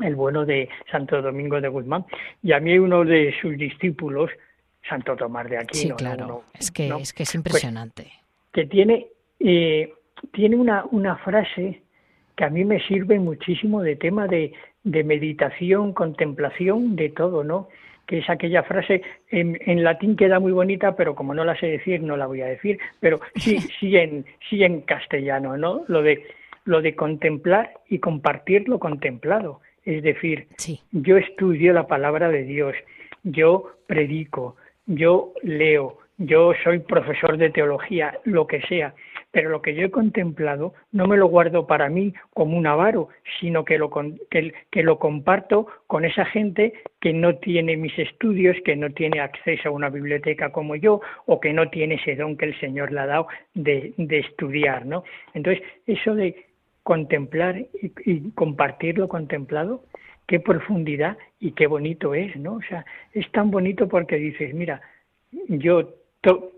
el 0.00 0.14
bueno 0.14 0.44
de 0.44 0.68
Santo 0.90 1.20
Domingo 1.20 1.60
de 1.60 1.68
Guzmán. 1.68 2.04
Y 2.42 2.52
a 2.52 2.60
mí 2.60 2.78
uno 2.78 3.04
de 3.04 3.34
sus 3.40 3.56
discípulos, 3.56 4.30
Santo 4.88 5.16
Tomás 5.16 5.48
de 5.48 5.58
Aquino. 5.58 5.96
Sí, 5.96 6.04
claro, 6.04 6.44
es, 6.54 6.70
que, 6.70 6.88
es 6.88 7.12
que 7.12 7.22
es 7.22 7.30
pues, 7.30 7.34
impresionante. 7.34 8.12
que 8.52 8.66
tiene, 8.66 9.08
eh, 9.40 9.92
tiene 10.32 10.56
una, 10.56 10.84
una 10.90 11.16
frase 11.16 11.82
que 12.36 12.44
a 12.44 12.50
mí 12.50 12.64
me 12.64 12.80
sirve 12.86 13.18
muchísimo 13.18 13.82
de 13.82 13.96
tema 13.96 14.26
de, 14.26 14.52
de 14.84 15.04
meditación, 15.04 15.92
contemplación, 15.92 16.96
de 16.96 17.10
todo, 17.10 17.44
¿no? 17.44 17.68
que 18.06 18.18
es 18.18 18.28
aquella 18.28 18.62
frase 18.64 19.02
en, 19.30 19.58
en, 19.64 19.84
latín 19.84 20.16
queda 20.16 20.40
muy 20.40 20.52
bonita, 20.52 20.96
pero 20.96 21.14
como 21.14 21.34
no 21.34 21.44
la 21.44 21.58
sé 21.58 21.66
decir, 21.66 22.02
no 22.02 22.16
la 22.16 22.26
voy 22.26 22.42
a 22.42 22.46
decir, 22.46 22.78
pero 23.00 23.20
sí, 23.36 23.58
sí 23.80 23.96
en, 23.96 24.26
sí 24.50 24.64
en 24.64 24.82
castellano, 24.82 25.56
¿no? 25.56 25.84
Lo 25.88 26.02
de, 26.02 26.26
lo 26.64 26.82
de 26.82 26.94
contemplar 26.94 27.72
y 27.88 28.00
compartir 28.00 28.68
lo 28.68 28.78
contemplado. 28.78 29.60
Es 29.84 30.02
decir, 30.02 30.46
yo 30.92 31.16
estudio 31.16 31.72
la 31.72 31.86
palabra 31.86 32.28
de 32.28 32.44
Dios, 32.44 32.74
yo 33.24 33.72
predico, 33.86 34.56
yo 34.86 35.32
leo, 35.42 35.98
yo 36.18 36.52
soy 36.62 36.78
profesor 36.80 37.36
de 37.36 37.50
teología, 37.50 38.18
lo 38.24 38.46
que 38.46 38.60
sea, 38.62 38.94
pero 39.32 39.48
lo 39.48 39.62
que 39.62 39.74
yo 39.74 39.86
he 39.86 39.90
contemplado 39.90 40.74
no 40.92 41.06
me 41.06 41.16
lo 41.16 41.26
guardo 41.26 41.66
para 41.66 41.88
mí 41.88 42.14
como 42.34 42.56
un 42.56 42.66
avaro, 42.66 43.08
sino 43.40 43.64
que 43.64 43.78
lo, 43.78 43.90
que, 44.30 44.52
que 44.70 44.82
lo 44.82 44.98
comparto 44.98 45.66
con 45.86 46.04
esa 46.04 46.24
gente 46.26 46.74
que 47.00 47.12
no 47.12 47.36
tiene 47.36 47.76
mis 47.76 47.98
estudios, 47.98 48.56
que 48.64 48.76
no 48.76 48.90
tiene 48.90 49.20
acceso 49.20 49.70
a 49.70 49.72
una 49.72 49.88
biblioteca 49.88 50.52
como 50.52 50.76
yo, 50.76 51.00
o 51.26 51.40
que 51.40 51.52
no 51.52 51.70
tiene 51.70 51.94
ese 51.96 52.14
don 52.14 52.36
que 52.36 52.46
el 52.46 52.60
Señor 52.60 52.92
le 52.92 53.00
ha 53.00 53.06
dado 53.06 53.26
de, 53.54 53.94
de 53.96 54.18
estudiar, 54.18 54.86
¿no? 54.86 55.02
Entonces, 55.34 55.64
eso 55.86 56.14
de 56.14 56.51
contemplar 56.82 57.66
y, 58.04 58.30
compartir 58.32 58.98
lo 58.98 59.08
contemplado, 59.08 59.84
qué 60.26 60.40
profundidad 60.40 61.16
y 61.40 61.52
qué 61.52 61.66
bonito 61.66 62.14
es, 62.14 62.36
¿no? 62.36 62.54
O 62.54 62.62
sea, 62.62 62.84
es 63.12 63.30
tan 63.32 63.50
bonito 63.50 63.88
porque 63.88 64.16
dices, 64.16 64.54
mira, 64.54 64.80
yo 65.48 65.90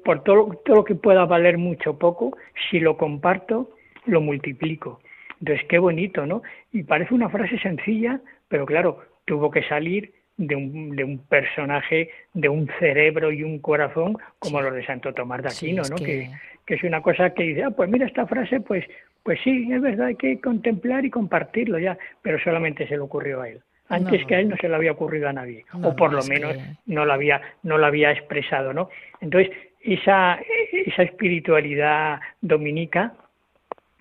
por 0.05 0.23
todo, 0.23 0.61
todo 0.65 0.77
lo 0.77 0.85
que 0.85 0.95
pueda 0.95 1.25
valer 1.25 1.59
mucho 1.59 1.93
o 1.93 1.99
poco, 1.99 2.37
si 2.71 2.81
lo 2.81 2.97
comparto, 2.97 3.71
lo 4.07 4.21
multiplico. 4.21 5.01
Entonces, 5.41 5.67
qué 5.69 5.79
bonito, 5.79 6.27
¿no? 6.27 6.43
Y 6.73 6.83
parece 6.83 7.15
una 7.15 7.29
frase 7.29 7.59
sencilla, 7.59 8.21
pero 8.49 8.67
claro, 8.67 9.01
tuvo 9.25 9.51
que 9.51 9.63
salir 9.63 10.13
de 10.37 10.57
un, 10.57 10.97
de 10.97 11.05
un 11.05 11.19
personaje, 11.19 12.11
de 12.33 12.49
un 12.49 12.69
cerebro 12.79 13.33
y 13.33 13.43
un 13.43 13.59
corazón 13.59 14.19
como 14.39 14.61
los 14.61 14.75
de 14.75 14.85
Santo 14.85 15.13
Tomás 15.13 15.43
de 15.43 15.49
Aquino, 15.49 15.83
¿no? 15.89 15.97
Que... 15.97 16.31
que... 16.67 16.75
es 16.75 16.83
una 16.83 17.01
cosa 17.03 17.31
que 17.31 17.45
dice, 17.45 17.65
ah, 17.65 17.71
pues 17.71 17.89
mira 17.89 18.07
esta 18.07 18.27
frase, 18.27 18.61
pues 18.61 18.85
pues 19.25 19.41
sí, 19.43 19.73
es 19.73 19.81
verdad, 19.81 20.09
hay 20.09 20.17
que 20.17 20.39
contemplar 20.41 21.05
y 21.05 21.11
compartirlo 21.11 21.79
ya, 21.79 21.99
pero 22.23 22.39
solamente 22.39 22.87
se 22.87 22.95
le 22.95 23.01
ocurrió 23.01 23.41
a 23.41 23.49
él. 23.49 23.61
Antes 23.89 24.25
que 24.27 24.35
a 24.35 24.41
él 24.41 24.49
no 24.49 24.57
se 24.57 24.69
le 24.69 24.75
había 24.77 24.93
ocurrido 24.93 25.29
a 25.29 25.33
nadie, 25.33 25.65
o 25.83 25.95
por 25.97 26.13
lo 26.13 26.23
menos 26.25 26.57
no 26.87 27.05
lo 27.05 27.13
había 27.13 27.41
no 27.63 27.77
lo 27.77 27.87
había 27.87 28.13
expresado, 28.13 28.73
¿no? 28.73 28.89
Entonces 29.21 29.55
esa 29.81 30.39
esa 30.73 31.03
espiritualidad 31.03 32.21
dominica 32.41 33.13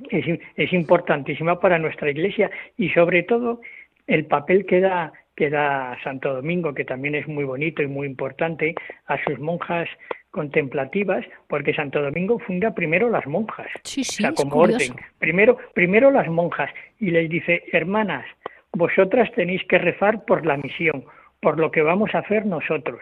es, 0.09 0.39
es 0.55 0.73
importantísima 0.73 1.59
para 1.59 1.79
nuestra 1.79 2.09
Iglesia 2.09 2.49
y 2.77 2.89
sobre 2.89 3.23
todo 3.23 3.61
el 4.07 4.25
papel 4.25 4.65
que 4.65 4.79
da 4.79 5.11
que 5.35 5.49
da 5.49 5.97
Santo 6.03 6.33
Domingo, 6.33 6.73
que 6.73 6.85
también 6.85 7.15
es 7.15 7.27
muy 7.27 7.43
bonito 7.43 7.81
y 7.81 7.87
muy 7.87 8.07
importante, 8.07 8.75
a 9.07 9.21
sus 9.23 9.39
monjas 9.39 9.89
contemplativas, 10.31 11.25
porque 11.47 11.73
Santo 11.73 12.01
Domingo 12.01 12.39
funda 12.39 12.73
primero 12.73 13.09
las 13.09 13.25
monjas, 13.27 13.67
sí, 13.83 14.01
o 14.01 14.03
sea, 14.03 14.33
como 14.33 14.55
orden. 14.55 14.95
Primero, 15.19 15.57
primero 15.73 16.09
las 16.11 16.27
monjas 16.27 16.71
y 16.99 17.11
les 17.11 17.29
dice, 17.29 17.63
hermanas, 17.71 18.25
vosotras 18.71 19.31
tenéis 19.35 19.63
que 19.69 19.77
rezar 19.77 20.25
por 20.25 20.45
la 20.45 20.57
misión, 20.57 21.05
por 21.39 21.59
lo 21.59 21.71
que 21.71 21.83
vamos 21.83 22.15
a 22.15 22.19
hacer 22.19 22.45
nosotros. 22.45 22.99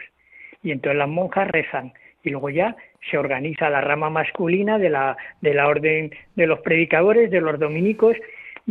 Y 0.61 0.71
entonces 0.71 0.97
las 0.97 1.09
monjas 1.09 1.47
rezan 1.49 1.93
y 2.23 2.29
luego 2.32 2.49
ya 2.49 2.75
se 3.09 3.17
organiza 3.17 3.69
la 3.69 3.82
rama 3.82 4.09
masculina 4.09 4.77
de 4.77 4.89
la, 4.89 5.17
de 5.41 5.53
la 5.53 5.67
orden 5.67 6.11
de 6.36 6.47
los 6.47 6.59
predicadores, 6.59 7.32
de 7.32 7.41
los 7.41 7.59
dominicos, 7.59 8.15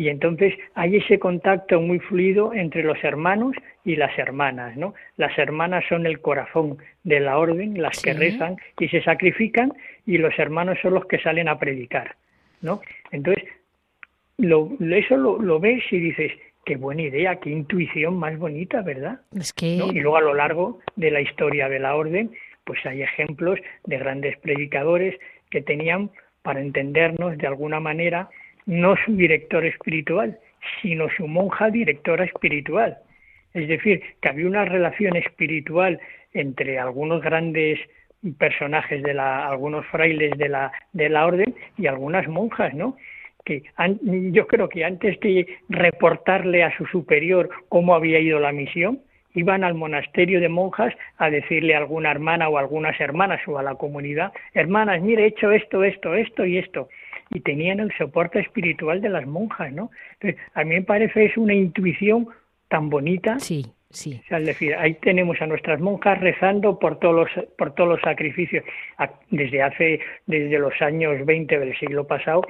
y 0.01 0.09
entonces 0.09 0.55
hay 0.73 0.97
ese 0.97 1.19
contacto 1.19 1.79
muy 1.79 1.99
fluido 1.99 2.55
entre 2.55 2.83
los 2.83 2.97
hermanos 3.05 3.55
y 3.85 3.97
las 3.97 4.19
hermanas, 4.19 4.75
¿no? 4.75 4.95
Las 5.19 5.37
hermanas 5.37 5.85
son 5.91 6.07
el 6.07 6.23
corazón 6.23 6.79
de 7.05 7.21
la 7.21 7.37
orden, 7.37 7.83
las 7.83 8.01
que 8.01 8.15
rezan 8.15 8.57
y 8.79 8.89
se 8.89 9.03
sacrifican, 9.03 9.75
y 10.07 10.17
los 10.17 10.33
hermanos 10.39 10.79
son 10.81 10.95
los 10.95 11.05
que 11.05 11.19
salen 11.19 11.49
a 11.49 11.59
predicar, 11.59 12.17
¿no? 12.63 12.81
Entonces, 13.13 13.45
lo, 14.39 14.71
eso 14.81 15.19
lo, 15.19 15.61
ves 15.61 15.85
y 15.91 15.99
dices, 15.99 16.33
qué 16.65 16.77
buena 16.77 17.03
idea, 17.03 17.37
qué 17.37 17.51
intuición 17.51 18.17
más 18.17 18.39
bonita, 18.39 18.81
¿verdad? 18.81 19.21
Es 19.39 19.53
que... 19.53 19.67
Y 19.67 20.01
luego 20.01 20.17
a 20.17 20.23
lo 20.23 20.33
largo 20.33 20.79
de 20.97 21.11
la 21.11 21.21
historia 21.21 21.69
de 21.69 21.79
la 21.79 21.95
orden, 21.95 22.31
pues 22.65 22.79
hay 22.87 23.03
ejemplos 23.03 23.61
de 23.85 23.99
grandes 23.99 24.39
predicadores 24.39 25.15
que 25.51 25.61
tenían, 25.61 26.11
para 26.41 26.63
entendernos 26.63 27.37
de 27.37 27.47
alguna 27.47 27.81
manera, 27.81 28.31
no 28.71 28.95
su 29.05 29.17
director 29.17 29.65
espiritual, 29.67 30.39
sino 30.81 31.09
su 31.17 31.27
monja 31.27 31.71
directora 31.71 32.25
espiritual. 32.25 32.99
Es 33.53 33.67
decir, 33.67 34.01
que 34.23 34.29
había 34.29 34.47
una 34.47 34.65
relación 34.65 35.17
espiritual 35.17 35.99
entre 36.33 36.79
algunos 36.79 37.21
grandes 37.21 37.81
personajes 38.39 39.03
de 39.03 39.13
la, 39.13 39.49
algunos 39.49 39.85
frailes 39.87 40.39
de 40.39 40.49
la, 40.49 40.71
de 40.93 41.09
la 41.09 41.27
orden 41.27 41.53
y 41.79 41.89
algunas 41.89 42.29
monjas, 42.29 42.73
¿no? 42.73 42.97
que 43.45 43.65
yo 44.33 44.47
creo 44.47 44.69
que 44.69 44.85
antes 44.85 45.19
de 45.21 45.47
reportarle 45.69 46.63
a 46.63 46.77
su 46.77 46.87
superior 46.87 47.49
cómo 47.69 47.95
había 47.95 48.21
ido 48.21 48.39
la 48.39 48.53
misión, 48.53 49.01
iban 49.35 49.65
al 49.65 49.75
monasterio 49.75 50.41
de 50.41 50.49
monjas 50.49 50.95
a 51.17 51.31
decirle 51.31 51.75
a 51.75 51.79
alguna 51.79 52.11
hermana 52.11 52.49
o 52.49 52.59
algunas 52.59 53.01
hermanas 53.01 53.41
o 53.49 53.59
a 53.59 53.63
la 53.63 53.75
comunidad, 53.75 54.33
hermanas, 54.55 55.01
mire, 55.03 55.25
he 55.25 55.29
hecho 55.29 55.51
esto, 55.51 55.83
esto, 55.83 56.15
esto 56.15 56.45
y 56.45 56.59
esto. 56.59 56.89
Y 57.31 57.41
tenían 57.41 57.81
el 57.81 57.93
soporte 57.97 58.41
espiritual 58.41 59.01
de 59.01 59.09
las 59.09 59.27
monjas, 59.27 59.73
¿no? 59.73 59.91
Entonces, 60.15 60.41
a 60.55 60.65
mí 60.65 60.75
me 60.75 60.83
parece 60.83 61.27
es 61.27 61.37
una 61.37 61.55
intuición 61.55 62.29
tan 62.69 62.91
bonita. 62.91 63.39
Sí, 63.39 63.67
sí. 63.91 64.21
es 64.29 64.47
decir, 64.47 64.75
ahí 64.75 64.95
tenemos 64.95 65.41
a 65.41 65.47
nuestras 65.47 65.81
monjas 65.81 66.21
rezando 66.21 66.79
por 66.79 66.99
todos 66.99 67.15
los, 67.15 67.47
por 67.57 67.75
todos 67.75 67.91
los 67.91 68.01
sacrificios. 68.01 68.65
Desde 69.31 69.63
hace, 69.63 70.01
desde 70.27 70.59
los 70.59 70.75
años 70.81 71.25
20 71.25 71.59
del 71.59 71.79
siglo 71.79 72.07
pasado, 72.07 72.43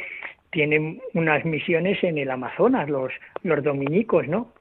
tienen 0.51 1.01
unas 1.15 1.45
misiones 1.45 2.03
en 2.03 2.19
el 2.19 2.31
Amazonas, 2.31 2.89
los, 2.89 3.13
los 3.43 3.63
dominicos, 3.63 4.27
¿no? 4.29 4.53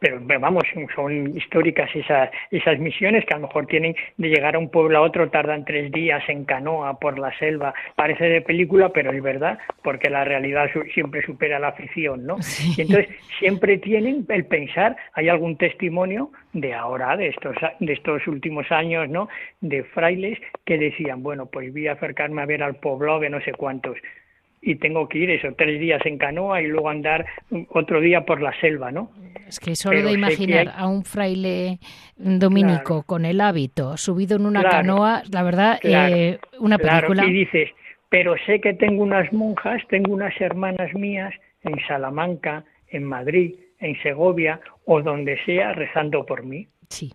Pero 0.00 0.20
vamos, 0.40 0.64
son 0.94 1.36
históricas 1.36 1.90
esas, 1.94 2.30
esas 2.50 2.78
misiones 2.78 3.24
que 3.24 3.34
a 3.34 3.38
lo 3.38 3.46
mejor 3.46 3.66
tienen 3.66 3.94
de 4.16 4.28
llegar 4.28 4.56
a 4.56 4.58
un 4.58 4.70
pueblo 4.70 4.98
a 4.98 5.02
otro, 5.02 5.30
tardan 5.30 5.64
tres 5.64 5.90
días 5.92 6.22
en 6.28 6.44
canoa 6.44 6.98
por 6.98 7.18
la 7.18 7.36
selva, 7.38 7.74
parece 7.94 8.24
de 8.24 8.40
película, 8.42 8.90
pero 8.90 9.12
es 9.12 9.22
verdad, 9.22 9.58
porque 9.82 10.10
la 10.10 10.24
realidad 10.24 10.70
siempre 10.92 11.22
supera 11.22 11.58
la 11.58 11.72
ficción, 11.72 12.26
¿no? 12.26 12.36
Y 12.76 12.82
entonces 12.82 13.08
siempre 13.38 13.78
tienen 13.78 14.26
el 14.28 14.44
pensar, 14.46 14.96
hay 15.14 15.28
algún 15.28 15.56
testimonio 15.56 16.30
de 16.52 16.74
ahora, 16.74 17.16
de 17.16 17.28
estos, 17.28 17.56
de 17.80 17.92
estos 17.92 18.26
últimos 18.26 18.70
años, 18.70 19.08
¿no? 19.08 19.28
De 19.60 19.84
frailes 19.84 20.38
que 20.64 20.78
decían, 20.78 21.22
bueno, 21.22 21.46
pues 21.46 21.72
voy 21.72 21.88
a 21.88 21.92
acercarme 21.92 22.42
a 22.42 22.46
ver 22.46 22.62
al 22.62 22.76
pueblo 22.76 23.20
de 23.20 23.30
no 23.30 23.40
sé 23.40 23.52
cuántos, 23.52 23.96
y 24.66 24.74
tengo 24.74 25.08
que 25.08 25.18
ir 25.18 25.30
eso, 25.30 25.48
tres 25.56 25.78
días 25.78 26.04
en 26.04 26.18
canoa 26.18 26.60
y 26.60 26.66
luego 26.66 26.90
andar 26.90 27.24
otro 27.68 28.00
día 28.00 28.26
por 28.26 28.42
la 28.42 28.52
selva, 28.60 28.90
¿no? 28.90 29.12
Es 29.46 29.60
que 29.60 29.76
solo 29.76 30.02
de 30.02 30.12
imaginar 30.12 30.72
a 30.76 30.88
un 30.88 31.04
fraile 31.04 31.78
dominico 32.16 33.04
con 33.04 33.24
el 33.24 33.40
hábito 33.40 33.96
subido 33.96 34.36
en 34.36 34.44
una 34.44 34.64
canoa, 34.64 35.22
la 35.30 35.44
verdad, 35.44 35.78
eh, 35.84 36.40
una 36.58 36.78
película. 36.78 37.24
y 37.24 37.32
dices, 37.32 37.70
pero 38.08 38.34
sé 38.44 38.60
que 38.60 38.74
tengo 38.74 39.04
unas 39.04 39.32
monjas, 39.32 39.80
tengo 39.88 40.12
unas 40.12 40.38
hermanas 40.40 40.92
mías 40.94 41.32
en 41.62 41.78
Salamanca, 41.86 42.64
en 42.88 43.04
Madrid, 43.04 43.54
en 43.78 43.96
Segovia 44.02 44.60
o 44.84 45.00
donde 45.00 45.38
sea 45.44 45.74
rezando 45.74 46.26
por 46.26 46.42
mí. 46.42 46.66
Sí 46.88 47.12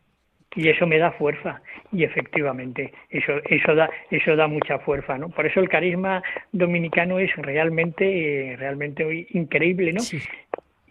y 0.56 0.70
eso 0.70 0.86
me 0.86 0.98
da 0.98 1.12
fuerza 1.12 1.62
y 1.92 2.04
efectivamente 2.04 2.94
eso 3.10 3.34
eso 3.46 3.76
da 3.76 3.90
eso 4.10 4.36
da 4.36 4.48
mucha 4.48 4.80
fuerza 4.80 5.18
no 5.18 5.30
por 5.30 5.46
eso 5.46 5.60
el 5.60 5.70
carisma 5.70 6.22
dominicano 6.52 7.20
es 7.20 7.34
realmente 7.38 8.56
realmente 8.58 9.28
increíble 9.32 9.94
no 9.94 10.02